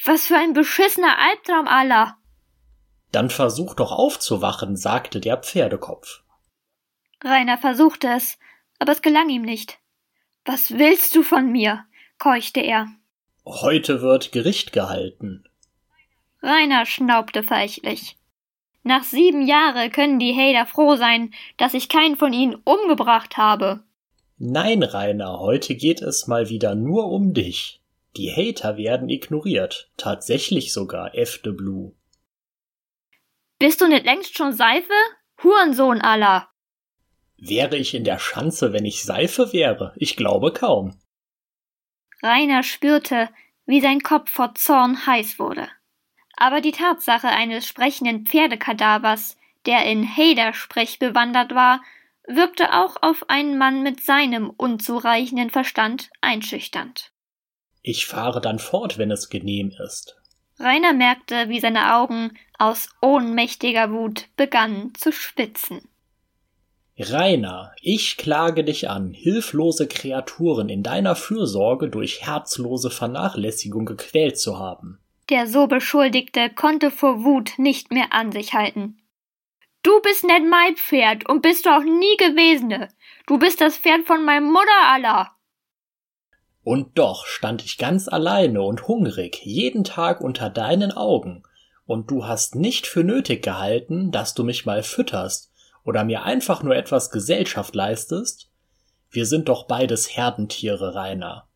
Was 0.06 0.28
für 0.28 0.38
ein 0.38 0.54
beschissener 0.54 1.18
Albtraum 1.18 1.68
aller! 1.68 2.18
Dann 3.14 3.30
versuch 3.30 3.76
doch 3.76 3.92
aufzuwachen, 3.92 4.76
sagte 4.76 5.20
der 5.20 5.38
Pferdekopf. 5.38 6.24
Rainer 7.24 7.60
versuchte 7.60 8.08
es, 8.08 8.40
aber 8.80 8.92
es 8.92 9.04
gelang 9.04 9.30
ihm 9.30 9.44
nicht. 9.44 9.78
Was 10.46 10.72
willst 10.72 11.16
du 11.16 11.22
von 11.22 11.52
mir? 11.52 11.86
keuchte 12.18 12.60
er. 12.60 12.88
Heute 13.46 14.02
wird 14.02 14.32
Gericht 14.32 14.74
gehalten. 14.74 15.44
Rainer 16.42 16.88
schnaubte 16.88 17.44
verächtlich. 17.44 18.18
Nach 18.82 19.04
sieben 19.04 19.46
Jahren 19.46 19.92
können 19.92 20.18
die 20.18 20.36
Hater 20.36 20.66
froh 20.66 20.96
sein, 20.96 21.34
dass 21.58 21.76
ich 21.76 21.90
keinen 21.90 22.18
von 22.18 22.34
ihnen 22.34 22.56
umgebracht 22.66 23.38
habe. 23.38 23.84
Nein, 24.40 24.82
Rainer, 24.82 25.40
heute 25.40 25.76
geht 25.76 26.02
es 26.02 26.26
mal 26.26 26.50
wieder 26.50 26.74
nur 26.74 27.12
um 27.12 27.36
dich. 27.36 27.80
Die 28.18 28.32
Hater 28.32 28.76
werden 28.76 29.10
ignoriert, 29.10 29.92
tatsächlich 29.98 30.74
sogar, 30.74 31.16
F. 31.16 31.42
de 31.44 31.54
Blue. 31.54 31.94
Bist 33.64 33.80
du 33.80 33.88
nicht 33.88 34.04
längst 34.04 34.36
schon 34.36 34.52
Seife? 34.52 34.92
Hurensohn 35.42 36.02
aller! 36.02 36.50
Wäre 37.38 37.78
ich 37.78 37.94
in 37.94 38.04
der 38.04 38.20
Schanze, 38.20 38.74
wenn 38.74 38.84
ich 38.84 39.06
Seife 39.06 39.54
wäre? 39.54 39.94
Ich 39.96 40.18
glaube 40.18 40.52
kaum. 40.52 41.00
Rainer 42.22 42.64
spürte, 42.64 43.30
wie 43.66 43.80
sein 43.80 44.02
Kopf 44.02 44.30
vor 44.32 44.54
Zorn 44.56 45.06
heiß 45.08 45.40
wurde. 45.40 45.70
Aber 46.36 46.60
die 46.60 46.74
Tatsache 46.74 47.30
eines 47.30 47.66
sprechenden 47.66 48.26
Pferdekadavers, 48.26 49.38
der 49.66 49.86
in 49.86 50.06
Hader-Sprech 50.06 51.00
bewandert 51.00 51.56
war, 51.56 51.82
wirkte 52.28 52.74
auch 52.74 52.98
auf 53.02 53.30
einen 53.30 53.58
Mann 53.58 53.82
mit 53.82 54.04
seinem 54.04 54.50
unzureichenden 54.50 55.50
Verstand 55.50 56.10
einschüchternd. 56.20 57.14
Ich 57.82 58.08
fahre 58.08 58.42
dann 58.42 58.60
fort, 58.60 58.98
wenn 58.98 59.10
es 59.10 59.30
genehm 59.30 59.72
ist. 59.86 60.18
Rainer 60.60 60.94
merkte, 60.94 61.50
wie 61.50 61.60
seine 61.60 61.96
Augen 61.96 62.38
aus 62.58 62.90
ohnmächtiger 63.02 63.92
Wut 63.92 64.28
begannen 64.38 64.94
zu 64.96 65.12
spitzen. 65.12 65.82
Rainer, 66.98 67.74
ich 67.82 68.18
klage 68.18 68.64
dich 68.64 68.90
an, 68.90 69.14
hilflose 69.14 69.88
Kreaturen 69.88 70.70
in 70.70 70.84
deiner 70.84 71.16
Fürsorge 71.16 71.90
durch 71.90 72.22
herzlose 72.22 72.92
Vernachlässigung 72.92 73.86
gequält 73.86 74.40
zu 74.40 74.60
haben. 74.60 75.00
Der 75.30 75.48
so 75.48 75.68
Beschuldigte 75.68 76.52
konnte 76.52 76.92
vor 76.92 77.24
Wut 77.24 77.54
nicht 77.58 77.92
mehr 77.92 78.14
an 78.14 78.32
sich 78.32 78.54
halten. 78.54 79.00
Du 79.82 80.00
bist 80.02 80.24
nicht 80.24 80.44
mein 80.48 80.76
Pferd 80.76 81.28
und 81.28 81.42
bist 81.42 81.66
du 81.66 81.72
auch 81.72 81.84
nie 81.84 82.18
gewesene. 82.18 82.90
Du 83.26 83.40
bist 83.40 83.60
das 83.60 83.78
Pferd 83.78 84.06
von 84.06 84.24
meinem 84.24 84.52
Mutter 84.52 84.88
aller. 84.88 85.32
Und 86.64 86.98
doch 86.98 87.26
stand 87.26 87.64
ich 87.64 87.78
ganz 87.78 88.08
alleine 88.08 88.62
und 88.62 88.88
hungrig 88.88 89.42
jeden 89.44 89.84
Tag 89.84 90.22
unter 90.22 90.50
deinen 90.50 90.92
Augen, 90.92 91.44
und 91.86 92.10
du 92.10 92.26
hast 92.26 92.56
nicht 92.56 92.88
für 92.88 93.04
nötig 93.04 93.44
gehalten, 93.44 94.12
dass 94.12 94.34
du 94.34 94.44
mich 94.44 94.66
mal 94.66 94.84
fütterst 94.84 95.52
oder 95.84 96.04
mir 96.04 96.24
einfach 96.24 96.64
nur 96.64 96.76
etwas 96.76 97.10
Gesellschaft 97.10 97.76
leistest? 97.76 98.50
Wir 99.10 99.26
sind 99.26 99.50
doch 99.50 99.68
beides 99.68 100.16
Herdentiere, 100.16 100.96
Rainer. 100.96 101.48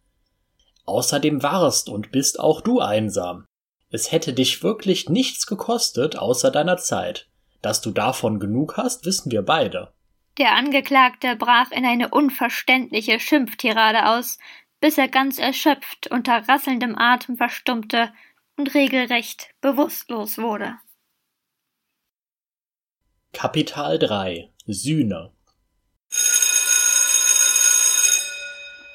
Außerdem 0.85 1.43
warst 1.43 1.89
und 1.89 2.11
bist 2.11 2.39
auch 2.39 2.61
du 2.61 2.81
einsam. 2.81 3.45
Es 3.89 4.11
hätte 4.11 4.33
dich 4.33 4.63
wirklich 4.63 5.09
nichts 5.09 5.47
gekostet 5.47 6.17
außer 6.17 6.51
deiner 6.51 6.77
Zeit. 6.77 7.27
Dass 7.61 7.81
du 7.81 7.91
davon 7.91 8.39
genug 8.39 8.77
hast, 8.77 9.05
wissen 9.05 9.31
wir 9.31 9.41
beide. 9.41 9.93
Der 10.37 10.55
Angeklagte 10.55 11.35
brach 11.35 11.71
in 11.71 11.85
eine 11.85 12.09
unverständliche 12.09 13.19
Schimpftirade 13.19 14.07
aus, 14.07 14.37
bis 14.79 14.97
er 14.97 15.07
ganz 15.07 15.39
erschöpft 15.39 16.07
unter 16.11 16.47
rasselndem 16.47 16.95
Atem 16.97 17.37
verstummte 17.37 18.11
und 18.57 18.73
regelrecht 18.73 19.49
bewusstlos 19.61 20.37
wurde. 20.37 20.75
Kapital 23.33 23.99
3 23.99 24.51
Sühne 24.65 25.31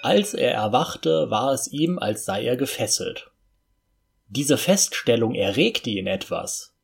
Als 0.03 0.35
er 0.35 0.53
erwachte, 0.53 1.31
war 1.31 1.53
es 1.53 1.69
ihm, 1.69 1.99
als 1.99 2.25
sei 2.25 2.45
er 2.45 2.57
gefesselt. 2.57 3.31
Diese 4.27 4.59
Feststellung 4.59 5.35
erregte 5.35 5.91
ihn 5.91 6.07
etwas, 6.07 6.75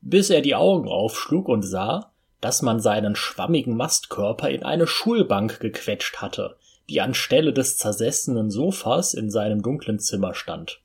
bis 0.00 0.28
er 0.28 0.42
die 0.42 0.54
Augen 0.54 0.88
aufschlug 0.88 1.48
und 1.48 1.62
sah, 1.62 2.12
dass 2.40 2.62
man 2.62 2.80
seinen 2.80 3.16
schwammigen 3.16 3.76
Mastkörper 3.76 4.50
in 4.50 4.62
eine 4.62 4.86
Schulbank 4.86 5.60
gequetscht 5.60 6.18
hatte, 6.18 6.58
die 6.88 7.00
anstelle 7.00 7.52
des 7.52 7.76
zersessenen 7.78 8.50
Sofas 8.50 9.14
in 9.14 9.30
seinem 9.30 9.62
dunklen 9.62 9.98
Zimmer 9.98 10.34
stand. 10.34 10.80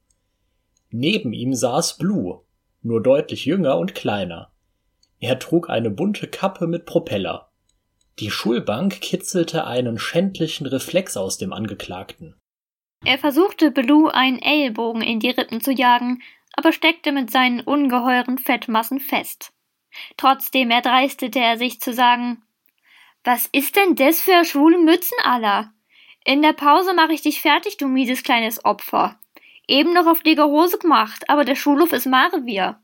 Neben 0.90 1.34
ihm 1.34 1.54
saß 1.54 1.98
Blue, 1.98 2.42
nur 2.82 3.02
deutlich 3.02 3.46
jünger 3.46 3.78
und 3.78 3.96
kleiner. 3.96 4.52
Er 5.20 5.40
trug 5.40 5.70
eine 5.70 5.92
bunte 5.92 6.28
Kappe 6.28 6.68
mit 6.68 6.86
Propeller. 6.86 7.52
Die 8.20 8.32
Schulbank 8.32 9.02
kitzelte 9.02 9.66
einen 9.66 10.00
schändlichen 10.00 10.66
Reflex 10.66 11.16
aus 11.16 11.38
dem 11.38 11.54
Angeklagten. 11.54 12.36
Er 13.06 13.18
versuchte 13.18 13.72
Blue 13.72 14.14
einen 14.14 14.40
Ellbogen 14.40 15.02
in 15.02 15.20
die 15.20 15.30
Rippen 15.30 15.62
zu 15.62 15.72
jagen, 15.72 16.22
aber 16.54 16.72
steckte 16.72 17.12
mit 17.12 17.32
seinen 17.32 17.62
ungeheuren 17.62 18.38
Fettmassen 18.38 19.00
fest. 19.00 19.54
Trotzdem 20.18 20.72
erdreistete 20.72 21.40
er 21.40 21.58
sich 21.58 21.80
zu 21.80 21.94
sagen 21.94 22.44
Was 23.24 23.48
ist 23.52 23.76
denn 23.76 23.96
das 23.96 24.22
für 24.22 24.44
schwule 24.46 24.80
Mützen 24.80 25.18
aller? 25.24 25.72
In 26.24 26.42
der 26.42 26.54
Pause 26.54 26.94
mache 26.94 27.14
ich 27.14 27.22
dich 27.22 27.42
fertig, 27.42 27.78
du 27.78 27.88
mieses 27.88 28.24
kleines 28.24 28.64
Opfer. 28.64 29.20
Eben 29.68 29.94
noch 29.94 30.06
auf 30.06 30.22
dicke 30.22 30.44
Hose 30.46 30.78
gemacht, 30.78 31.24
aber 31.30 31.46
der 31.46 31.56
Schulhof 31.56 31.94
ist 31.94 32.06
Marevier. 32.06 32.80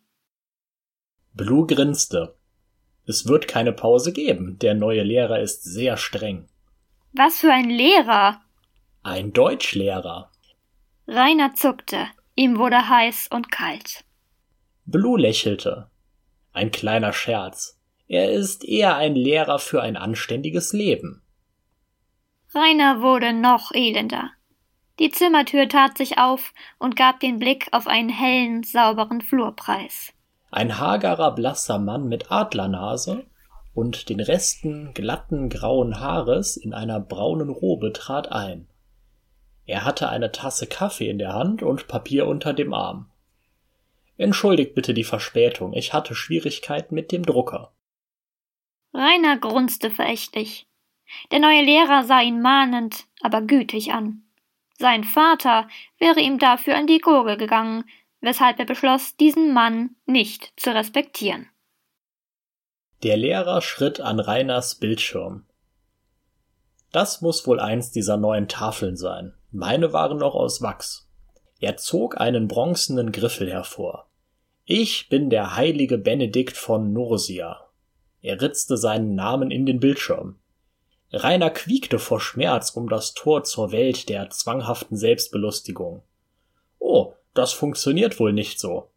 Blue 1.33 1.67
grinste. 1.67 2.35
Es 3.05 3.27
wird 3.27 3.47
keine 3.47 3.73
Pause 3.73 4.11
geben. 4.11 4.57
Der 4.59 4.73
neue 4.73 5.03
Lehrer 5.03 5.39
ist 5.39 5.63
sehr 5.63 5.97
streng. 5.97 6.49
Was 7.13 7.39
für 7.39 7.51
ein 7.51 7.69
Lehrer? 7.69 8.41
Ein 9.03 9.33
Deutschlehrer. 9.33 10.31
Rainer 11.07 11.53
zuckte. 11.53 12.07
Ihm 12.35 12.57
wurde 12.57 12.89
heiß 12.89 13.29
und 13.31 13.51
kalt. 13.51 14.03
Blue 14.85 15.19
lächelte. 15.19 15.89
Ein 16.53 16.71
kleiner 16.71 17.13
Scherz. 17.13 17.79
Er 18.07 18.31
ist 18.31 18.65
eher 18.65 18.95
ein 18.95 19.15
Lehrer 19.15 19.59
für 19.59 19.81
ein 19.81 19.95
anständiges 19.95 20.73
Leben. 20.73 21.21
Rainer 22.57 23.01
wurde 23.01 23.33
noch 23.33 23.71
elender. 23.71 24.31
Die 24.97 25.11
Zimmertür 25.11 25.69
tat 25.69 25.95
sich 25.95 26.17
auf 26.17 26.55
und 26.79 26.95
gab 26.95 27.19
den 27.19 27.37
Blick 27.37 27.67
auf 27.71 27.85
einen 27.85 28.09
hellen, 28.09 28.63
sauberen 28.63 29.21
Flurpreis. 29.21 30.11
Ein 30.49 30.79
hagerer, 30.79 31.35
blasser 31.35 31.77
Mann 31.77 32.07
mit 32.07 32.31
Adlernase 32.31 33.27
und 33.75 34.09
den 34.09 34.19
Resten 34.19 34.95
glatten 34.95 35.49
grauen 35.49 35.99
Haares 35.99 36.57
in 36.57 36.73
einer 36.73 36.99
braunen 36.99 37.49
Robe 37.49 37.93
trat 37.93 38.31
ein. 38.31 38.67
Er 39.67 39.85
hatte 39.85 40.09
eine 40.09 40.31
Tasse 40.31 40.65
Kaffee 40.65 41.09
in 41.09 41.19
der 41.19 41.33
Hand 41.33 41.61
und 41.61 41.87
Papier 41.87 42.25
unter 42.25 42.53
dem 42.53 42.73
Arm. 42.73 43.11
Entschuldigt 44.17 44.73
bitte 44.73 44.95
die 44.95 45.03
Verspätung, 45.03 45.73
ich 45.73 45.93
hatte 45.93 46.15
Schwierigkeiten 46.15 46.95
mit 46.95 47.11
dem 47.11 47.23
Drucker. 47.23 47.71
Rainer 48.93 49.37
grunzte 49.37 49.91
verächtlich. 49.91 50.66
Der 51.31 51.39
neue 51.39 51.63
Lehrer 51.63 52.03
sah 52.03 52.21
ihn 52.21 52.41
mahnend, 52.41 53.05
aber 53.21 53.41
gütig 53.41 53.91
an. 53.93 54.23
Sein 54.77 55.03
Vater 55.03 55.67
wäre 55.97 56.19
ihm 56.19 56.37
dafür 56.39 56.75
an 56.75 56.87
die 56.87 56.99
Gurgel 56.99 57.37
gegangen, 57.37 57.83
weshalb 58.21 58.59
er 58.59 58.65
beschloss, 58.65 59.15
diesen 59.15 59.53
Mann 59.53 59.95
nicht 60.05 60.53
zu 60.55 60.73
respektieren. 60.73 61.49
Der 63.03 63.17
Lehrer 63.17 63.61
schritt 63.61 63.99
an 63.99 64.19
Rainers 64.19 64.75
Bildschirm. 64.75 65.45
Das 66.91 67.21
muss 67.21 67.45
wohl 67.45 67.59
eins 67.59 67.91
dieser 67.91 68.17
neuen 68.17 68.47
Tafeln 68.47 68.97
sein. 68.97 69.33
Meine 69.51 69.93
waren 69.93 70.17
noch 70.17 70.35
aus 70.35 70.61
Wachs. 70.61 71.07
Er 71.59 71.77
zog 71.77 72.19
einen 72.19 72.47
bronzenen 72.47 73.11
Griffel 73.11 73.51
hervor. 73.51 74.07
Ich 74.65 75.09
bin 75.09 75.29
der 75.29 75.55
heilige 75.55 75.97
Benedikt 75.97 76.57
von 76.57 76.93
Nursia. 76.93 77.67
Er 78.21 78.41
ritzte 78.41 78.77
seinen 78.77 79.15
Namen 79.15 79.51
in 79.51 79.65
den 79.65 79.79
Bildschirm. 79.79 80.39
Rainer 81.11 81.49
quiekte 81.49 81.99
vor 81.99 82.19
Schmerz 82.19 82.71
um 82.71 82.89
das 82.89 83.13
Tor 83.13 83.43
zur 83.43 83.71
Welt 83.71 84.09
der 84.09 84.29
zwanghaften 84.29 84.97
Selbstbelustigung. 84.97 86.03
Oh, 86.79 87.13
das 87.33 87.53
funktioniert 87.53 88.19
wohl 88.19 88.33
nicht 88.33 88.59
so. 88.59 88.91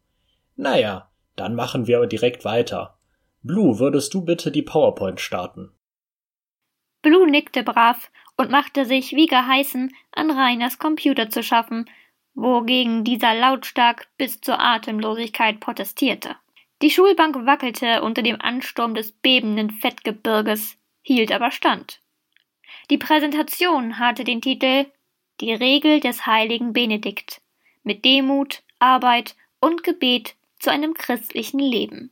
Naja, 0.55 1.09
dann 1.35 1.55
machen 1.55 1.87
wir 1.87 2.05
direkt 2.07 2.43
weiter. 2.43 2.97
Blue, 3.43 3.79
würdest 3.79 4.13
du 4.13 4.23
bitte 4.23 4.51
die 4.51 4.61
PowerPoint 4.61 5.21
starten? 5.21 5.71
Blue 7.01 7.29
nickte 7.29 7.63
brav 7.63 8.11
und 8.37 8.51
machte 8.51 8.85
sich 8.85 9.13
wie 9.13 9.25
geheißen 9.25 9.93
an 10.11 10.31
Rainers 10.31 10.79
Computer 10.79 11.29
zu 11.29 11.41
schaffen, 11.41 11.89
wogegen 12.33 13.03
dieser 13.03 13.33
lautstark 13.33 14.07
bis 14.17 14.41
zur 14.41 14.59
Atemlosigkeit 14.59 15.59
protestierte. 15.59 16.35
Die 16.81 16.91
Schulbank 16.91 17.45
wackelte 17.45 18.01
unter 18.01 18.21
dem 18.21 18.39
Ansturm 18.41 18.95
des 18.95 19.11
bebenden 19.11 19.69
Fettgebirges, 19.69 20.77
hielt 21.01 21.31
aber 21.31 21.51
stand. 21.51 22.00
Die 22.91 22.97
Präsentation 22.97 23.99
hatte 23.99 24.25
den 24.25 24.41
Titel 24.41 24.85
Die 25.39 25.53
Regel 25.53 26.01
des 26.01 26.25
heiligen 26.25 26.73
Benedikt 26.73 27.41
mit 27.83 28.03
Demut, 28.03 28.63
Arbeit 28.79 29.37
und 29.61 29.83
Gebet 29.83 30.35
zu 30.59 30.71
einem 30.71 30.93
christlichen 30.93 31.59
Leben. 31.59 32.11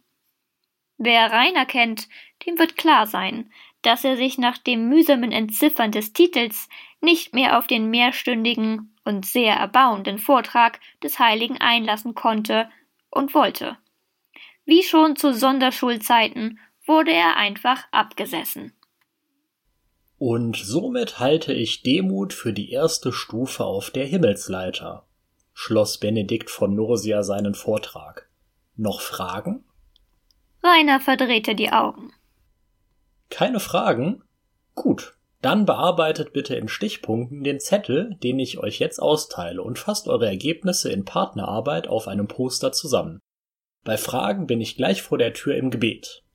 Wer 0.98 1.34
Rainer 1.34 1.66
kennt, 1.66 2.08
dem 2.46 2.58
wird 2.58 2.78
klar 2.78 3.08
sein, 3.08 3.52
dass 3.82 4.06
er 4.06 4.16
sich 4.16 4.38
nach 4.38 4.58
dem 4.58 4.88
mühsamen 4.88 5.34
Entziffern 5.34 5.92
des 5.92 6.14
Titels 6.14 6.70
nicht 7.02 7.34
mehr 7.34 7.58
auf 7.58 7.68
den 7.68 7.90
mehrstündigen 7.90 8.96
und 9.04 9.26
sehr 9.26 9.56
erbauenden 9.56 10.18
Vortrag 10.18 10.80
des 11.04 11.20
Heiligen 11.20 11.58
einlassen 11.58 12.16
konnte 12.16 12.72
und 13.12 13.34
wollte. 13.34 13.78
Wie 14.64 14.84
schon 14.84 15.18
zu 15.18 15.34
Sonderschulzeiten 15.34 16.58
wurde 16.86 17.12
er 17.12 17.36
einfach 17.36 17.86
abgesessen. 17.92 18.79
Und 20.20 20.58
somit 20.58 21.20
halte 21.20 21.54
ich 21.54 21.82
Demut 21.82 22.34
für 22.34 22.52
die 22.52 22.72
erste 22.72 23.14
Stufe 23.14 23.64
auf 23.64 23.90
der 23.90 24.06
Himmelsleiter, 24.06 25.08
schloss 25.54 25.98
Benedikt 25.98 26.50
von 26.50 26.76
Nursia 26.76 27.24
seinen 27.24 27.56
Vortrag. 27.56 28.30
Noch 28.76 29.00
Fragen? 29.00 29.64
Rainer 30.62 31.00
verdrehte 31.00 31.56
die 31.56 31.72
Augen. 31.72 32.12
Keine 33.30 33.62
Fragen? 33.62 34.22
Gut, 34.76 35.18
dann 35.42 35.66
bearbeitet 35.66 36.34
bitte 36.34 36.56
in 36.56 36.68
Stichpunkten 36.68 37.46
den 37.46 37.62
Zettel, 37.62 38.18
den 38.22 38.40
ich 38.40 38.58
euch 38.58 38.80
jetzt 38.80 39.02
austeile 39.02 39.64
und 39.64 39.80
fasst 39.80 40.10
eure 40.10 40.28
Ergebnisse 40.28 40.92
in 40.92 41.06
Partnerarbeit 41.06 41.88
auf 41.88 42.10
einem 42.10 42.28
Poster 42.28 42.74
zusammen. 42.74 43.20
Bei 43.86 43.96
Fragen 43.96 44.48
bin 44.48 44.60
ich 44.60 44.76
gleich 44.76 45.02
vor 45.02 45.18
der 45.18 45.34
Tür 45.34 45.56
im 45.56 45.70
Gebet. 45.70 46.26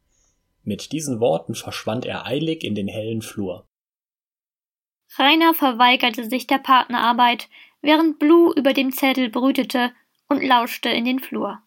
Mit 0.62 0.92
diesen 0.92 1.20
Worten 1.20 1.54
verschwand 1.54 2.06
er 2.06 2.24
eilig 2.24 2.64
in 2.64 2.74
den 2.74 2.88
hellen 2.88 3.20
Flur. 3.20 3.66
Rainer 5.18 5.54
verweigerte 5.54 6.24
sich 6.24 6.46
der 6.46 6.58
Partnerarbeit, 6.58 7.48
während 7.82 8.18
Blue 8.18 8.52
über 8.56 8.72
dem 8.72 8.92
Zettel 8.92 9.30
brütete 9.30 9.92
und 10.28 10.42
lauschte 10.42 10.88
in 10.88 11.04
den 11.04 11.20
Flur. 11.20 11.62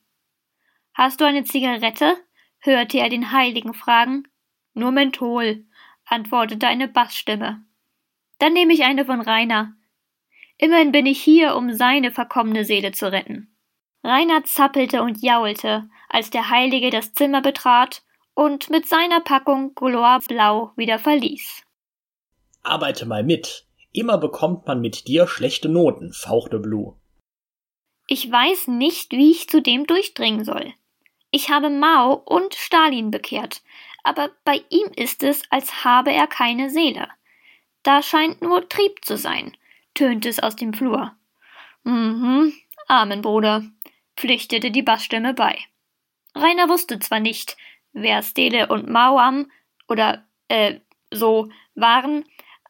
Hast 0.93 1.21
du 1.21 1.25
eine 1.25 1.43
Zigarette? 1.43 2.17
hörte 2.59 2.99
er 2.99 3.09
den 3.09 3.31
Heiligen 3.31 3.73
fragen. 3.73 4.27
Nur 4.73 4.91
Menthol, 4.91 5.65
antwortete 6.05 6.67
eine 6.67 6.87
Bassstimme. 6.87 7.63
Dann 8.39 8.53
nehme 8.53 8.73
ich 8.73 8.83
eine 8.83 9.05
von 9.05 9.21
Rainer. 9.21 9.73
Immerhin 10.57 10.91
bin 10.91 11.05
ich 11.05 11.21
hier, 11.21 11.55
um 11.55 11.73
seine 11.73 12.11
verkommene 12.11 12.65
Seele 12.65 12.91
zu 12.91 13.11
retten. 13.11 13.55
Rainer 14.03 14.43
zappelte 14.43 15.03
und 15.03 15.21
jaulte, 15.21 15.89
als 16.09 16.29
der 16.29 16.49
Heilige 16.49 16.89
das 16.89 17.13
Zimmer 17.13 17.41
betrat 17.41 18.03
und 18.33 18.69
mit 18.69 18.87
seiner 18.87 19.19
Packung 19.19 19.75
Goloir 19.75 20.19
Blau 20.27 20.71
wieder 20.75 20.99
verließ. 20.99 21.66
Arbeite 22.67 23.05
mal 23.05 23.23
mit. 23.23 23.65
Immer 23.93 24.17
bekommt 24.17 24.67
man 24.67 24.81
mit 24.81 25.07
dir 25.07 25.27
schlechte 25.27 25.69
Noten, 25.69 26.13
fauchte 26.13 26.59
Blue. 26.59 26.95
Ich 28.07 28.31
weiß 28.31 28.67
nicht, 28.67 29.11
wie 29.11 29.31
ich 29.31 29.49
zu 29.49 29.61
dem 29.61 29.85
durchdringen 29.85 30.45
soll. 30.45 30.73
Ich 31.31 31.49
habe 31.49 31.69
Mao 31.69 32.13
und 32.13 32.55
Stalin 32.55 33.11
bekehrt, 33.11 33.61
aber 34.03 34.29
bei 34.45 34.61
ihm 34.69 34.87
ist 34.95 35.23
es, 35.23 35.43
als 35.49 35.83
habe 35.83 36.11
er 36.11 36.27
keine 36.27 36.69
Seele. 36.69 37.09
Da 37.83 38.01
scheint 38.01 38.41
nur 38.41 38.69
Trieb 38.69 39.03
zu 39.03 39.17
sein, 39.17 39.57
tönte 39.93 40.29
es 40.29 40.39
aus 40.39 40.55
dem 40.55 40.73
Flur. 40.73 41.13
Mhm, 41.83 42.53
Amen, 42.87 43.21
Bruder, 43.21 43.63
pflichtete 44.15 44.71
die 44.71 44.83
Bassstimme 44.83 45.33
bei. 45.33 45.57
Rainer 46.33 46.69
wusste 46.69 46.99
zwar 46.99 47.19
nicht, 47.19 47.57
wer 47.91 48.23
Stele 48.23 48.67
und 48.67 48.89
Mao 48.89 49.17
am 49.17 49.51
oder 49.87 50.25
äh 50.47 50.79
so 51.11 51.49
waren, 51.75 52.25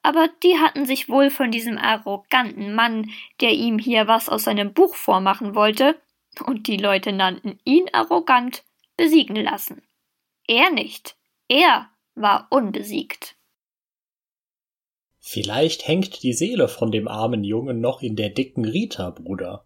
aber 0.07 0.29
die 0.41 0.57
hatten 0.57 0.85
sich 0.85 1.09
wohl 1.09 1.29
von 1.29 1.51
diesem 1.51 1.77
arroganten 1.77 2.73
Mann, 2.73 3.11
der 3.41 3.51
ihm 3.51 3.77
hier 3.77 4.07
was 4.07 4.29
aus 4.29 4.45
seinem 4.45 4.71
Buch 4.71 4.95
vormachen 4.95 5.53
wollte, 5.53 5.99
und 6.45 6.67
die 6.67 6.77
Leute 6.77 7.11
nannten 7.11 7.59
ihn 7.65 7.89
arrogant, 7.91 8.63
besiegen 8.95 9.35
lassen. 9.35 9.81
Er 10.47 10.71
nicht. 10.71 11.17
Er 11.49 11.89
war 12.15 12.47
unbesiegt. 12.51 13.35
Vielleicht 15.19 15.89
hängt 15.89 16.23
die 16.23 16.31
Seele 16.31 16.69
von 16.69 16.89
dem 16.89 17.09
armen 17.09 17.43
Jungen 17.43 17.81
noch 17.81 18.01
in 18.01 18.15
der 18.15 18.29
dicken 18.29 18.63
Rita, 18.63 19.09
Bruder. 19.09 19.65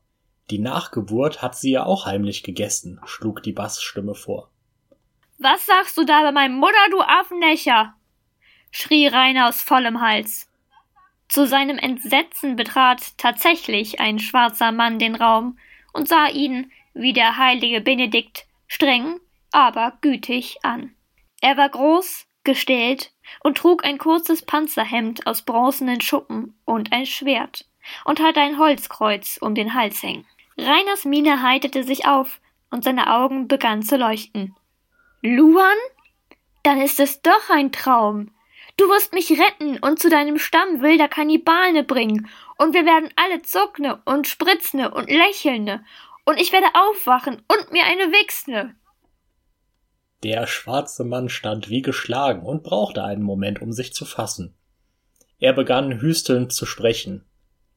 Die 0.50 0.58
Nachgeburt 0.58 1.44
hat 1.44 1.56
sie 1.56 1.74
ja 1.74 1.86
auch 1.86 2.08
heimlich 2.08 2.42
gegessen, 2.42 3.00
schlug 3.06 3.44
die 3.44 3.54
Bassstimme 3.54 4.16
vor. 4.16 4.50
Was 5.38 5.68
sagst 5.68 5.96
du 6.00 6.04
da 6.04 6.24
bei 6.24 6.32
meinem 6.32 6.56
Mutter, 6.56 6.90
du 6.90 7.00
Affennächer? 7.00 7.94
Schrie 8.72 9.08
Rainer 9.08 9.50
aus 9.50 9.62
vollem 9.62 10.02
Hals. 10.02 10.50
Zu 11.28 11.48
seinem 11.48 11.78
Entsetzen 11.78 12.56
betrat 12.56 13.18
tatsächlich 13.18 14.00
ein 14.00 14.20
schwarzer 14.20 14.72
Mann 14.72 15.00
den 15.00 15.16
Raum 15.16 15.58
und 15.94 16.08
sah 16.08 16.28
ihn, 16.28 16.72
wie 16.94 17.14
der 17.14 17.38
heilige 17.38 17.82
Benedikt, 17.82 18.46
streng, 18.68 19.20
aber 19.52 19.98
gütig 20.02 20.58
an. 20.64 20.94
Er 21.42 21.58
war 21.58 21.70
groß, 21.70 22.28
gestählt 22.44 23.12
und 23.42 23.58
trug 23.58 23.86
ein 23.86 23.98
kurzes 23.98 24.42
Panzerhemd 24.42 25.28
aus 25.28 25.44
bronzenen 25.44 26.02
Schuppen 26.02 26.56
und 26.66 26.92
ein 26.92 27.06
Schwert 27.06 27.66
und 28.06 28.20
hatte 28.20 28.42
ein 28.42 28.58
Holzkreuz 28.58 29.38
um 29.42 29.56
den 29.56 29.74
Hals 29.74 30.02
hängen. 30.04 30.26
Rainers 30.58 31.06
Miene 31.06 31.42
heiterte 31.42 31.84
sich 31.84 32.06
auf 32.06 32.40
und 32.70 32.84
seine 32.84 33.14
Augen 33.14 33.48
begannen 33.48 33.84
zu 33.84 33.98
leuchten. 33.98 34.56
Luan? 35.22 35.78
Dann 36.64 36.80
ist 36.80 37.00
es 37.00 37.22
doch 37.22 37.50
ein 37.50 37.72
Traum. 37.72 38.32
Du 38.82 38.90
wirst 38.90 39.14
mich 39.14 39.30
retten 39.30 39.78
und 39.78 40.00
zu 40.00 40.10
deinem 40.10 40.40
Stamm 40.40 40.82
wilder 40.82 41.08
Kannibale 41.08 41.84
bringen, 41.84 42.28
und 42.58 42.74
wir 42.74 42.84
werden 42.84 43.12
alle 43.16 43.44
zuckne 43.44 44.02
und 44.06 44.28
spritzne 44.28 44.90
und 44.90 45.08
lächelne, 45.08 45.86
und 46.26 46.42
ich 46.42 46.52
werde 46.52 46.66
aufwachen 46.74 47.44
und 47.48 47.72
mir 47.72 47.84
eine 47.84 48.12
wichsne. 48.12 48.74
Der 50.24 50.48
schwarze 50.48 51.04
Mann 51.04 51.30
stand 51.30 51.70
wie 51.70 51.84
geschlagen 51.84 52.44
und 52.44 52.64
brauchte 52.64 53.04
einen 53.04 53.22
Moment, 53.22 53.62
um 53.62 53.72
sich 53.72 53.94
zu 53.94 54.04
fassen. 54.04 54.56
Er 55.38 55.54
begann 55.54 56.02
hüstelnd 56.02 56.52
zu 56.52 56.66
sprechen. 56.66 57.24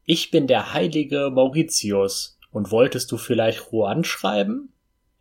Ich 0.07 0.31
bin 0.31 0.47
der 0.47 0.73
heilige 0.73 1.29
Mauritius, 1.31 2.39
und 2.51 2.71
wolltest 2.71 3.13
du 3.13 3.19
vielleicht 3.19 3.71
Juan 3.71 4.05
schreiben? 4.05 4.73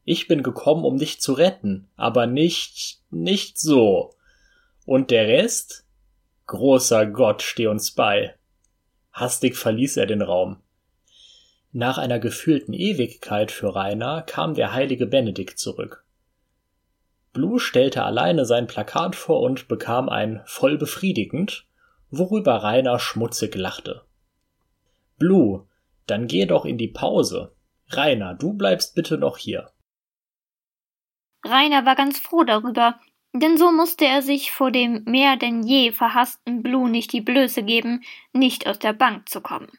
Ich 0.06 0.30
bin 0.30 0.44
gekommen, 0.44 0.86
um 0.86 0.98
dich 0.98 1.20
zu 1.20 1.34
retten, 1.34 1.90
aber 1.98 2.26
nicht, 2.26 3.02
nicht 3.10 3.60
so. 3.60 4.14
Und 4.86 5.12
der 5.12 5.28
Rest? 5.28 5.86
Großer 6.48 7.06
Gott, 7.06 7.42
steh 7.42 7.68
uns 7.68 7.92
bei. 7.92 8.36
Hastig 9.12 9.56
verließ 9.56 9.98
er 9.98 10.06
den 10.06 10.22
Raum. 10.22 10.62
Nach 11.72 11.98
einer 11.98 12.20
gefühlten 12.20 12.74
Ewigkeit 12.74 13.52
für 13.52 13.76
Rainer 13.76 14.22
kam 14.22 14.54
der 14.54 14.74
heilige 14.74 15.08
Benedikt 15.08 15.58
zurück. 15.58 16.06
Blue 17.32 17.60
stellte 17.60 18.04
alleine 18.04 18.46
sein 18.46 18.68
Plakat 18.68 19.16
vor 19.16 19.42
und 19.42 19.68
bekam 19.68 20.08
ein 20.08 20.44
voll 20.46 20.78
befriedigend, 20.78 21.66
worüber 22.12 22.58
Rainer 22.58 23.00
schmutzig 23.00 23.56
lachte. 23.56 24.04
Blue, 25.18 25.68
dann 26.06 26.28
geh 26.28 26.46
doch 26.46 26.66
in 26.66 26.78
die 26.78 26.90
Pause. 26.90 27.56
Rainer, 27.88 28.36
du 28.36 28.54
bleibst 28.54 28.94
bitte 28.94 29.18
noch 29.18 29.38
hier. 29.38 29.72
Rainer 31.44 31.86
war 31.86 31.96
ganz 31.96 32.20
froh 32.20 32.44
darüber, 32.44 33.00
denn 33.34 33.58
so 33.58 33.72
musste 33.72 34.06
er 34.06 34.22
sich 34.22 34.52
vor 34.52 34.72
dem 34.72 35.04
mehr 35.06 35.38
denn 35.38 35.64
je 35.64 35.92
verhassten 35.92 36.62
Blue 36.62 36.90
nicht 36.90 37.12
die 37.14 37.22
Blöße 37.22 37.64
geben, 37.64 38.04
nicht 38.32 38.68
aus 38.68 38.80
der 38.80 38.94
Bank 38.94 39.28
zu 39.28 39.42
kommen. 39.42 39.72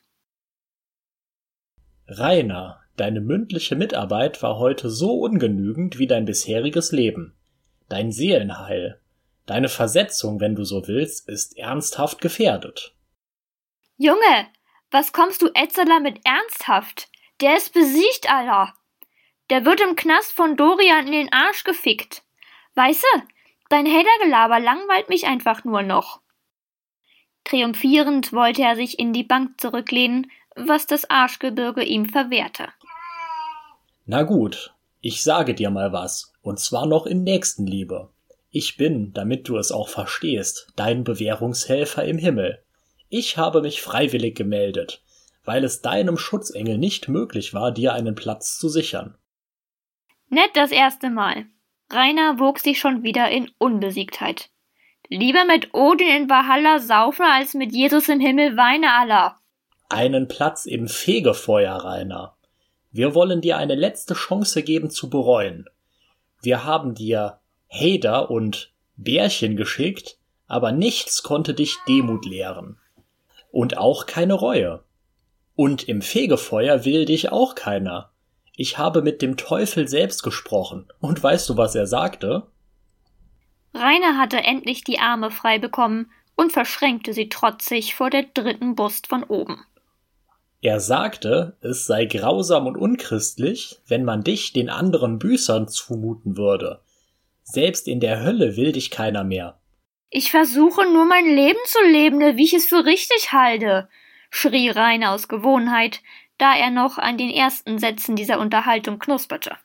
Rainer, 2.08 2.80
deine 2.96 3.20
mündliche 3.20 3.76
Mitarbeit 3.76 4.42
war 4.42 4.58
heute 4.58 4.90
so 4.90 5.12
ungenügend 5.20 5.98
wie 5.98 6.06
dein 6.06 6.24
bisheriges 6.24 6.92
Leben. 6.92 7.34
Dein 7.88 8.12
Seelenheil, 8.12 9.00
deine 9.46 9.68
Versetzung, 9.68 10.40
wenn 10.40 10.54
du 10.54 10.64
so 10.64 10.86
willst, 10.88 11.28
ist 11.28 11.56
ernsthaft 11.56 12.20
gefährdet. 12.20 12.94
Junge, 13.96 14.48
was 14.90 15.12
kommst 15.12 15.42
du 15.42 15.50
Etzeler 15.54 16.00
mit 16.00 16.20
ernsthaft? 16.24 17.08
Der 17.40 17.56
ist 17.56 17.72
besiegt, 17.72 18.30
Allah. 18.30 18.74
Der 19.50 19.64
wird 19.64 19.80
im 19.80 19.96
Knast 19.96 20.32
von 20.32 20.56
Dorian 20.56 21.06
in 21.06 21.12
den 21.12 21.32
Arsch 21.32 21.64
gefickt. 21.64 22.22
Weiße, 22.74 23.06
dein 23.74 23.86
Hatergelaber 23.86 24.60
langweilt 24.60 25.08
mich 25.08 25.26
einfach 25.26 25.64
nur 25.64 25.82
noch. 25.82 26.20
Triumphierend 27.42 28.32
wollte 28.32 28.62
er 28.62 28.76
sich 28.76 29.00
in 29.00 29.12
die 29.12 29.24
Bank 29.24 29.60
zurücklehnen, 29.60 30.30
was 30.54 30.86
das 30.86 31.10
Arschgebirge 31.10 31.82
ihm 31.82 32.08
verwehrte. 32.08 32.68
Na 34.06 34.22
gut, 34.22 34.74
ich 35.00 35.24
sage 35.24 35.54
dir 35.54 35.70
mal 35.70 35.92
was, 35.92 36.32
und 36.40 36.60
zwar 36.60 36.86
noch 36.86 37.04
in 37.04 37.24
Nächstenliebe. 37.24 38.10
Ich 38.50 38.76
bin, 38.76 39.12
damit 39.12 39.48
du 39.48 39.56
es 39.56 39.72
auch 39.72 39.88
verstehst, 39.88 40.68
dein 40.76 41.02
Bewährungshelfer 41.02 42.04
im 42.04 42.18
Himmel. 42.18 42.62
Ich 43.08 43.38
habe 43.38 43.60
mich 43.60 43.82
freiwillig 43.82 44.36
gemeldet, 44.36 45.02
weil 45.44 45.64
es 45.64 45.82
deinem 45.82 46.16
Schutzengel 46.16 46.78
nicht 46.78 47.08
möglich 47.08 47.52
war, 47.54 47.72
dir 47.72 47.92
einen 47.92 48.14
Platz 48.14 48.56
zu 48.56 48.68
sichern. 48.68 49.18
Nett 50.28 50.50
das 50.54 50.70
erste 50.70 51.10
Mal. 51.10 51.46
Rainer 51.90 52.38
wog 52.38 52.58
sich 52.58 52.78
schon 52.78 53.02
wieder 53.02 53.30
in 53.30 53.50
Unbesiegtheit. 53.58 54.50
Lieber 55.08 55.44
mit 55.44 55.74
Odin 55.74 56.08
in 56.08 56.30
Valhalla 56.30 56.80
saufen, 56.80 57.26
als 57.26 57.54
mit 57.54 57.72
Jesus 57.72 58.08
im 58.08 58.20
Himmel 58.20 58.56
weine 58.56 58.92
Allah. 58.92 59.38
Einen 59.88 60.28
Platz 60.28 60.64
im 60.64 60.88
Fegefeuer, 60.88 61.74
Rainer. 61.74 62.36
Wir 62.90 63.14
wollen 63.14 63.40
dir 63.40 63.58
eine 63.58 63.74
letzte 63.74 64.14
Chance 64.14 64.62
geben 64.62 64.88
zu 64.88 65.10
bereuen. 65.10 65.66
Wir 66.42 66.64
haben 66.64 66.94
dir 66.94 67.40
Hader 67.68 68.30
und 68.30 68.72
Bärchen 68.96 69.56
geschickt, 69.56 70.18
aber 70.46 70.72
nichts 70.72 71.22
konnte 71.22 71.54
dich 71.54 71.76
Demut 71.88 72.24
lehren. 72.24 72.78
Und 73.50 73.76
auch 73.76 74.06
keine 74.06 74.34
Reue. 74.34 74.84
Und 75.54 75.88
im 75.88 76.02
Fegefeuer 76.02 76.84
will 76.84 77.04
dich 77.04 77.30
auch 77.30 77.54
keiner. 77.54 78.10
Ich 78.56 78.78
habe 78.78 79.02
mit 79.02 79.20
dem 79.20 79.36
Teufel 79.36 79.88
selbst 79.88 80.22
gesprochen. 80.22 80.86
Und 81.00 81.22
weißt 81.22 81.48
du, 81.48 81.56
was 81.56 81.74
er 81.74 81.86
sagte? 81.86 82.46
Rainer 83.74 84.16
hatte 84.16 84.38
endlich 84.38 84.84
die 84.84 85.00
Arme 85.00 85.30
frei 85.30 85.58
bekommen 85.58 86.10
und 86.36 86.52
verschränkte 86.52 87.12
sie 87.12 87.28
trotzig 87.28 87.94
vor 87.94 88.10
der 88.10 88.24
dritten 88.34 88.76
Brust 88.76 89.08
von 89.08 89.24
oben. 89.24 89.64
Er 90.60 90.80
sagte, 90.80 91.56
es 91.60 91.86
sei 91.86 92.06
grausam 92.06 92.66
und 92.66 92.76
unchristlich, 92.76 93.80
wenn 93.86 94.04
man 94.04 94.24
dich 94.24 94.52
den 94.52 94.70
anderen 94.70 95.18
Büßern 95.18 95.68
zumuten 95.68 96.36
würde. 96.36 96.80
Selbst 97.42 97.86
in 97.86 98.00
der 98.00 98.22
Hölle 98.22 98.56
will 98.56 98.72
dich 98.72 98.90
keiner 98.90 99.24
mehr. 99.24 99.60
Ich 100.08 100.30
versuche 100.30 100.90
nur 100.90 101.04
mein 101.04 101.26
Leben 101.26 101.58
zu 101.66 101.82
leben, 101.82 102.20
wie 102.36 102.44
ich 102.44 102.54
es 102.54 102.66
für 102.66 102.84
richtig 102.84 103.32
halte, 103.32 103.88
schrie 104.30 104.70
Rainer 104.70 105.12
aus 105.12 105.28
Gewohnheit, 105.28 106.00
da 106.38 106.56
er 106.56 106.70
noch 106.70 106.98
an 106.98 107.18
den 107.18 107.30
ersten 107.30 107.78
Sätzen 107.78 108.16
dieser 108.16 108.38
Unterhaltung 108.38 108.98
knusperte. 108.98 109.56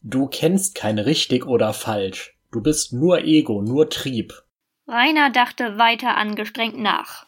Du 0.00 0.26
kennst 0.26 0.74
kein 0.74 0.98
richtig 0.98 1.46
oder 1.46 1.72
falsch. 1.72 2.38
Du 2.50 2.62
bist 2.62 2.92
nur 2.92 3.24
Ego, 3.24 3.62
nur 3.62 3.90
Trieb. 3.90 4.32
Rainer 4.86 5.30
dachte 5.30 5.76
weiter 5.78 6.16
angestrengt 6.16 6.78
nach. 6.78 7.26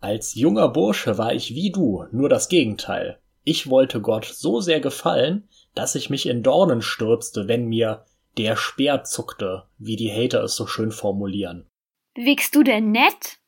Als 0.00 0.34
junger 0.34 0.68
Bursche 0.68 1.18
war 1.18 1.34
ich 1.34 1.54
wie 1.54 1.70
du, 1.72 2.04
nur 2.12 2.28
das 2.28 2.48
Gegenteil. 2.48 3.20
Ich 3.44 3.68
wollte 3.68 4.00
Gott 4.00 4.24
so 4.24 4.60
sehr 4.60 4.80
gefallen, 4.80 5.48
dass 5.74 5.94
ich 5.94 6.10
mich 6.10 6.26
in 6.26 6.42
Dornen 6.42 6.82
stürzte, 6.82 7.48
wenn 7.48 7.66
mir 7.66 8.04
der 8.36 8.56
Speer 8.56 9.04
zuckte, 9.04 9.64
wie 9.78 9.96
die 9.96 10.10
Hater 10.10 10.44
es 10.44 10.54
so 10.54 10.66
schön 10.66 10.92
formulieren. 10.92 11.66
Wiegst 12.14 12.54
du 12.54 12.62
denn 12.62 12.92
nett? 12.92 13.38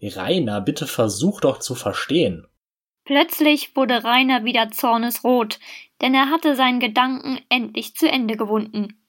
Rainer, 0.00 0.60
bitte 0.60 0.86
versuch 0.86 1.40
doch 1.40 1.58
zu 1.58 1.74
verstehen. 1.74 2.46
Plötzlich 3.08 3.74
wurde 3.74 4.04
Rainer 4.04 4.44
wieder 4.44 4.70
zornesrot, 4.70 5.58
denn 6.02 6.12
er 6.12 6.28
hatte 6.28 6.54
seinen 6.54 6.78
Gedanken 6.78 7.40
endlich 7.48 7.96
zu 7.96 8.06
Ende 8.06 8.36
gewunden. 8.36 9.00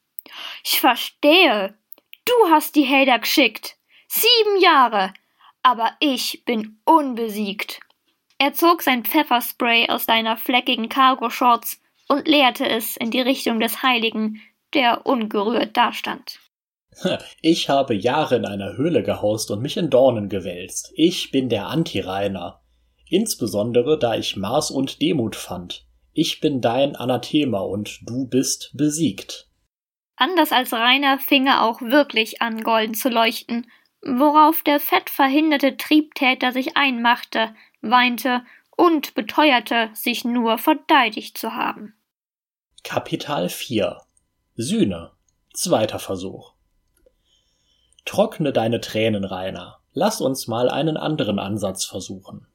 Ich 0.63 0.79
verstehe. 0.79 1.77
Du 2.23 2.49
hast 2.49 2.77
die 2.77 2.87
Hader 2.87 3.19
geschickt. 3.19 3.75
Sieben 4.07 4.61
Jahre. 4.61 5.13
Aber 5.63 5.91
ich 5.99 6.45
bin 6.45 6.79
unbesiegt. 6.85 7.81
Er 8.37 8.53
zog 8.53 8.83
sein 8.83 9.03
Pfefferspray 9.03 9.89
aus 9.89 10.05
seiner 10.05 10.37
fleckigen 10.37 10.87
Cargo-Shorts 10.87 11.81
und 12.07 12.25
leerte 12.25 12.69
es 12.69 12.95
in 12.95 13.11
die 13.11 13.19
Richtung 13.19 13.59
des 13.59 13.83
Heiligen, 13.83 14.41
der 14.73 15.05
ungerührt 15.07 15.75
dastand. 15.75 16.39
Ich 17.41 17.67
habe 17.67 17.95
Jahre 17.95 18.37
in 18.37 18.45
einer 18.45 18.77
Höhle 18.77 19.03
gehaust 19.03 19.51
und 19.51 19.61
mich 19.61 19.75
in 19.75 19.89
Dornen 19.89 20.29
gewälzt. 20.29 20.93
Ich 20.95 21.31
bin 21.31 21.49
der 21.49 21.67
Anti-Rainer. 21.67 22.61
Insbesondere 23.09 23.97
da 23.97 24.15
ich 24.15 24.37
Maß 24.37 24.71
und 24.71 25.01
Demut 25.01 25.35
fand. 25.35 25.85
Ich 26.13 26.39
bin 26.39 26.61
dein 26.61 26.95
Anathema 26.95 27.59
und 27.59 27.99
du 28.03 28.27
bist 28.27 28.71
besiegt. 28.75 29.47
Anders 30.15 30.51
als 30.51 30.73
Rainer 30.73 31.17
fing 31.17 31.47
er 31.47 31.63
auch 31.63 31.81
wirklich 31.81 32.41
an, 32.41 32.61
golden 32.61 32.93
zu 32.93 33.09
leuchten, 33.09 33.69
worauf 34.01 34.63
der 34.63 34.79
fettverhinderte 34.79 35.77
Triebtäter 35.77 36.51
sich 36.51 36.77
einmachte, 36.77 37.55
weinte 37.81 38.43
und 38.75 39.15
beteuerte, 39.15 39.89
sich 39.93 40.23
nur 40.25 40.57
verteidigt 40.57 41.37
zu 41.37 41.53
haben. 41.53 41.95
Kapital 42.83 43.49
4 43.49 43.97
Sühne 44.55 45.11
Zweiter 45.53 45.99
Versuch 45.99 46.53
Trockne 48.05 48.53
deine 48.53 48.81
Tränen, 48.81 49.23
Rainer. 49.23 49.79
Lass 49.93 50.21
uns 50.21 50.47
mal 50.47 50.69
einen 50.69 50.97
anderen 50.97 51.39
Ansatz 51.39 51.85
versuchen. 51.85 52.48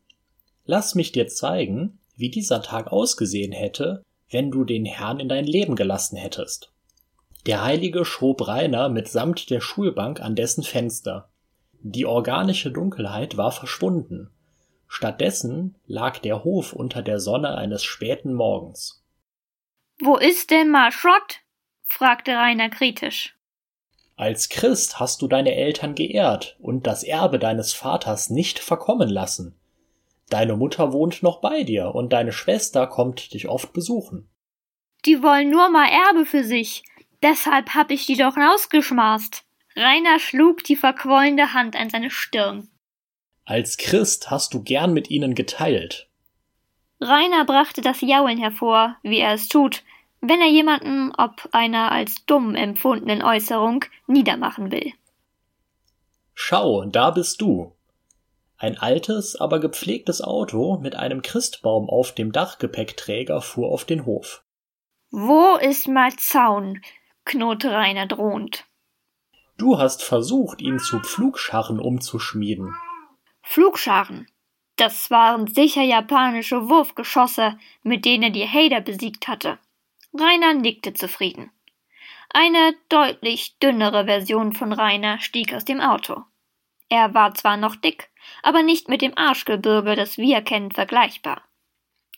Lass 0.66 0.94
mich 0.94 1.12
dir 1.12 1.28
zeigen, 1.28 1.98
wie 2.16 2.30
dieser 2.30 2.62
Tag 2.62 2.88
ausgesehen 2.88 3.52
hätte, 3.52 4.02
wenn 4.30 4.50
du 4.50 4.64
den 4.64 4.84
Herrn 4.84 5.20
in 5.20 5.28
dein 5.28 5.44
Leben 5.44 5.76
gelassen 5.76 6.16
hättest. 6.16 6.72
Der 7.46 7.62
Heilige 7.62 8.04
schob 8.04 8.48
Rainer 8.48 8.88
mitsamt 8.88 9.50
der 9.50 9.60
Schulbank 9.60 10.20
an 10.20 10.34
dessen 10.34 10.64
Fenster. 10.64 11.28
Die 11.80 12.06
organische 12.06 12.70
Dunkelheit 12.70 13.36
war 13.36 13.52
verschwunden. 13.52 14.30
Stattdessen 14.88 15.74
lag 15.86 16.18
der 16.20 16.44
Hof 16.44 16.72
unter 16.72 17.02
der 17.02 17.20
Sonne 17.20 17.56
eines 17.56 17.84
späten 17.84 18.32
Morgens. 18.32 19.04
Wo 20.00 20.16
ist 20.16 20.50
denn 20.50 20.70
Marschott? 20.70 21.40
fragte 21.84 22.32
Rainer 22.32 22.70
kritisch. 22.70 23.36
Als 24.16 24.48
Christ 24.48 24.98
hast 25.00 25.20
du 25.20 25.28
deine 25.28 25.54
Eltern 25.54 25.94
geehrt 25.94 26.56
und 26.60 26.86
das 26.86 27.02
Erbe 27.02 27.38
deines 27.38 27.74
Vaters 27.74 28.30
nicht 28.30 28.58
verkommen 28.58 29.08
lassen. 29.08 29.54
Deine 30.30 30.56
Mutter 30.56 30.92
wohnt 30.92 31.22
noch 31.22 31.40
bei 31.40 31.62
dir 31.62 31.94
und 31.94 32.12
deine 32.12 32.32
Schwester 32.32 32.86
kommt 32.86 33.34
dich 33.34 33.48
oft 33.48 33.72
besuchen. 33.72 34.30
Die 35.04 35.22
wollen 35.22 35.50
nur 35.50 35.68
mal 35.68 35.88
Erbe 35.88 36.24
für 36.24 36.44
sich. 36.44 36.82
Deshalb 37.22 37.74
hab 37.74 37.90
ich 37.90 38.06
die 38.06 38.16
doch 38.16 38.36
rausgeschmaßt. 38.36 39.44
Rainer 39.76 40.18
schlug 40.18 40.64
die 40.64 40.76
verquollende 40.76 41.52
Hand 41.52 41.76
an 41.76 41.90
seine 41.90 42.10
Stirn. 42.10 42.68
Als 43.44 43.76
Christ 43.76 44.30
hast 44.30 44.54
du 44.54 44.62
gern 44.62 44.94
mit 44.94 45.10
ihnen 45.10 45.34
geteilt. 45.34 46.08
Rainer 47.00 47.44
brachte 47.44 47.82
das 47.82 48.00
Jaulen 48.00 48.38
hervor, 48.38 48.96
wie 49.02 49.18
er 49.18 49.34
es 49.34 49.48
tut, 49.48 49.82
wenn 50.20 50.40
er 50.40 50.48
jemanden 50.48 51.12
ob 51.16 51.48
einer 51.52 51.92
als 51.92 52.24
dumm 52.24 52.54
empfundenen 52.54 53.22
Äußerung 53.22 53.84
niedermachen 54.06 54.70
will. 54.72 54.92
Schau, 56.34 56.84
da 56.86 57.10
bist 57.10 57.40
du. 57.40 57.72
Ein 58.64 58.78
altes, 58.78 59.36
aber 59.38 59.60
gepflegtes 59.60 60.22
Auto 60.22 60.78
mit 60.78 60.96
einem 60.96 61.20
Christbaum 61.20 61.90
auf 61.90 62.14
dem 62.14 62.32
Dachgepäckträger 62.32 63.42
fuhr 63.42 63.70
auf 63.70 63.84
den 63.84 64.06
Hof. 64.06 64.42
Wo 65.10 65.56
ist 65.56 65.86
mal 65.86 66.16
Zaun? 66.16 66.80
knurrte 67.26 67.72
Rainer 67.72 68.06
drohend. 68.06 68.64
Du 69.58 69.78
hast 69.78 70.02
versucht, 70.02 70.62
ihn 70.62 70.78
zu 70.78 70.98
Pflugscharren 71.00 71.78
umzuschmieden. 71.78 72.74
Flugscharen. 73.42 74.28
Das 74.76 75.10
waren 75.10 75.46
sicher 75.46 75.82
japanische 75.82 76.70
Wurfgeschosse, 76.70 77.58
mit 77.82 78.06
denen 78.06 78.22
er 78.22 78.30
die 78.30 78.48
Hader 78.48 78.80
besiegt 78.80 79.28
hatte. 79.28 79.58
Rainer 80.14 80.54
nickte 80.54 80.94
zufrieden. 80.94 81.50
Eine 82.30 82.74
deutlich 82.88 83.58
dünnere 83.58 84.06
Version 84.06 84.54
von 84.54 84.72
Rainer 84.72 85.20
stieg 85.20 85.52
aus 85.52 85.66
dem 85.66 85.82
Auto. 85.82 86.22
Er 86.88 87.12
war 87.12 87.34
zwar 87.34 87.58
noch 87.58 87.76
dick, 87.76 88.10
aber 88.42 88.62
nicht 88.62 88.88
mit 88.88 89.02
dem 89.02 89.16
Arschgebirge, 89.16 89.96
das 89.96 90.18
wir 90.18 90.42
kennen, 90.42 90.70
vergleichbar. 90.70 91.42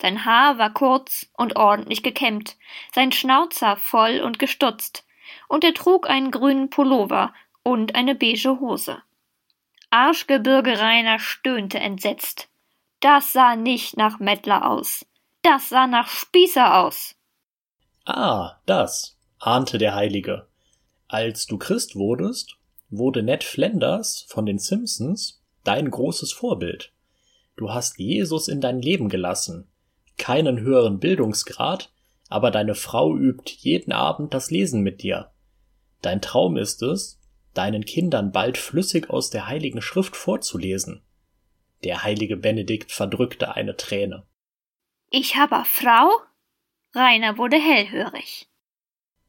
Sein 0.01 0.25
Haar 0.25 0.59
war 0.59 0.73
kurz 0.73 1.31
und 1.37 1.57
ordentlich 1.57 2.03
gekämmt, 2.03 2.57
sein 2.95 3.13
Schnauzer 3.13 3.77
voll 3.77 4.21
und 4.21 4.39
gestutzt, 4.39 5.07
und 5.49 5.65
er 5.65 5.75
trug 5.75 6.09
einen 6.09 6.31
grünen 6.31 6.71
Pullover 6.71 7.33
und 7.63 7.95
eine 7.95 8.15
beige 8.15 8.61
Hose. 8.61 9.03
Arschgebirge 9.91 10.79
Rainer 10.79 11.19
stöhnte 11.19 11.79
entsetzt. 11.79 12.49
Das 13.01 13.33
sah 13.33 13.57
nicht 13.57 13.97
nach 13.97 14.19
Mettler 14.19 14.69
aus. 14.71 15.07
Das 15.43 15.69
sah 15.69 15.87
nach 15.87 16.09
Spießer 16.09 16.77
aus. 16.77 17.15
Ah, 18.05 18.57
das, 18.67 19.17
ahnte 19.39 19.79
der 19.79 19.95
Heilige. 19.95 20.49
Als 21.09 21.47
du 21.47 21.57
Christ 21.57 21.97
wurdest, 21.97 22.57
wurde 22.91 23.23
Ned 23.23 23.45
Flanders 23.45 24.27
von 24.29 24.47
den 24.47 24.59
Simpsons 24.59 25.41
dein 25.67 25.91
großes 25.91 26.33
Vorbild. 26.33 26.93
Du 27.57 27.71
hast 27.73 27.99
Jesus 27.99 28.49
in 28.49 28.61
dein 28.61 28.81
Leben 28.81 29.09
gelassen, 29.09 29.69
keinen 30.19 30.61
höheren 30.61 30.99
Bildungsgrad, 30.99 31.93
aber 32.29 32.51
deine 32.51 32.75
Frau 32.75 33.17
übt 33.17 33.53
jeden 33.59 33.93
Abend 33.93 34.35
das 34.35 34.51
Lesen 34.51 34.83
mit 34.83 35.03
dir. 35.03 35.31
Dein 36.03 36.21
Traum 36.21 36.57
ist 36.57 36.83
es, 36.83 37.21
deinen 37.55 37.85
Kindern 37.85 38.33
bald 38.33 38.59
flüssig 38.59 39.11
aus 39.11 39.31
der 39.31 39.47
heiligen 39.47 39.81
Schrift 39.81 40.17
vorzulesen. 40.17 41.03
Der 41.85 42.03
heilige 42.03 42.37
Benedikt 42.37 42.93
verdrückte 42.93 43.55
eine 43.55 43.77
Träne. 43.77 44.27
Ich 45.11 45.37
habe 45.37 45.64
Frau? 45.64 46.11
Rainer 46.95 47.39
wurde 47.39 47.57
hellhörig. 47.57 48.49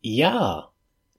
Ja, 0.02 0.72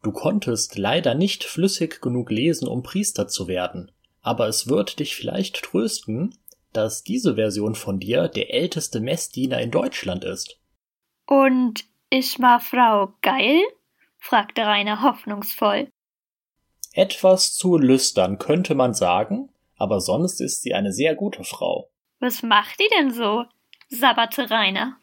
du 0.03 0.12
konntest 0.12 0.79
leider 0.79 1.14
nicht 1.14 1.45
flüssig 1.45 2.01
genug 2.01 2.31
lesen, 2.31 2.69
um 2.69 2.83
Priester 2.83 3.29
zu 3.29 3.49
werden, 3.49 3.93
aber 4.29 4.47
es 4.47 4.68
wird 4.68 4.99
dich 4.99 5.16
vielleicht 5.16 5.62
trösten, 5.62 6.37
dass 6.74 7.03
diese 7.03 7.37
Version 7.37 7.74
von 7.74 7.99
dir 7.99 8.29
der 8.29 8.53
älteste 8.53 9.01
Messdiener 9.01 9.59
in 9.59 9.70
Deutschland 9.70 10.22
ist. 10.22 10.61
Und 11.26 11.87
ist 12.11 12.39
ma 12.39 12.59
Frau 12.59 13.14
geil? 13.22 13.62
fragte 14.18 14.66
Rainer 14.66 15.03
hoffnungsvoll. 15.03 15.91
Etwas 16.93 17.55
zu 17.55 17.79
lüstern 17.79 18.39
könnte 18.39 18.74
man 18.74 18.93
sagen, 18.93 19.49
aber 19.79 19.99
sonst 20.01 20.43
ist 20.43 20.61
sie 20.61 20.74
eine 20.74 20.93
sehr 20.93 21.14
gute 21.14 21.43
Frau. 21.43 21.91
Was 22.20 22.43
macht 22.43 22.79
die 22.81 22.89
denn 22.99 23.11
so? 23.11 23.47
sabberte 23.89 24.51
Rainer. 24.51 24.99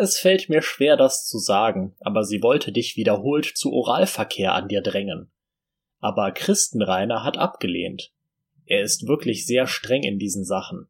Es 0.00 0.18
fällt 0.18 0.48
mir 0.48 0.62
schwer, 0.62 0.96
das 0.96 1.28
zu 1.28 1.38
sagen, 1.38 1.94
aber 2.00 2.24
sie 2.24 2.42
wollte 2.42 2.72
dich 2.72 2.96
wiederholt 2.96 3.44
zu 3.44 3.72
Oralverkehr 3.72 4.52
an 4.52 4.66
dir 4.66 4.82
drängen. 4.82 5.30
Aber 6.00 6.30
Christenreiner 6.32 7.24
hat 7.24 7.38
abgelehnt. 7.38 8.12
Er 8.66 8.82
ist 8.82 9.06
wirklich 9.06 9.46
sehr 9.46 9.66
streng 9.66 10.02
in 10.02 10.18
diesen 10.18 10.44
Sachen. 10.44 10.88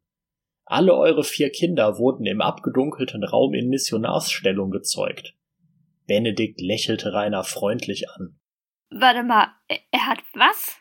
Alle 0.65 0.95
eure 0.95 1.23
vier 1.23 1.49
Kinder 1.49 1.97
wurden 1.97 2.25
im 2.25 2.41
abgedunkelten 2.41 3.23
Raum 3.23 3.53
in 3.53 3.69
Missionarsstellung 3.69 4.69
gezeugt. 4.69 5.33
Benedikt 6.07 6.59
lächelte 6.59 7.13
Rainer 7.13 7.43
freundlich 7.43 8.09
an. 8.09 8.37
Warte 8.89 9.23
mal, 9.23 9.47
er 9.91 10.07
hat 10.07 10.19
was? 10.33 10.77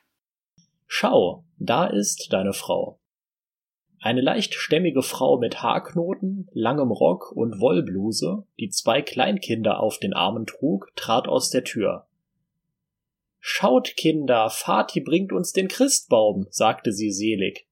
Schau, 0.86 1.44
da 1.58 1.86
ist 1.86 2.32
deine 2.32 2.52
Frau. 2.52 3.00
Eine 4.00 4.20
leicht 4.20 4.54
stämmige 4.54 5.02
Frau 5.02 5.38
mit 5.38 5.62
Haarknoten, 5.62 6.48
langem 6.52 6.90
Rock 6.90 7.32
und 7.32 7.60
Wollbluse, 7.60 8.44
die 8.58 8.68
zwei 8.68 9.02
Kleinkinder 9.02 9.80
auf 9.80 9.98
den 9.98 10.14
Armen 10.14 10.46
trug, 10.46 10.92
trat 10.94 11.26
aus 11.26 11.50
der 11.50 11.64
Tür. 11.64 12.06
Schaut, 13.40 13.96
Kinder, 13.96 14.50
Vati 14.50 15.00
bringt 15.00 15.32
uns 15.32 15.52
den 15.52 15.68
Christbaum, 15.68 16.46
sagte 16.50 16.92
sie 16.92 17.12
selig. 17.12 17.68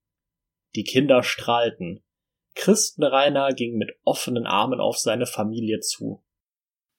Die 0.74 0.84
Kinder 0.84 1.22
strahlten. 1.22 2.02
Christenreiner 2.54 3.52
ging 3.52 3.76
mit 3.76 3.92
offenen 4.04 4.46
Armen 4.46 4.80
auf 4.80 4.98
seine 4.98 5.26
Familie 5.26 5.80
zu. 5.80 6.24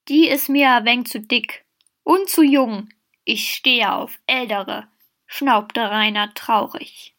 Die 0.10 0.28
ist 0.28 0.50
mir 0.50 0.72
ein 0.72 0.86
wenig 0.86 1.08
zu 1.08 1.22
dick 1.22 1.66
und 2.04 2.30
zu 2.30 2.44
jung. 2.44 2.90
Ich 3.24 3.54
stehe 3.56 3.94
auf 3.94 4.20
ältere, 4.28 4.88
schnaubte 5.26 5.82
Rainer 5.82 6.34
traurig. 6.36 7.16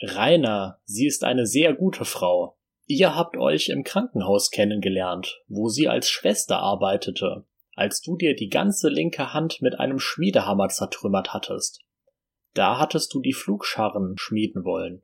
Rainer, 0.00 0.80
sie 0.84 1.06
ist 1.06 1.24
eine 1.24 1.46
sehr 1.46 1.74
gute 1.74 2.04
Frau. 2.04 2.58
Ihr 2.86 3.16
habt 3.16 3.36
euch 3.36 3.68
im 3.68 3.82
Krankenhaus 3.82 4.50
kennengelernt, 4.50 5.42
wo 5.48 5.68
sie 5.68 5.88
als 5.88 6.08
Schwester 6.08 6.58
arbeitete, 6.58 7.44
als 7.76 8.00
du 8.00 8.16
dir 8.16 8.34
die 8.34 8.48
ganze 8.48 8.88
linke 8.88 9.32
Hand 9.32 9.62
mit 9.62 9.78
einem 9.78 10.00
Schmiedehammer 10.00 10.68
zertrümmert 10.68 11.32
hattest. 11.32 11.80
Da 12.54 12.80
hattest 12.80 13.14
du 13.14 13.20
die 13.20 13.34
Flugscharren 13.34 14.16
schmieden 14.18 14.64
wollen. 14.64 15.02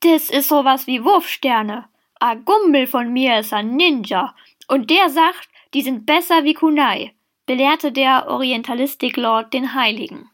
Das 0.00 0.30
ist 0.30 0.48
sowas 0.48 0.86
wie 0.86 1.04
Wurfsterne. 1.04 1.84
A 2.18 2.34
Gumbel 2.34 2.86
von 2.86 3.12
mir 3.12 3.40
ist 3.40 3.52
ein 3.52 3.76
Ninja, 3.76 4.34
und 4.68 4.88
der 4.88 5.10
sagt, 5.10 5.50
die 5.74 5.82
sind 5.82 6.06
besser 6.06 6.44
wie 6.44 6.54
Kunai 6.54 7.12
belehrte 7.46 7.92
der 7.92 8.26
Orientalistik-Lord 8.28 9.54
den 9.54 9.74
Heiligen. 9.74 10.28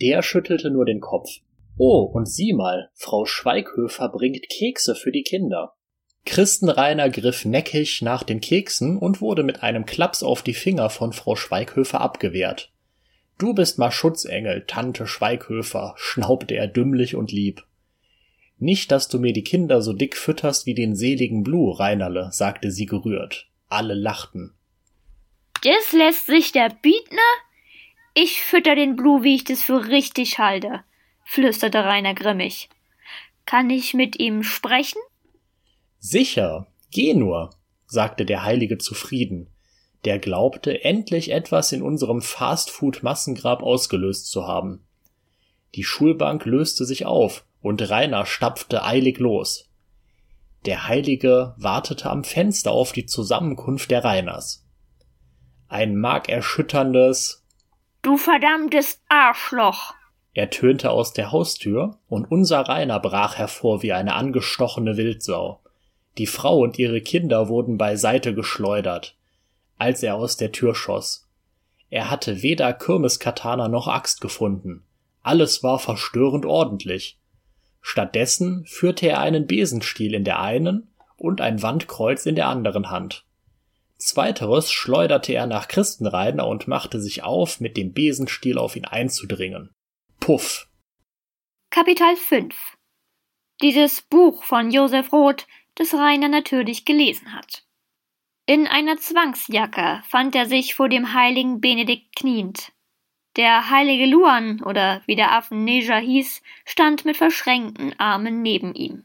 Der 0.00 0.22
schüttelte 0.22 0.70
nur 0.70 0.84
den 0.84 1.00
Kopf. 1.00 1.30
Oh, 1.76 2.02
und 2.02 2.26
sieh 2.26 2.52
mal, 2.52 2.90
Frau 2.94 3.24
Schweighöfer 3.24 4.08
bringt 4.10 4.48
Kekse 4.48 4.94
für 4.94 5.10
die 5.10 5.22
Kinder. 5.22 5.74
Christenreiner 6.26 7.10
griff 7.10 7.44
neckig 7.44 8.00
nach 8.02 8.22
den 8.22 8.40
Keksen 8.40 8.96
und 8.96 9.20
wurde 9.20 9.42
mit 9.42 9.62
einem 9.62 9.84
Klaps 9.84 10.22
auf 10.22 10.42
die 10.42 10.54
Finger 10.54 10.88
von 10.90 11.12
Frau 11.12 11.36
Schweighöfer 11.36 12.00
abgewehrt. 12.00 12.72
Du 13.36 13.52
bist 13.52 13.78
mal 13.78 13.90
Schutzengel, 13.90 14.64
Tante 14.66 15.06
Schweighöfer, 15.06 15.94
schnaubte 15.96 16.54
er 16.54 16.66
dümmlich 16.66 17.14
und 17.14 17.32
lieb. 17.32 17.64
Nicht, 18.58 18.92
dass 18.92 19.08
du 19.08 19.18
mir 19.18 19.32
die 19.32 19.44
Kinder 19.44 19.82
so 19.82 19.92
dick 19.92 20.16
fütterst 20.16 20.66
wie 20.66 20.74
den 20.74 20.94
seligen 20.94 21.42
Blue, 21.42 21.78
Reinerle, 21.78 22.30
sagte 22.32 22.70
sie 22.70 22.86
gerührt. 22.86 23.48
Alle 23.68 23.94
lachten. 23.94 24.54
Das 25.62 25.92
lässt 25.92 26.26
sich 26.26 26.52
der 26.52 26.70
bieten? 26.70 27.18
Ich 28.14 28.40
fütter 28.42 28.76
den 28.76 28.94
Blue, 28.96 29.24
wie 29.24 29.34
ich 29.34 29.44
das 29.44 29.62
für 29.62 29.88
richtig 29.88 30.38
halte, 30.38 30.84
flüsterte 31.24 31.84
Rainer 31.84 32.14
grimmig. 32.14 32.68
Kann 33.44 33.68
ich 33.70 33.92
mit 33.92 34.20
ihm 34.20 34.44
sprechen? 34.44 35.00
Sicher, 36.06 36.66
geh 36.90 37.14
nur, 37.14 37.48
sagte 37.86 38.26
der 38.26 38.44
Heilige 38.44 38.76
zufrieden, 38.76 39.48
der 40.04 40.18
glaubte, 40.18 40.84
endlich 40.84 41.30
etwas 41.30 41.72
in 41.72 41.80
unserem 41.80 42.20
Fastfood-Massengrab 42.20 43.62
ausgelöst 43.62 44.30
zu 44.30 44.46
haben. 44.46 44.86
Die 45.74 45.82
Schulbank 45.82 46.44
löste 46.44 46.84
sich 46.84 47.06
auf 47.06 47.46
und 47.62 47.88
Rainer 47.88 48.26
stapfte 48.26 48.84
eilig 48.84 49.18
los. 49.18 49.70
Der 50.66 50.88
Heilige 50.88 51.54
wartete 51.56 52.10
am 52.10 52.22
Fenster 52.22 52.72
auf 52.72 52.92
die 52.92 53.06
Zusammenkunft 53.06 53.90
der 53.90 54.04
Reiners 54.04 54.66
ein 55.68 55.96
markerschütterndes 55.96 57.42
Du 58.02 58.18
verdammtes 58.18 59.00
Arschloch. 59.08 59.94
ertönte 60.34 60.90
aus 60.90 61.14
der 61.14 61.32
Haustür, 61.32 61.98
und 62.06 62.30
unser 62.30 62.60
Rainer 62.60 63.00
brach 63.00 63.38
hervor 63.38 63.82
wie 63.82 63.94
eine 63.94 64.14
angestochene 64.14 64.98
Wildsau. 64.98 65.63
Die 66.18 66.26
Frau 66.26 66.60
und 66.60 66.78
ihre 66.78 67.00
Kinder 67.00 67.48
wurden 67.48 67.76
beiseite 67.76 68.34
geschleudert, 68.34 69.16
als 69.76 70.02
er 70.02 70.14
aus 70.14 70.36
der 70.36 70.52
Tür 70.52 70.74
schoss. 70.74 71.28
Er 71.90 72.10
hatte 72.10 72.42
weder 72.42 72.72
Kirmeskatana 72.72 73.68
noch 73.68 73.88
Axt 73.88 74.20
gefunden. 74.20 74.84
Alles 75.22 75.62
war 75.62 75.78
verstörend 75.78 76.46
ordentlich. 76.46 77.18
Stattdessen 77.80 78.64
führte 78.66 79.08
er 79.08 79.20
einen 79.20 79.46
Besenstiel 79.46 80.14
in 80.14 80.24
der 80.24 80.40
einen 80.40 80.94
und 81.16 81.40
ein 81.40 81.62
Wandkreuz 81.62 82.26
in 82.26 82.34
der 82.34 82.48
anderen 82.48 82.90
Hand. 82.90 83.24
Zweiteres 83.98 84.70
schleuderte 84.70 85.32
er 85.32 85.46
nach 85.46 85.68
Christenreiner 85.68 86.46
und 86.46 86.68
machte 86.68 87.00
sich 87.00 87.22
auf, 87.22 87.60
mit 87.60 87.76
dem 87.76 87.92
Besenstiel 87.92 88.58
auf 88.58 88.76
ihn 88.76 88.84
einzudringen. 88.84 89.70
Puff. 90.20 90.68
Kapitel 91.70 92.16
5 92.16 92.54
Dieses 93.62 94.02
Buch 94.02 94.44
von 94.44 94.70
Josef 94.70 95.12
Roth, 95.12 95.46
das 95.74 95.94
Rainer 95.94 96.28
natürlich 96.28 96.84
gelesen 96.84 97.34
hat. 97.34 97.64
In 98.46 98.66
einer 98.66 98.96
Zwangsjacke 98.98 100.02
fand 100.08 100.34
er 100.34 100.46
sich 100.46 100.74
vor 100.74 100.88
dem 100.88 101.14
heiligen 101.14 101.60
Benedikt 101.60 102.14
kniend. 102.14 102.72
Der 103.36 103.70
heilige 103.70 104.06
Luan, 104.06 104.62
oder 104.62 105.02
wie 105.06 105.16
der 105.16 105.32
Affen 105.32 105.64
Neja 105.64 105.96
hieß, 105.96 106.42
stand 106.64 107.04
mit 107.04 107.16
verschränkten 107.16 107.98
Armen 107.98 108.42
neben 108.42 108.74
ihm. 108.74 109.04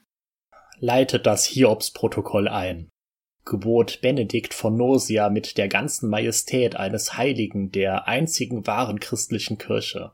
Leitet 0.80 1.26
das 1.26 1.46
Hiobsprotokoll 1.46 2.48
ein 2.48 2.90
gebot 3.50 4.00
Benedikt 4.02 4.54
von 4.54 4.78
Nursia 4.78 5.30
mit 5.30 5.58
der 5.58 5.68
ganzen 5.68 6.10
Majestät 6.10 6.76
eines 6.76 7.18
Heiligen 7.18 7.72
der 7.72 8.08
einzigen 8.08 8.68
wahren 8.68 9.00
christlichen 9.00 9.58
Kirche. 9.58 10.12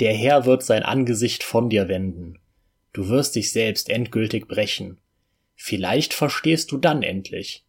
Der 0.00 0.14
Herr 0.14 0.46
wird 0.46 0.62
sein 0.62 0.84
Angesicht 0.84 1.42
von 1.42 1.68
dir 1.68 1.88
wenden. 1.88 2.38
Du 2.92 3.08
wirst 3.08 3.34
dich 3.34 3.52
selbst 3.52 3.90
endgültig 3.90 4.46
brechen. 4.46 4.98
Vielleicht 5.64 6.12
verstehst 6.12 6.72
du 6.72 6.76
dann 6.76 7.04
endlich. 7.04 7.64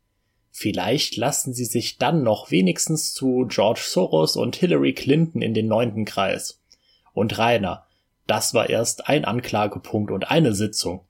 Vielleicht 0.49 1.15
lassen 1.15 1.53
sie 1.53 1.65
sich 1.65 1.99
dann 1.99 2.23
noch 2.23 2.49
wenigstens 2.49 3.13
zu 3.13 3.45
George 3.47 3.81
Soros 3.83 4.35
und 4.35 4.55
Hillary 4.55 4.93
Clinton 4.93 5.43
in 5.43 5.53
den 5.53 5.67
neunten 5.67 6.03
Kreis. 6.03 6.59
Und 7.13 7.37
Rainer, 7.37 7.85
das 8.25 8.55
war 8.55 8.67
erst 8.67 9.07
ein 9.07 9.25
Anklagepunkt 9.25 10.09
und 10.09 10.31
eine 10.31 10.55
Sitzung. 10.55 11.05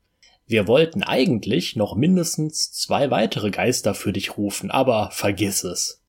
Wir 0.46 0.68
wollten 0.68 1.04
eigentlich 1.04 1.78
noch 1.78 1.96
mindestens 1.96 2.74
zwei 2.74 3.10
weitere 3.10 3.50
Geister 3.50 3.96
für 3.96 4.12
dich 4.12 4.38
rufen, 4.38 4.70
aber 4.70 5.10
vergiss 5.12 5.64
es. 5.64 6.04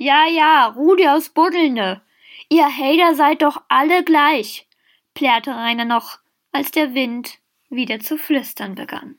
Ja, 0.00 0.24
ja, 0.26 0.68
Rudi 0.74 1.06
aus 1.06 1.28
Buddelne. 1.28 2.00
Ihr 2.48 2.64
Hater 2.64 3.14
seid 3.14 3.42
doch 3.42 3.60
alle 3.68 4.04
gleich, 4.04 4.66
plärrte 5.12 5.50
Rainer 5.50 5.84
noch, 5.84 6.18
als 6.50 6.70
der 6.70 6.94
Wind 6.94 7.40
wieder 7.68 8.00
zu 8.00 8.16
flüstern 8.16 8.74
begann. 8.74 9.18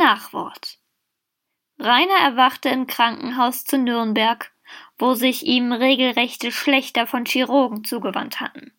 Nachwort 0.00 0.78
Rainer 1.78 2.18
erwachte 2.22 2.70
im 2.70 2.86
Krankenhaus 2.86 3.64
zu 3.64 3.76
Nürnberg, 3.76 4.50
wo 4.98 5.12
sich 5.12 5.44
ihm 5.44 5.72
regelrechte 5.72 6.52
Schlechter 6.52 7.06
von 7.06 7.26
Chirurgen 7.26 7.84
zugewandt 7.84 8.40
hatten. 8.40 8.72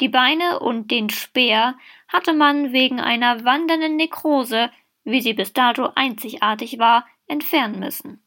Die 0.00 0.08
Beine 0.08 0.58
und 0.58 0.90
den 0.90 1.10
Speer 1.10 1.78
hatte 2.08 2.32
man 2.32 2.72
wegen 2.72 3.00
einer 3.00 3.44
wandernden 3.44 3.94
Nekrose, 3.94 4.72
wie 5.04 5.20
sie 5.20 5.32
bis 5.32 5.52
dato 5.52 5.92
einzigartig 5.94 6.80
war, 6.80 7.06
entfernen 7.28 7.78
müssen. 7.78 8.20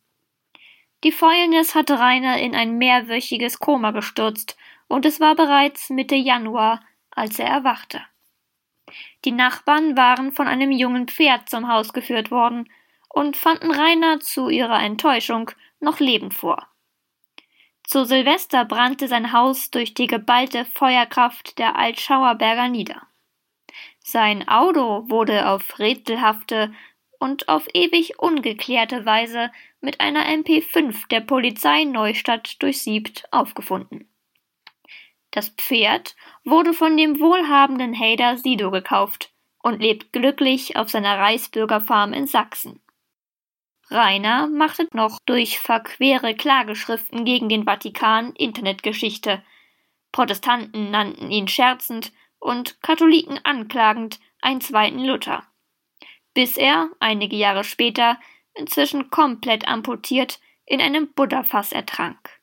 Die 1.03 1.11
Fäulnis 1.11 1.75
hatte 1.75 1.99
Rainer 1.99 2.39
in 2.39 2.55
ein 2.55 2.77
mehrwöchiges 2.77 3.59
Koma 3.59 3.91
gestürzt, 3.91 4.57
und 4.87 5.05
es 5.05 5.19
war 5.19 5.35
bereits 5.35 5.89
Mitte 5.89 6.15
Januar, 6.15 6.81
als 7.11 7.39
er 7.39 7.47
erwachte. 7.47 8.01
Die 9.25 9.31
Nachbarn 9.31 9.95
waren 9.95 10.31
von 10.31 10.47
einem 10.47 10.71
jungen 10.71 11.07
Pferd 11.07 11.49
zum 11.49 11.67
Haus 11.67 11.93
geführt 11.93 12.31
worden 12.31 12.69
und 13.09 13.37
fanden 13.37 13.71
Rainer 13.71 14.19
zu 14.19 14.49
ihrer 14.49 14.81
Enttäuschung 14.81 15.51
noch 15.79 15.99
lebend 15.99 16.33
vor. 16.33 16.67
Zu 17.83 18.05
Silvester 18.05 18.65
brannte 18.65 19.07
sein 19.07 19.33
Haus 19.33 19.71
durch 19.71 19.93
die 19.93 20.07
geballte 20.07 20.65
Feuerkraft 20.65 21.57
der 21.57 21.75
Altschauerberger 21.75 22.67
nieder. 22.67 23.01
Sein 23.99 24.47
Auto 24.47 25.09
wurde 25.09 25.47
auf 25.47 25.79
rätselhafte 25.79 26.73
und 27.19 27.49
auf 27.49 27.67
ewig 27.73 28.19
ungeklärte 28.19 29.05
Weise 29.05 29.51
mit 29.81 29.99
einer 29.99 30.25
MP5 30.25 31.07
der 31.09 31.21
Polizei 31.21 31.83
Neustadt 31.83 32.61
durchsiebt 32.61 33.25
aufgefunden. 33.31 34.08
Das 35.31 35.49
Pferd 35.49 36.15
wurde 36.43 36.73
von 36.73 36.97
dem 36.97 37.19
wohlhabenden 37.19 37.97
Hader 37.97 38.37
Sido 38.37 38.71
gekauft 38.71 39.31
und 39.61 39.81
lebt 39.81 40.11
glücklich 40.11 40.75
auf 40.75 40.89
seiner 40.89 41.17
Reichsbürgerfarm 41.19 42.13
in 42.13 42.27
Sachsen. 42.27 42.81
Rainer 43.91 44.47
machte 44.47 44.87
noch 44.93 45.19
durch 45.25 45.59
verquere 45.59 46.35
Klageschriften 46.35 47.25
gegen 47.25 47.49
den 47.49 47.63
Vatikan 47.63 48.33
Internetgeschichte. 48.35 49.43
Protestanten 50.11 50.91
nannten 50.91 51.31
ihn 51.31 51.47
scherzend 51.47 52.11
und 52.39 52.81
Katholiken 52.81 53.39
anklagend 53.43 54.19
einen 54.41 54.61
zweiten 54.61 54.99
Luther. 54.99 55.43
Bis 56.33 56.57
er, 56.57 56.89
einige 56.99 57.35
Jahre 57.35 57.63
später, 57.63 58.19
inzwischen 58.53 59.09
komplett 59.09 59.67
amputiert, 59.67 60.39
in 60.65 60.81
einem 60.81 61.11
Butterfass 61.13 61.71
ertrank. 61.71 62.38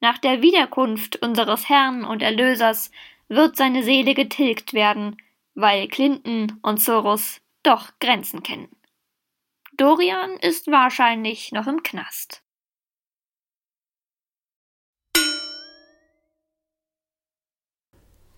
Nach 0.00 0.16
der 0.16 0.40
Wiederkunft 0.40 1.16
unseres 1.22 1.68
Herrn 1.68 2.04
und 2.04 2.22
Erlösers 2.22 2.90
wird 3.28 3.56
seine 3.56 3.82
Seele 3.82 4.14
getilgt 4.14 4.72
werden, 4.72 5.16
weil 5.54 5.88
Clinton 5.88 6.58
und 6.62 6.80
Soros 6.80 7.40
doch 7.62 7.90
Grenzen 8.00 8.42
kennen. 8.42 8.68
Dorian 9.76 10.38
ist 10.40 10.68
wahrscheinlich 10.68 11.52
noch 11.52 11.66
im 11.66 11.82
Knast. 11.82 12.42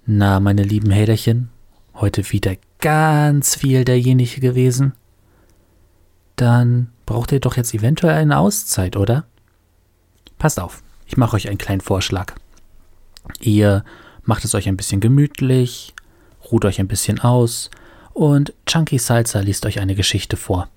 Na, 0.04 0.40
meine 0.40 0.64
lieben 0.64 0.90
Häderchen, 0.90 1.50
heute 1.94 2.28
wieder 2.32 2.56
ganz 2.80 3.54
viel 3.54 3.84
derjenige 3.84 4.40
gewesen. 4.40 4.94
Dann 6.34 6.92
braucht 7.06 7.30
ihr 7.30 7.38
doch 7.38 7.56
jetzt 7.56 7.72
eventuell 7.72 8.16
eine 8.16 8.38
Auszeit, 8.38 8.96
oder? 8.96 9.28
Passt 10.38 10.58
auf, 10.58 10.82
ich 11.12 11.18
mache 11.18 11.36
euch 11.36 11.46
einen 11.46 11.58
kleinen 11.58 11.82
Vorschlag. 11.82 12.32
Ihr 13.38 13.84
macht 14.22 14.46
es 14.46 14.54
euch 14.54 14.66
ein 14.66 14.78
bisschen 14.78 15.02
gemütlich, 15.02 15.92
ruht 16.50 16.64
euch 16.64 16.80
ein 16.80 16.88
bisschen 16.88 17.20
aus 17.20 17.70
und 18.14 18.54
Chunky 18.64 18.98
Salsa 18.98 19.40
liest 19.40 19.66
euch 19.66 19.78
eine 19.78 19.94
Geschichte 19.94 20.38
vor. 20.38 20.70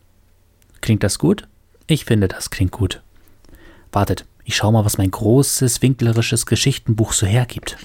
Klingt 0.82 1.04
das 1.04 1.20
gut? 1.20 1.48
Ich 1.88 2.04
finde, 2.04 2.28
das 2.28 2.50
klingt 2.50 2.74
gut. 2.74 3.02
Wartet, 3.94 4.26
ich 4.44 4.58
schau 4.58 4.74
mal, 4.74 4.84
was 4.84 4.98
mein 4.98 5.10
großes, 5.10 5.82
winklerisches 5.82 6.46
Geschichtenbuch 6.46 7.14
so 7.14 7.26
hergibt. 7.26 7.78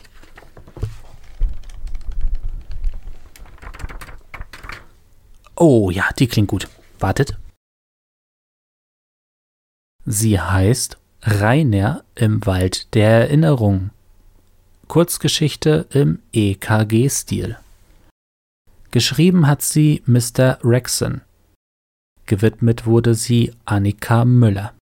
Oh 5.54 5.92
ja, 5.92 6.08
die 6.18 6.26
klingt 6.26 6.48
gut. 6.48 6.66
Wartet. 6.98 7.38
Sie 10.04 10.40
heißt 10.40 10.99
Rainer 11.22 12.02
im 12.14 12.46
Wald 12.46 12.94
der 12.94 13.10
Erinnerung. 13.10 13.90
Kurzgeschichte 14.88 15.86
im 15.90 16.20
EKG-Stil. 16.32 17.58
Geschrieben 18.90 19.46
hat 19.46 19.60
sie 19.60 20.02
Mr. 20.06 20.58
Rexon. 20.64 21.20
Gewidmet 22.24 22.86
wurde 22.86 23.14
sie 23.14 23.52
Annika 23.66 24.24
Müller. 24.24 24.72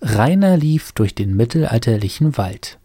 Rainer 0.00 0.58
lief 0.58 0.92
durch 0.92 1.16
den 1.16 1.34
mittelalterlichen 1.34 2.36
Wald. 2.38 2.78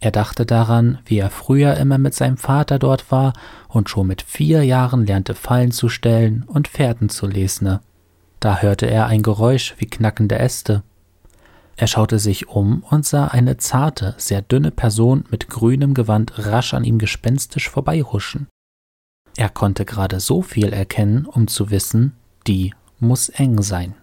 Er 0.00 0.12
dachte 0.12 0.46
daran, 0.46 1.00
wie 1.04 1.18
er 1.18 1.28
früher 1.28 1.76
immer 1.76 1.98
mit 1.98 2.14
seinem 2.14 2.38
Vater 2.38 2.78
dort 2.78 3.10
war 3.12 3.34
und 3.68 3.90
schon 3.90 4.06
mit 4.06 4.22
vier 4.22 4.62
Jahren 4.62 5.04
lernte 5.04 5.34
Fallen 5.34 5.72
zu 5.72 5.90
stellen 5.90 6.44
und 6.44 6.68
Pferden 6.68 7.10
zu 7.10 7.26
lesen. 7.26 7.80
Da 8.40 8.58
hörte 8.58 8.86
er 8.86 9.06
ein 9.06 9.22
Geräusch 9.22 9.74
wie 9.78 9.86
knackende 9.86 10.38
Äste. 10.38 10.82
Er 11.76 11.86
schaute 11.86 12.18
sich 12.18 12.48
um 12.48 12.82
und 12.90 13.06
sah 13.06 13.28
eine 13.28 13.56
zarte, 13.56 14.14
sehr 14.18 14.42
dünne 14.42 14.70
Person 14.70 15.24
mit 15.30 15.48
grünem 15.48 15.94
Gewand 15.94 16.32
rasch 16.36 16.74
an 16.74 16.84
ihm 16.84 16.98
gespenstisch 16.98 17.68
vorbeihuschen. 17.68 18.48
Er 19.36 19.48
konnte 19.48 19.84
gerade 19.84 20.18
so 20.18 20.42
viel 20.42 20.72
erkennen, 20.72 21.24
um 21.26 21.46
zu 21.46 21.70
wissen, 21.70 22.14
die 22.46 22.74
muss 22.98 23.28
eng 23.28 23.62
sein. 23.62 23.94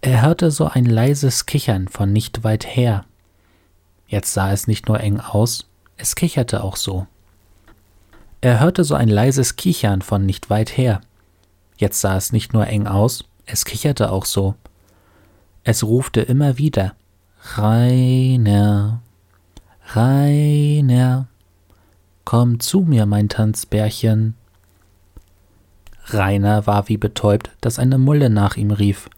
Er 0.00 0.22
hörte 0.22 0.50
so 0.50 0.66
ein 0.66 0.84
leises 0.84 1.46
Kichern 1.46 1.88
von 1.88 2.12
nicht 2.12 2.44
weit 2.44 2.66
her. 2.66 3.04
Jetzt 4.08 4.32
sah 4.32 4.52
es 4.52 4.66
nicht 4.66 4.88
nur 4.88 5.00
eng 5.00 5.20
aus, 5.20 5.68
es 5.96 6.14
kicherte 6.14 6.62
auch 6.62 6.76
so. 6.76 7.06
Er 8.40 8.60
hörte 8.60 8.84
so 8.84 8.94
ein 8.94 9.08
leises 9.08 9.56
Kichern 9.56 10.02
von 10.02 10.26
nicht 10.26 10.50
weit 10.50 10.76
her. 10.76 11.00
Jetzt 11.76 12.00
sah 12.00 12.16
es 12.16 12.32
nicht 12.32 12.52
nur 12.52 12.66
eng 12.66 12.86
aus, 12.86 13.24
es 13.44 13.64
kicherte 13.64 14.10
auch 14.10 14.24
so. 14.24 14.54
Es 15.64 15.82
rufte 15.82 16.20
immer 16.20 16.58
wieder 16.58 16.94
Rainer, 17.54 19.02
Rainer. 19.88 21.28
Komm 22.24 22.58
zu 22.58 22.80
mir, 22.80 23.06
mein 23.06 23.28
Tanzbärchen. 23.28 24.34
Rainer 26.06 26.66
war 26.66 26.88
wie 26.88 26.96
betäubt, 26.96 27.50
dass 27.60 27.78
eine 27.78 27.98
Mulle 27.98 28.30
nach 28.30 28.56
ihm 28.56 28.70
rief. 28.70 29.08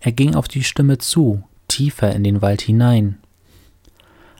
Er 0.00 0.12
ging 0.12 0.34
auf 0.34 0.48
die 0.48 0.64
Stimme 0.64 0.98
zu, 0.98 1.44
tiefer 1.68 2.14
in 2.14 2.24
den 2.24 2.42
Wald 2.42 2.60
hinein. 2.60 3.18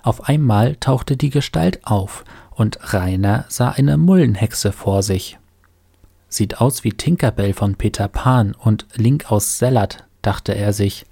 Auf 0.03 0.29
einmal 0.29 0.77
tauchte 0.77 1.17
die 1.17 1.31
Gestalt 1.31 1.87
auf, 1.87 2.25
und 2.51 2.93
Rainer 2.93 3.47
sah 3.49 3.71
eine 3.71 3.97
Mullenhexe 3.97 4.73
vor 4.73 5.03
sich. 5.03 5.39
Sieht 6.35 6.61
aus 6.61 6.83
wie 6.83 6.91
Tinkerbell 6.91 7.53
von 7.53 7.77
Peter 7.77 8.09
Pan 8.09 8.57
und 8.57 8.89
Link 8.97 9.31
aus 9.31 9.57
Sellert, 9.59 10.03
dachte 10.21 10.53
er 10.53 10.73
sich. 10.73 11.07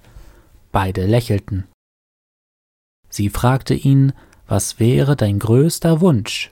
Beide 0.73 1.05
lächelten. 1.05 1.63
Sie 3.07 3.29
fragte 3.29 3.73
ihn, 3.73 4.11
was 4.47 4.81
wäre 4.81 5.15
dein 5.15 5.39
größter 5.39 6.01
Wunsch? 6.01 6.51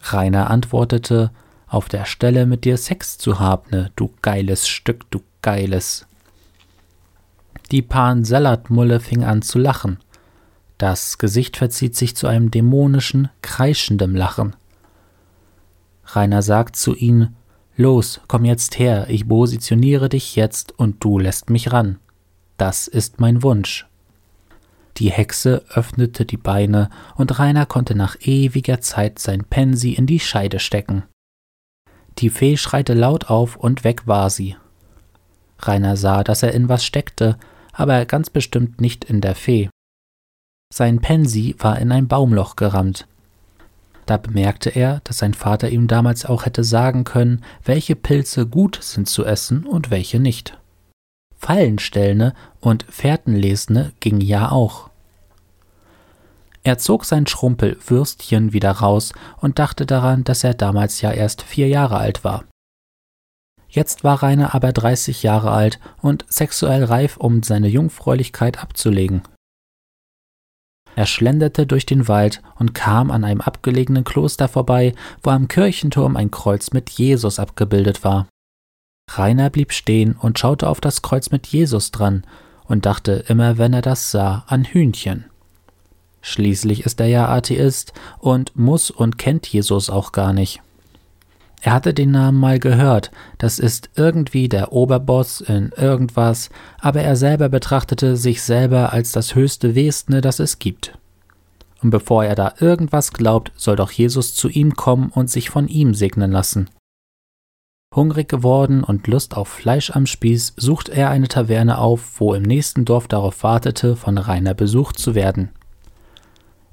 Rainer 0.00 0.48
antwortete, 0.48 1.30
auf 1.66 1.90
der 1.90 2.06
Stelle 2.06 2.46
mit 2.46 2.64
dir 2.64 2.78
Sex 2.78 3.18
zu 3.18 3.38
haben, 3.38 3.90
du 3.96 4.10
geiles 4.22 4.66
Stück, 4.66 5.04
du 5.10 5.20
geiles. 5.42 6.06
Die 7.70 7.82
Pan-Sellat-Mulle 7.82 8.98
fing 8.98 9.24
an 9.24 9.42
zu 9.42 9.58
lachen. 9.58 9.98
Das 10.78 11.18
Gesicht 11.18 11.58
verzieht 11.58 11.96
sich 11.96 12.16
zu 12.16 12.28
einem 12.28 12.50
dämonischen, 12.50 13.28
kreischendem 13.42 14.16
Lachen. 14.16 14.56
Rainer 16.06 16.40
sagt 16.40 16.76
zu 16.76 16.94
ihnen, 16.94 17.36
Los, 17.76 18.20
komm 18.28 18.44
jetzt 18.44 18.78
her, 18.78 19.06
ich 19.08 19.28
positioniere 19.28 20.08
dich 20.08 20.36
jetzt 20.36 20.78
und 20.78 21.02
du 21.02 21.18
lässt 21.18 21.50
mich 21.50 21.72
ran. 21.72 21.98
Das 22.56 22.86
ist 22.86 23.18
mein 23.18 23.42
Wunsch. 23.42 23.86
Die 24.96 25.10
Hexe 25.10 25.64
öffnete 25.70 26.24
die 26.24 26.36
Beine 26.36 26.88
und 27.16 27.38
Rainer 27.40 27.66
konnte 27.66 27.96
nach 27.96 28.16
ewiger 28.20 28.80
Zeit 28.80 29.18
sein 29.18 29.42
Pensi 29.42 29.92
in 29.92 30.06
die 30.06 30.20
Scheide 30.20 30.60
stecken. 30.60 31.02
Die 32.18 32.30
Fee 32.30 32.56
schreite 32.56 32.94
laut 32.94 33.28
auf 33.28 33.56
und 33.56 33.82
weg 33.82 34.06
war 34.06 34.30
sie. 34.30 34.56
Rainer 35.58 35.96
sah, 35.96 36.22
dass 36.22 36.44
er 36.44 36.52
in 36.52 36.68
was 36.68 36.84
steckte, 36.84 37.38
aber 37.72 38.04
ganz 38.06 38.30
bestimmt 38.30 38.80
nicht 38.80 39.04
in 39.04 39.20
der 39.20 39.34
Fee. 39.34 39.68
Sein 40.72 41.00
Pensi 41.00 41.56
war 41.58 41.80
in 41.80 41.90
ein 41.90 42.06
Baumloch 42.06 42.54
gerammt. 42.54 43.08
Da 44.06 44.16
bemerkte 44.16 44.70
er, 44.70 45.00
dass 45.04 45.18
sein 45.18 45.34
Vater 45.34 45.70
ihm 45.70 45.86
damals 45.86 46.26
auch 46.26 46.44
hätte 46.46 46.64
sagen 46.64 47.04
können, 47.04 47.42
welche 47.64 47.96
Pilze 47.96 48.46
gut 48.46 48.78
sind 48.82 49.08
zu 49.08 49.24
essen 49.24 49.66
und 49.66 49.90
welche 49.90 50.20
nicht. 50.20 50.58
Fallenstellende 51.36 52.34
und 52.60 52.84
Fährtenlesende 52.88 53.92
ging 54.00 54.20
ja 54.20 54.50
auch. 54.50 54.90
Er 56.62 56.78
zog 56.78 57.04
sein 57.04 57.26
Schrumpelwürstchen 57.26 58.54
wieder 58.54 58.70
raus 58.70 59.12
und 59.38 59.58
dachte 59.58 59.84
daran, 59.84 60.24
dass 60.24 60.44
er 60.44 60.54
damals 60.54 61.02
ja 61.02 61.12
erst 61.12 61.42
vier 61.42 61.68
Jahre 61.68 61.98
alt 61.98 62.24
war. 62.24 62.44
Jetzt 63.68 64.04
war 64.04 64.22
Rainer 64.22 64.54
aber 64.54 64.72
30 64.72 65.22
Jahre 65.22 65.50
alt 65.50 65.78
und 66.00 66.24
sexuell 66.28 66.84
reif, 66.84 67.16
um 67.16 67.42
seine 67.42 67.68
Jungfräulichkeit 67.68 68.62
abzulegen. 68.62 69.22
Er 70.96 71.06
schlenderte 71.06 71.66
durch 71.66 71.86
den 71.86 72.08
Wald 72.08 72.42
und 72.56 72.74
kam 72.74 73.10
an 73.10 73.24
einem 73.24 73.40
abgelegenen 73.40 74.04
Kloster 74.04 74.48
vorbei, 74.48 74.94
wo 75.22 75.30
am 75.30 75.48
Kirchenturm 75.48 76.16
ein 76.16 76.30
Kreuz 76.30 76.72
mit 76.72 76.90
Jesus 76.90 77.38
abgebildet 77.38 78.04
war. 78.04 78.28
Rainer 79.10 79.50
blieb 79.50 79.72
stehen 79.72 80.14
und 80.14 80.38
schaute 80.38 80.68
auf 80.68 80.80
das 80.80 81.02
Kreuz 81.02 81.30
mit 81.30 81.46
Jesus 81.46 81.90
dran 81.90 82.24
und 82.64 82.86
dachte 82.86 83.24
immer, 83.28 83.58
wenn 83.58 83.72
er 83.72 83.82
das 83.82 84.10
sah, 84.10 84.44
an 84.46 84.64
Hühnchen. 84.64 85.26
Schließlich 86.22 86.86
ist 86.86 87.00
er 87.00 87.06
ja 87.06 87.28
Atheist 87.28 87.92
und 88.18 88.56
muss 88.56 88.90
und 88.90 89.18
kennt 89.18 89.46
Jesus 89.46 89.90
auch 89.90 90.12
gar 90.12 90.32
nicht. 90.32 90.62
Er 91.64 91.72
hatte 91.72 91.94
den 91.94 92.10
Namen 92.10 92.38
mal 92.38 92.58
gehört, 92.58 93.10
das 93.38 93.58
ist 93.58 93.88
irgendwie 93.96 94.50
der 94.50 94.74
Oberboss 94.74 95.40
in 95.40 95.70
irgendwas, 95.74 96.50
aber 96.78 97.00
er 97.00 97.16
selber 97.16 97.48
betrachtete 97.48 98.18
sich 98.18 98.42
selber 98.42 98.92
als 98.92 99.12
das 99.12 99.34
höchste 99.34 99.74
Wesne, 99.74 100.20
das 100.20 100.40
es 100.40 100.58
gibt. 100.58 100.98
Und 101.82 101.88
bevor 101.88 102.22
er 102.22 102.34
da 102.34 102.52
irgendwas 102.60 103.14
glaubt, 103.14 103.50
soll 103.56 103.76
doch 103.76 103.90
Jesus 103.90 104.34
zu 104.34 104.50
ihm 104.50 104.74
kommen 104.74 105.08
und 105.08 105.30
sich 105.30 105.48
von 105.48 105.66
ihm 105.66 105.94
segnen 105.94 106.32
lassen. 106.32 106.68
Hungrig 107.96 108.28
geworden 108.28 108.84
und 108.84 109.06
Lust 109.06 109.34
auf 109.34 109.48
Fleisch 109.48 109.90
am 109.90 110.04
Spieß, 110.04 110.52
sucht 110.58 110.90
er 110.90 111.08
eine 111.08 111.28
Taverne 111.28 111.78
auf, 111.78 112.20
wo 112.20 112.34
im 112.34 112.42
nächsten 112.42 112.84
Dorf 112.84 113.08
darauf 113.08 113.42
wartete, 113.42 113.96
von 113.96 114.18
Rainer 114.18 114.52
besucht 114.52 114.98
zu 114.98 115.14
werden. 115.14 115.48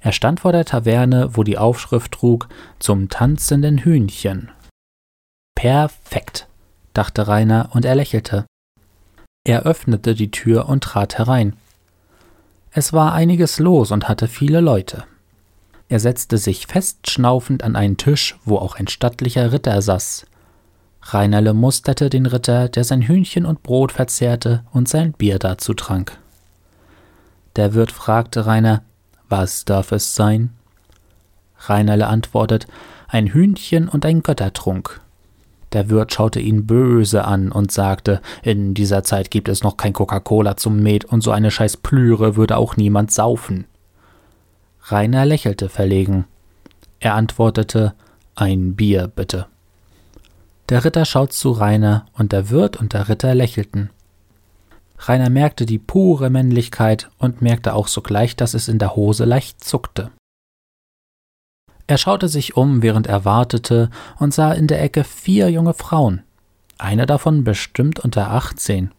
Er 0.01 0.11
stand 0.11 0.41
vor 0.41 0.51
der 0.51 0.65
Taverne, 0.65 1.29
wo 1.31 1.43
die 1.43 1.57
Aufschrift 1.57 2.11
trug 2.11 2.49
zum 2.79 3.07
tanzenden 3.07 3.77
Hühnchen 3.77 4.51
Perfekt, 5.55 6.47
dachte 6.93 7.27
Rainer 7.27 7.69
und 7.73 7.85
er 7.85 7.95
lächelte. 7.95 8.45
Er 9.43 9.63
öffnete 9.63 10.15
die 10.15 10.31
Tür 10.31 10.69
und 10.69 10.83
trat 10.83 11.17
herein. 11.17 11.55
Es 12.71 12.93
war 12.93 13.13
einiges 13.13 13.59
los 13.59 13.91
und 13.91 14.07
hatte 14.07 14.27
viele 14.27 14.61
Leute. 14.61 15.05
Er 15.89 15.99
setzte 15.99 16.37
sich 16.37 16.67
festschnaufend 16.67 17.63
an 17.63 17.75
einen 17.75 17.97
Tisch, 17.97 18.37
wo 18.45 18.57
auch 18.57 18.75
ein 18.75 18.87
stattlicher 18.87 19.51
Ritter 19.51 19.81
saß. 19.81 20.25
Rainerle 21.01 21.53
musterte 21.53 22.09
den 22.09 22.27
Ritter, 22.27 22.69
der 22.69 22.83
sein 22.83 23.01
Hühnchen 23.01 23.45
und 23.45 23.63
Brot 23.63 23.91
verzehrte 23.91 24.63
und 24.71 24.87
sein 24.87 25.11
Bier 25.13 25.39
dazu 25.39 25.73
trank. 25.73 26.17
Der 27.55 27.73
Wirt 27.73 27.91
fragte 27.91 28.45
Rainer, 28.45 28.83
was 29.27 29.65
darf 29.65 29.91
es 29.91 30.15
sein? 30.15 30.51
Rainerle 31.57 32.07
antwortet, 32.07 32.67
ein 33.07 33.27
Hühnchen 33.27 33.89
und 33.89 34.05
ein 34.05 34.23
Göttertrunk. 34.23 35.01
Der 35.73 35.89
Wirt 35.89 36.13
schaute 36.13 36.39
ihn 36.39 36.67
böse 36.67 37.25
an 37.25 37.51
und 37.51 37.71
sagte, 37.71 38.21
in 38.43 38.73
dieser 38.73 39.03
Zeit 39.03 39.31
gibt 39.31 39.47
es 39.47 39.63
noch 39.63 39.77
kein 39.77 39.93
Coca-Cola 39.93 40.57
zum 40.57 40.81
Met 40.83 41.05
und 41.05 41.21
so 41.21 41.31
eine 41.31 41.51
scheiß 41.51 41.77
Plüre 41.77 42.35
würde 42.35 42.57
auch 42.57 42.75
niemand 42.75 43.11
saufen. 43.11 43.65
Rainer 44.83 45.25
lächelte 45.25 45.69
verlegen. 45.69 46.25
Er 46.99 47.15
antwortete, 47.15 47.93
ein 48.35 48.75
Bier 48.75 49.07
bitte. 49.07 49.47
Der 50.69 50.83
Ritter 50.83 51.05
schaut 51.05 51.33
zu 51.33 51.51
Rainer 51.51 52.05
und 52.13 52.31
der 52.31 52.49
Wirt 52.49 52.77
und 52.77 52.93
der 52.93 53.07
Ritter 53.09 53.35
lächelten. 53.35 53.89
Rainer 54.97 55.29
merkte 55.29 55.65
die 55.65 55.79
pure 55.79 56.29
Männlichkeit 56.29 57.09
und 57.17 57.41
merkte 57.41 57.73
auch 57.73 57.87
sogleich, 57.87 58.35
dass 58.35 58.53
es 58.53 58.67
in 58.67 58.77
der 58.77 58.95
Hose 58.95 59.25
leicht 59.25 59.63
zuckte. 59.63 60.11
Er 61.91 61.97
schaute 61.97 62.29
sich 62.29 62.55
um, 62.55 62.81
während 62.81 63.07
er 63.07 63.25
wartete, 63.25 63.89
und 64.17 64.33
sah 64.33 64.53
in 64.53 64.67
der 64.67 64.81
Ecke 64.81 65.03
vier 65.03 65.49
junge 65.49 65.73
Frauen, 65.73 66.23
eine 66.77 67.05
davon 67.05 67.43
bestimmt 67.43 67.99
unter 67.99 68.31
achtzehn. 68.31 68.91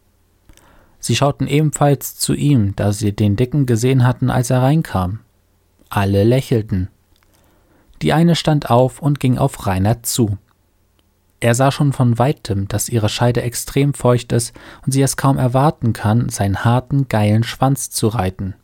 Sie 0.98 1.16
schauten 1.16 1.46
ebenfalls 1.46 2.18
zu 2.18 2.34
ihm, 2.34 2.76
da 2.76 2.92
sie 2.92 3.16
den 3.16 3.34
Dicken 3.34 3.64
gesehen 3.64 4.04
hatten, 4.04 4.28
als 4.28 4.50
er 4.50 4.60
reinkam. 4.60 5.20
Alle 5.88 6.22
lächelten. 6.22 6.88
Die 8.02 8.12
eine 8.12 8.36
stand 8.36 8.68
auf 8.68 9.00
und 9.00 9.20
ging 9.20 9.38
auf 9.38 9.66
Rainer 9.66 10.02
zu. 10.02 10.36
Er 11.40 11.54
sah 11.54 11.72
schon 11.72 11.94
von 11.94 12.18
weitem, 12.18 12.68
dass 12.68 12.90
ihre 12.90 13.08
Scheide 13.08 13.40
extrem 13.40 13.94
feucht 13.94 14.32
ist 14.32 14.52
und 14.84 14.92
sie 14.92 15.00
es 15.00 15.16
kaum 15.16 15.38
erwarten 15.38 15.94
kann, 15.94 16.28
seinen 16.28 16.62
harten, 16.62 17.08
geilen 17.08 17.42
Schwanz 17.42 17.88
zu 17.88 18.08
reiten. 18.08 18.54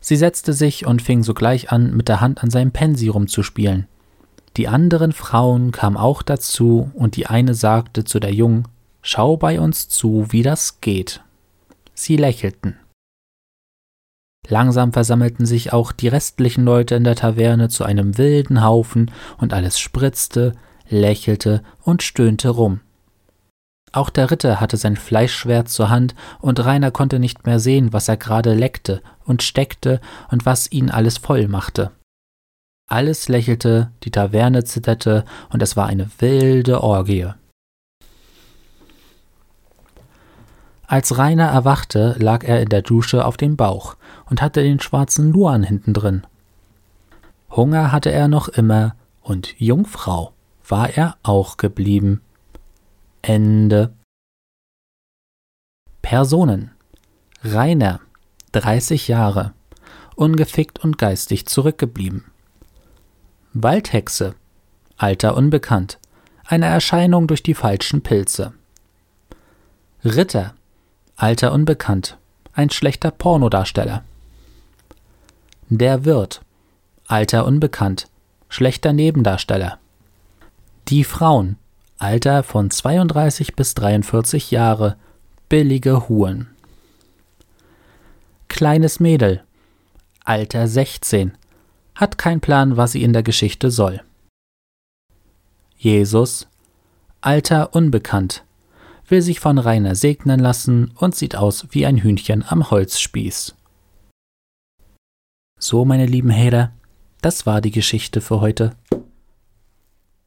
Sie 0.00 0.16
setzte 0.16 0.52
sich 0.52 0.86
und 0.86 1.02
fing 1.02 1.22
sogleich 1.22 1.70
an, 1.70 1.94
mit 1.94 2.08
der 2.08 2.20
Hand 2.20 2.42
an 2.42 2.50
seinem 2.50 2.72
Pensi 2.72 3.08
rumzuspielen. 3.08 3.86
Die 4.56 4.66
anderen 4.66 5.12
Frauen 5.12 5.70
kamen 5.70 5.96
auch 5.96 6.22
dazu, 6.22 6.90
und 6.94 7.16
die 7.16 7.26
eine 7.26 7.54
sagte 7.54 8.04
zu 8.04 8.18
der 8.18 8.32
Jungen 8.32 8.66
Schau 9.02 9.36
bei 9.36 9.60
uns 9.60 9.88
zu, 9.88 10.26
wie 10.30 10.42
das 10.42 10.80
geht. 10.80 11.22
Sie 11.94 12.16
lächelten. 12.16 12.76
Langsam 14.48 14.92
versammelten 14.92 15.46
sich 15.46 15.72
auch 15.72 15.92
die 15.92 16.08
restlichen 16.08 16.64
Leute 16.64 16.96
in 16.96 17.04
der 17.04 17.14
Taverne 17.14 17.68
zu 17.68 17.84
einem 17.84 18.18
wilden 18.18 18.64
Haufen, 18.64 19.10
und 19.38 19.52
alles 19.52 19.78
spritzte, 19.78 20.54
lächelte 20.88 21.62
und 21.82 22.02
stöhnte 22.02 22.48
rum. 22.48 22.80
Auch 23.92 24.10
der 24.10 24.30
Ritter 24.30 24.60
hatte 24.60 24.76
sein 24.76 24.96
Fleischschwert 24.96 25.68
zur 25.68 25.90
Hand, 25.90 26.14
und 26.40 26.64
Rainer 26.64 26.90
konnte 26.90 27.18
nicht 27.18 27.44
mehr 27.46 27.58
sehen, 27.58 27.92
was 27.92 28.08
er 28.08 28.16
gerade 28.16 28.54
leckte 28.54 29.02
und 29.24 29.42
steckte 29.42 30.00
und 30.30 30.46
was 30.46 30.70
ihn 30.70 30.90
alles 30.90 31.18
voll 31.18 31.48
machte. 31.48 31.90
Alles 32.86 33.28
lächelte, 33.28 33.90
die 34.04 34.10
Taverne 34.10 34.64
zitterte, 34.64 35.24
und 35.50 35.62
es 35.62 35.76
war 35.76 35.86
eine 35.86 36.08
wilde 36.18 36.82
Orgie. 36.82 37.28
Als 40.86 41.18
Rainer 41.18 41.46
erwachte, 41.46 42.16
lag 42.18 42.42
er 42.42 42.60
in 42.60 42.68
der 42.68 42.82
Dusche 42.82 43.24
auf 43.24 43.36
dem 43.36 43.56
Bauch 43.56 43.96
und 44.28 44.42
hatte 44.42 44.62
den 44.62 44.80
schwarzen 44.80 45.32
Luan 45.32 45.62
hinten 45.62 45.94
drin. 45.94 46.26
Hunger 47.50 47.92
hatte 47.92 48.10
er 48.10 48.28
noch 48.28 48.48
immer, 48.48 48.96
und 49.22 49.54
Jungfrau 49.60 50.32
war 50.66 50.90
er 50.90 51.16
auch 51.22 51.56
geblieben. 51.56 52.22
Ende. 53.22 53.92
Personen. 56.00 56.70
Rainer, 57.44 58.00
30 58.52 59.08
Jahre, 59.08 59.52
ungefickt 60.16 60.78
und 60.78 60.96
geistig 60.96 61.46
zurückgeblieben. 61.46 62.24
Waldhexe. 63.52 64.34
Alter 64.96 65.36
unbekannt. 65.36 65.98
Eine 66.46 66.66
Erscheinung 66.66 67.26
durch 67.26 67.42
die 67.42 67.54
falschen 67.54 68.02
Pilze. 68.02 68.54
Ritter. 70.04 70.54
Alter 71.16 71.52
unbekannt. 71.52 72.16
Ein 72.52 72.70
schlechter 72.70 73.10
Pornodarsteller. 73.10 74.02
Der 75.68 76.04
Wirt. 76.04 76.42
Alter 77.06 77.44
unbekannt. 77.44 78.08
Schlechter 78.48 78.92
Nebendarsteller. 78.92 79.78
Die 80.88 81.04
Frauen. 81.04 81.56
Alter 82.00 82.42
von 82.42 82.70
32 82.70 83.54
bis 83.54 83.74
43 83.74 84.50
Jahre. 84.50 84.96
Billige 85.50 86.08
Huren. 86.08 86.48
Kleines 88.48 89.00
Mädel. 89.00 89.44
Alter 90.24 90.66
16. 90.66 91.36
Hat 91.94 92.16
keinen 92.16 92.40
Plan, 92.40 92.78
was 92.78 92.92
sie 92.92 93.02
in 93.02 93.12
der 93.12 93.22
Geschichte 93.22 93.70
soll. 93.70 94.00
Jesus. 95.76 96.48
Alter 97.20 97.74
unbekannt. 97.74 98.44
Will 99.06 99.20
sich 99.20 99.38
von 99.38 99.58
Rainer 99.58 99.94
segnen 99.94 100.40
lassen 100.40 100.92
und 100.94 101.14
sieht 101.14 101.36
aus 101.36 101.66
wie 101.68 101.84
ein 101.84 101.98
Hühnchen 101.98 102.42
am 102.48 102.70
Holzspieß. 102.70 103.54
So, 105.58 105.84
meine 105.84 106.06
lieben 106.06 106.32
Hater, 106.32 106.72
das 107.20 107.44
war 107.44 107.60
die 107.60 107.72
Geschichte 107.72 108.22
für 108.22 108.40
heute. 108.40 108.74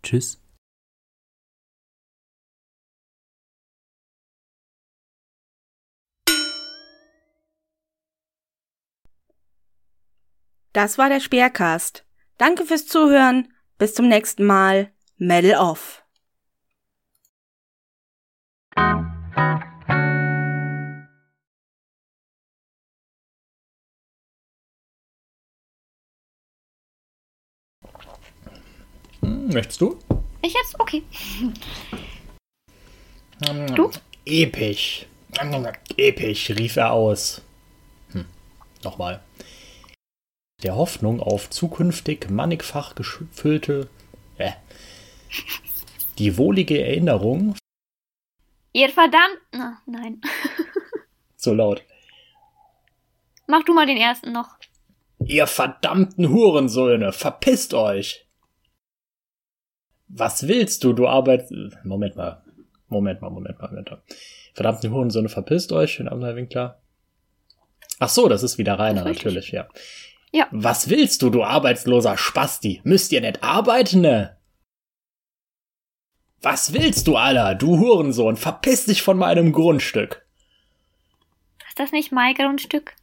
Tschüss. 0.03 0.42
Das 10.73 10.97
war 10.97 11.07
der 11.07 11.19
Speercast. 11.19 12.03
Danke 12.39 12.65
fürs 12.65 12.87
Zuhören. 12.87 13.53
Bis 13.77 13.93
zum 13.93 14.07
nächsten 14.07 14.43
Mal. 14.43 14.91
Medal 15.17 15.55
off. 15.59 16.03
Möchtest 29.21 29.79
du? 29.79 29.99
Ich 30.41 30.53
jetzt? 30.53 30.79
Okay. 30.79 31.03
Du? 33.75 33.91
Episch. 34.25 35.05
Episch, 35.97 36.49
rief 36.49 36.77
er 36.77 36.91
aus. 36.91 37.41
Hm. 38.11 38.25
Nochmal. 38.83 39.21
Der 40.63 40.75
Hoffnung 40.75 41.19
auf 41.19 41.49
zukünftig 41.49 42.29
mannigfach 42.29 42.95
gefüllte. 42.95 43.89
Äh, 44.37 44.51
die 46.17 46.37
wohlige 46.37 46.81
Erinnerung. 46.81 47.55
Ihr 48.71 48.89
verdammt. 48.89 49.39
Na, 49.51 49.81
nein. 49.85 50.21
So 51.35 51.53
laut. 51.53 51.83
Mach 53.47 53.63
du 53.63 53.73
mal 53.73 53.85
den 53.85 53.97
ersten 53.97 54.31
noch. 54.31 54.55
Ihr 55.25 55.45
verdammten 55.45 56.29
Hurensöhne, 56.29 57.11
verpisst 57.11 57.73
euch! 57.73 58.25
Was 60.07 60.47
willst 60.47 60.85
du, 60.85 60.93
du 60.93 61.05
Arbeit... 61.05 61.51
Moment 61.83 62.15
mal. 62.15 62.41
Moment 62.87 63.21
mal, 63.21 63.29
Moment 63.29 63.59
mal, 63.59 63.67
Moment 63.67 63.91
mal. 63.91 64.01
Verdammten 64.53 64.89
Hurensöhne, 64.91 65.27
verpisst 65.27 65.73
euch, 65.73 65.91
schön 65.91 66.07
Abner 66.07 66.37
Winkler. 66.37 66.81
Ach 67.99 68.07
so, 68.07 68.29
das 68.29 68.41
ist 68.41 68.57
wieder 68.57 68.79
Rainer, 68.79 69.03
natürlich, 69.03 69.51
ja. 69.51 69.67
Ja. 70.33 70.47
Was 70.49 70.89
willst 70.89 71.21
du, 71.21 71.29
du 71.29 71.43
arbeitsloser 71.43 72.17
Spasti? 72.17 72.81
Müsst 72.83 73.11
ihr 73.11 73.21
nicht 73.21 73.43
arbeiten, 73.43 74.01
ne? 74.01 74.35
Was 76.41 76.73
willst 76.73 77.07
du, 77.07 77.15
Aller, 77.15 77.53
du 77.53 77.77
Hurensohn? 77.77 78.35
Verpiss 78.35 78.85
dich 78.85 79.03
von 79.03 79.17
meinem 79.17 79.53
Grundstück. 79.53 80.25
Ist 81.69 81.79
das 81.79 81.91
nicht 81.91 82.11
mein 82.11 82.33
Grundstück? 82.33 82.95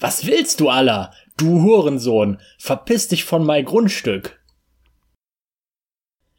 Was 0.00 0.26
willst 0.26 0.58
du, 0.58 0.68
Aller, 0.68 1.14
du 1.36 1.62
Hurensohn? 1.62 2.40
Verpiss 2.58 3.06
dich 3.06 3.24
von 3.24 3.46
mein 3.46 3.64
Grundstück. 3.64 4.42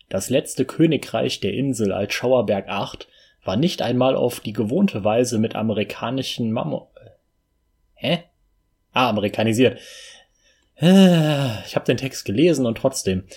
Das 0.09 0.29
letzte 0.29 0.65
Königreich 0.65 1.39
der 1.39 1.53
Insel 1.53 1.93
als 1.93 2.13
Schauerberg 2.13 2.67
8 2.67 3.07
war 3.45 3.55
nicht 3.55 3.81
einmal 3.81 4.17
auf 4.17 4.41
die 4.41 4.53
gewohnte 4.53 5.05
Weise 5.05 5.39
mit 5.39 5.55
amerikanischen 5.55 6.51
Mammo... 6.51 6.93
Hä? 7.93 8.25
Ah, 8.93 9.09
amerikanisiert. 9.09 9.79
Äh, 10.75 11.63
Ich 11.65 11.75
habe 11.75 11.85
den 11.85 11.97
Text 11.97 12.25
gelesen 12.25 12.65
und 12.65 12.77
trotzdem. 12.77 13.27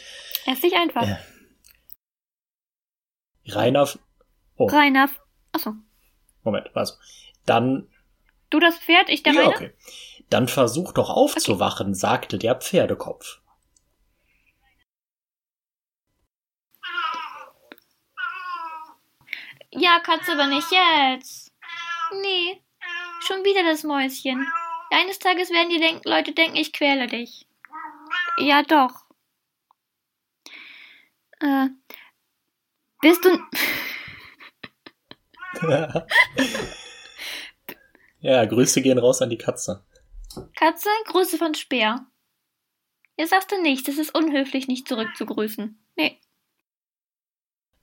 Er 0.44 0.52
ist 0.52 0.62
nicht 0.62 0.76
einfach. 0.76 1.02
Äh. 1.02 1.16
Rainer... 3.48 3.88
Oh, 4.56 4.66
Rainer. 4.66 5.08
Achso. 5.52 5.74
Moment, 6.42 6.68
was? 6.74 6.98
Dann... 7.44 7.88
Du 8.50 8.60
das 8.60 8.78
Pferd, 8.78 9.08
ich 9.08 9.22
der 9.22 9.32
ja, 9.34 9.40
Rainer? 9.40 9.54
okay. 9.54 9.72
Dann 10.30 10.48
versuch 10.48 10.92
doch 10.92 11.10
aufzuwachen, 11.10 11.94
sagte 11.94 12.38
der 12.38 12.54
Pferdekopf. 12.56 13.40
Ja, 19.70 20.00
Katze, 20.00 20.32
aber 20.32 20.46
nicht 20.46 20.68
jetzt. 20.70 21.52
Nee. 22.22 22.62
Schon 23.20 23.44
wieder 23.44 23.62
das 23.64 23.82
Mäuschen. 23.82 24.46
Eines 24.90 25.18
Tages 25.18 25.50
werden 25.50 25.70
die 25.70 25.80
denk 25.80 26.04
Leute 26.04 26.32
denken, 26.32 26.56
ich 26.56 26.72
quäle 26.72 27.06
dich. 27.06 27.46
Ja, 28.38 28.62
doch. 28.62 29.04
Äh. 31.40 31.68
Bist 33.00 33.24
du. 33.24 33.38
ja, 38.20 38.44
Grüße 38.44 38.82
gehen 38.82 38.98
raus 38.98 39.22
an 39.22 39.30
die 39.30 39.38
Katze. 39.38 39.84
Katze, 40.54 40.90
Grüße 41.06 41.38
von 41.38 41.54
Speer. 41.54 42.06
Jetzt 43.16 43.30
sagst 43.30 43.50
du 43.50 43.60
nichts, 43.60 43.88
es 43.88 43.98
ist 43.98 44.14
unhöflich, 44.14 44.68
nicht 44.68 44.86
zurückzugrüßen. 44.88 45.78
Nee. 45.96 46.20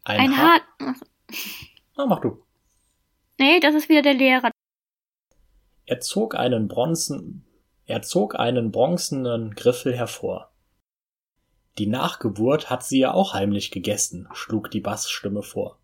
Ein, 0.04 0.20
Ein 0.20 0.38
Haar. 0.38 0.62
Haar. 0.80 0.96
Na, 1.96 2.06
mach 2.06 2.22
du. 2.22 2.46
Nee, 3.40 3.60
das 3.60 3.74
ist 3.74 3.90
wieder 3.90 4.04
der 4.04 4.14
Lehrer. 4.14 4.52
Er 5.86 6.00
zog 6.00 6.36
einen 6.36 6.68
Bronzen, 6.68 7.46
er 7.86 8.02
zog 8.02 8.40
einen 8.40 8.72
bronzenen 8.72 9.56
Griffel 9.56 9.96
hervor. 9.96 10.52
Die 11.78 11.88
Nachgeburt 11.88 12.70
hat 12.70 12.84
sie 12.84 13.00
ja 13.00 13.14
auch 13.14 13.34
heimlich 13.34 13.72
gegessen, 13.72 14.28
schlug 14.34 14.70
die 14.72 14.80
Bassstimme 14.80 15.44
vor. 15.44 15.80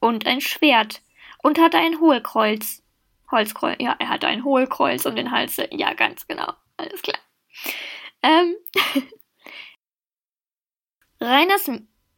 Und 0.00 0.26
ein 0.26 0.40
Schwert. 0.40 1.00
Und 1.42 1.58
hatte 1.60 1.78
ein 1.78 2.00
Hohlkreuz. 2.00 2.82
Holzkreuz. 3.30 3.76
Ja, 3.80 3.94
er 3.98 4.08
hatte 4.08 4.26
ein 4.26 4.44
Hohlkreuz 4.44 5.06
um 5.06 5.14
den 5.14 5.30
Hals. 5.30 5.60
Ja, 5.70 5.94
ganz 5.94 6.26
genau. 6.26 6.52
Alles 6.76 7.00
klar. 7.02 7.18
Ähm. 8.22 8.56
Reiners. 11.20 11.70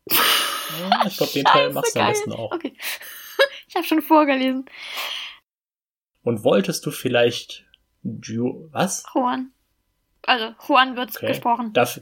Ja, 0.78 1.06
ich 1.06 1.16
glaube, 1.16 1.32
den 1.32 1.44
Teil 1.44 1.72
machst 1.72 1.94
du 1.94 2.00
am 2.00 2.06
besten 2.08 2.32
auch. 2.32 2.52
Okay. 2.52 2.76
Ich 3.66 3.74
habe 3.74 3.84
schon 3.86 4.02
vorgelesen. 4.02 4.66
Und 6.22 6.44
wolltest 6.44 6.86
du 6.86 6.92
vielleicht 6.92 7.64
Ju 8.04 8.68
was? 8.70 9.02
Juan. 9.12 9.52
Also, 10.22 10.54
Juan 10.68 10.94
wird 10.96 11.16
Okay. 11.16 11.26
gesprochen. 11.26 11.72
Darf, 11.72 12.00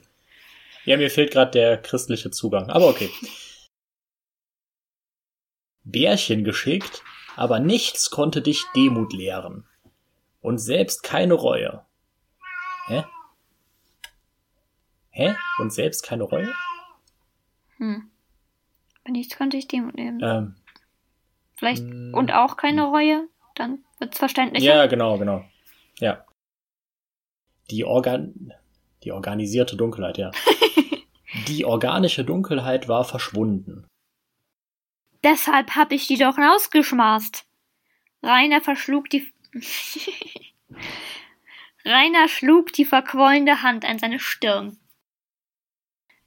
ja, 0.85 0.99
mir 0.99 1.11
fehlt 1.11 1.33
gerade 1.33 1.51
der 1.53 1.79
christliche 1.79 2.31
Zugang, 2.31 2.69
aber 2.69 2.89
okay. 2.89 3.09
Bärchen 5.85 6.45
geschickt, 6.45 7.03
aber 7.37 7.59
nichts 7.59 8.11
konnte 8.11 8.43
dich 8.43 8.63
Demut 8.77 9.15
lehren. 9.15 9.67
Und 10.43 10.59
selbst 10.59 11.03
keine 11.03 11.35
Reue. 11.35 11.87
Hä? 12.87 13.05
Hä? 15.11 15.35
Und 15.59 15.73
selbst 15.73 16.03
keine 16.03 16.25
Reue? 16.25 16.53
Hm. 17.79 18.11
Aber 19.05 19.13
nichts 19.13 19.37
konnte 19.37 19.57
ich 19.57 19.69
dem 19.69 19.89
nehmen. 19.89 20.21
Ähm, 20.23 20.55
Vielleicht. 21.55 21.83
mm, 21.83 22.15
Und 22.15 22.33
auch 22.33 22.57
keine 22.57 22.85
Reue. 22.85 23.29
Dann 23.55 23.85
wird's 23.99 24.19
verständlicher. 24.19 24.75
ja, 24.75 24.87
genau, 24.87 25.19
genau. 25.19 25.45
Ja. 25.99 26.25
Die 27.71 27.85
Organ, 27.85 28.53
die 29.05 29.13
organisierte 29.13 29.77
Dunkelheit, 29.77 30.19
ja. 30.19 30.31
Die 31.49 31.65
organische 31.65 32.25
Dunkelheit 32.25 32.89
war 32.89 33.05
verschwunden. 33.05 33.87
Deshalb 35.25 35.75
hab 35.75 35.91
ich 35.91 36.07
die 36.07 36.19
doch 36.19 36.37
rausgeschmaßt. 36.37 37.47
Rainer 38.23 38.61
verschlug 38.61 39.09
die. 39.09 39.27
Rainer 41.85 42.29
schlug 42.29 42.73
die 42.73 42.85
verquollende 42.85 43.63
Hand 43.63 43.85
an 43.85 43.99
seine 43.99 44.19
Stirn. 44.19 44.79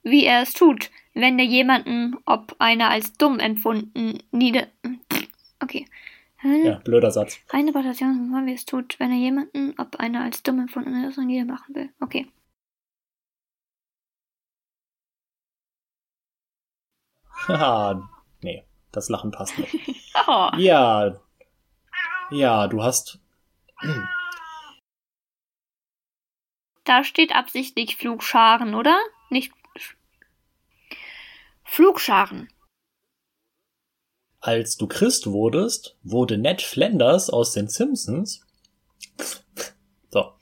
Wie 0.05 0.23
er 0.23 0.43
es 0.43 0.53
tut, 0.53 0.91
wenn 1.15 1.39
er 1.39 1.45
jemanden, 1.45 2.15
ob 2.25 2.55
einer 2.59 2.91
als 2.91 3.13
dumm 3.13 3.39
empfunden, 3.39 4.19
nieder. 4.31 4.67
Okay. 5.63 5.87
Ja, 6.43 6.75
blöder 6.83 7.09
Satz. 7.09 7.39
Reine 7.49 7.69
Interpretation, 7.69 8.45
wie 8.45 8.53
es 8.53 8.65
tut, 8.65 8.99
wenn 8.99 9.09
er 9.09 9.17
jemanden, 9.17 9.73
ob 9.79 9.95
einer 9.95 10.21
als 10.21 10.43
dumm 10.43 10.59
empfunden 10.59 11.05
ist 11.05 11.17
und 11.17 11.29
jeder 11.29 11.45
machen 11.45 11.73
will. 11.73 11.89
Okay. 12.01 12.27
Haha, 17.47 18.07
nee, 18.41 18.63
das 18.91 19.09
Lachen 19.09 19.31
passt 19.31 19.57
nicht. 19.57 19.73
Oh. 20.27 20.49
Ja, 20.57 21.19
ja, 22.31 22.67
du 22.67 22.81
hast. 22.83 23.19
Da 26.83 27.03
steht 27.03 27.35
absichtlich 27.35 27.97
Flugscharen, 27.97 28.75
oder? 28.75 28.97
Nicht. 29.29 29.51
Flugscharen. 31.65 32.47
Als 34.39 34.77
du 34.77 34.87
Christ 34.87 35.27
wurdest, 35.27 35.97
wurde 36.03 36.37
Ned 36.37 36.61
Flanders 36.61 37.29
aus 37.29 37.51
den 37.51 37.67
Simpsons. 37.67 38.41
So. 40.11 40.33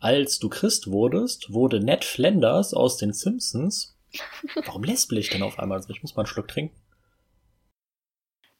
Als 0.00 0.38
du 0.38 0.48
Christ 0.48 0.90
wurdest, 0.90 1.52
wurde 1.52 1.80
Ned 1.80 2.04
Flanders 2.04 2.72
aus 2.72 2.96
den 2.96 3.12
Simpsons. 3.12 3.98
Warum 4.64 4.84
lispel 4.84 5.18
ich 5.18 5.28
denn 5.28 5.42
auf 5.42 5.58
einmal? 5.58 5.84
Ich 5.88 6.00
muss 6.00 6.14
mal 6.14 6.22
einen 6.22 6.28
Schluck 6.28 6.48
trinken. 6.48 6.74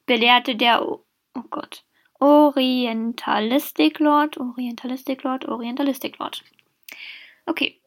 Belehrte 0.05 0.57
der. 0.57 0.87
O 0.87 1.05
oh 1.35 1.43
Gott. 1.49 1.85
Orientalistic 2.19 4.01
Lord, 4.01 4.39
Orientalistic 4.39 5.23
Lord, 5.23 5.47
Orientalistic 5.47 6.19
Lord. 6.19 6.43
Okay. 7.47 7.81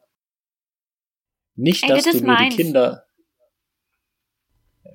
Nicht, 1.56 1.84
Ey, 1.84 1.90
dass 1.90 2.06
das 2.06 2.18
du 2.18 2.26
nur 2.26 2.38
die. 2.38 2.50
Kinder. 2.50 3.09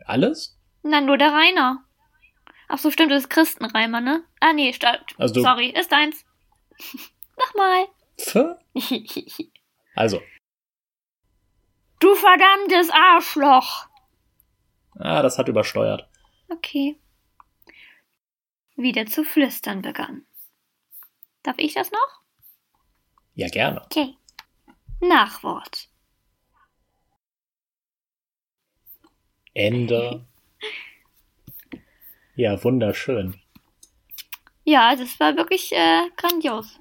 Alles? 0.04 0.58
Na, 0.82 1.00
nur 1.00 1.16
der 1.18 1.32
Rainer. 1.32 1.84
Ach 2.68 2.78
so, 2.78 2.90
stimmt, 2.90 3.10
das 3.12 3.24
ist 3.24 3.30
Christenreimer, 3.30 4.00
ne? 4.00 4.24
Ah, 4.40 4.52
nee, 4.52 4.72
sta- 4.72 4.98
Also 5.18 5.40
sorry, 5.42 5.68
ist 5.68 5.92
deins. 5.92 6.24
Nochmal. 7.38 7.86
Also, 9.96 10.20
du 12.00 12.14
verdammtes 12.16 12.90
Arschloch. 12.90 13.86
ah, 14.98 15.22
das 15.22 15.38
hat 15.38 15.46
übersteuert. 15.48 16.08
Okay. 16.48 17.00
Wieder 18.76 19.06
zu 19.06 19.22
flüstern 19.24 19.82
begann. 19.82 20.26
Darf 21.44 21.58
ich 21.58 21.74
das 21.74 21.92
noch? 21.92 22.22
Ja, 23.34 23.46
gerne. 23.48 23.82
Okay. 23.84 24.16
Nachwort. 25.00 25.88
Ende. 29.54 30.24
Ja, 32.36 32.64
wunderschön. 32.64 33.40
Ja, 34.64 34.96
das 34.96 35.20
war 35.20 35.36
wirklich 35.36 35.70
äh, 35.70 36.08
grandios. 36.16 36.80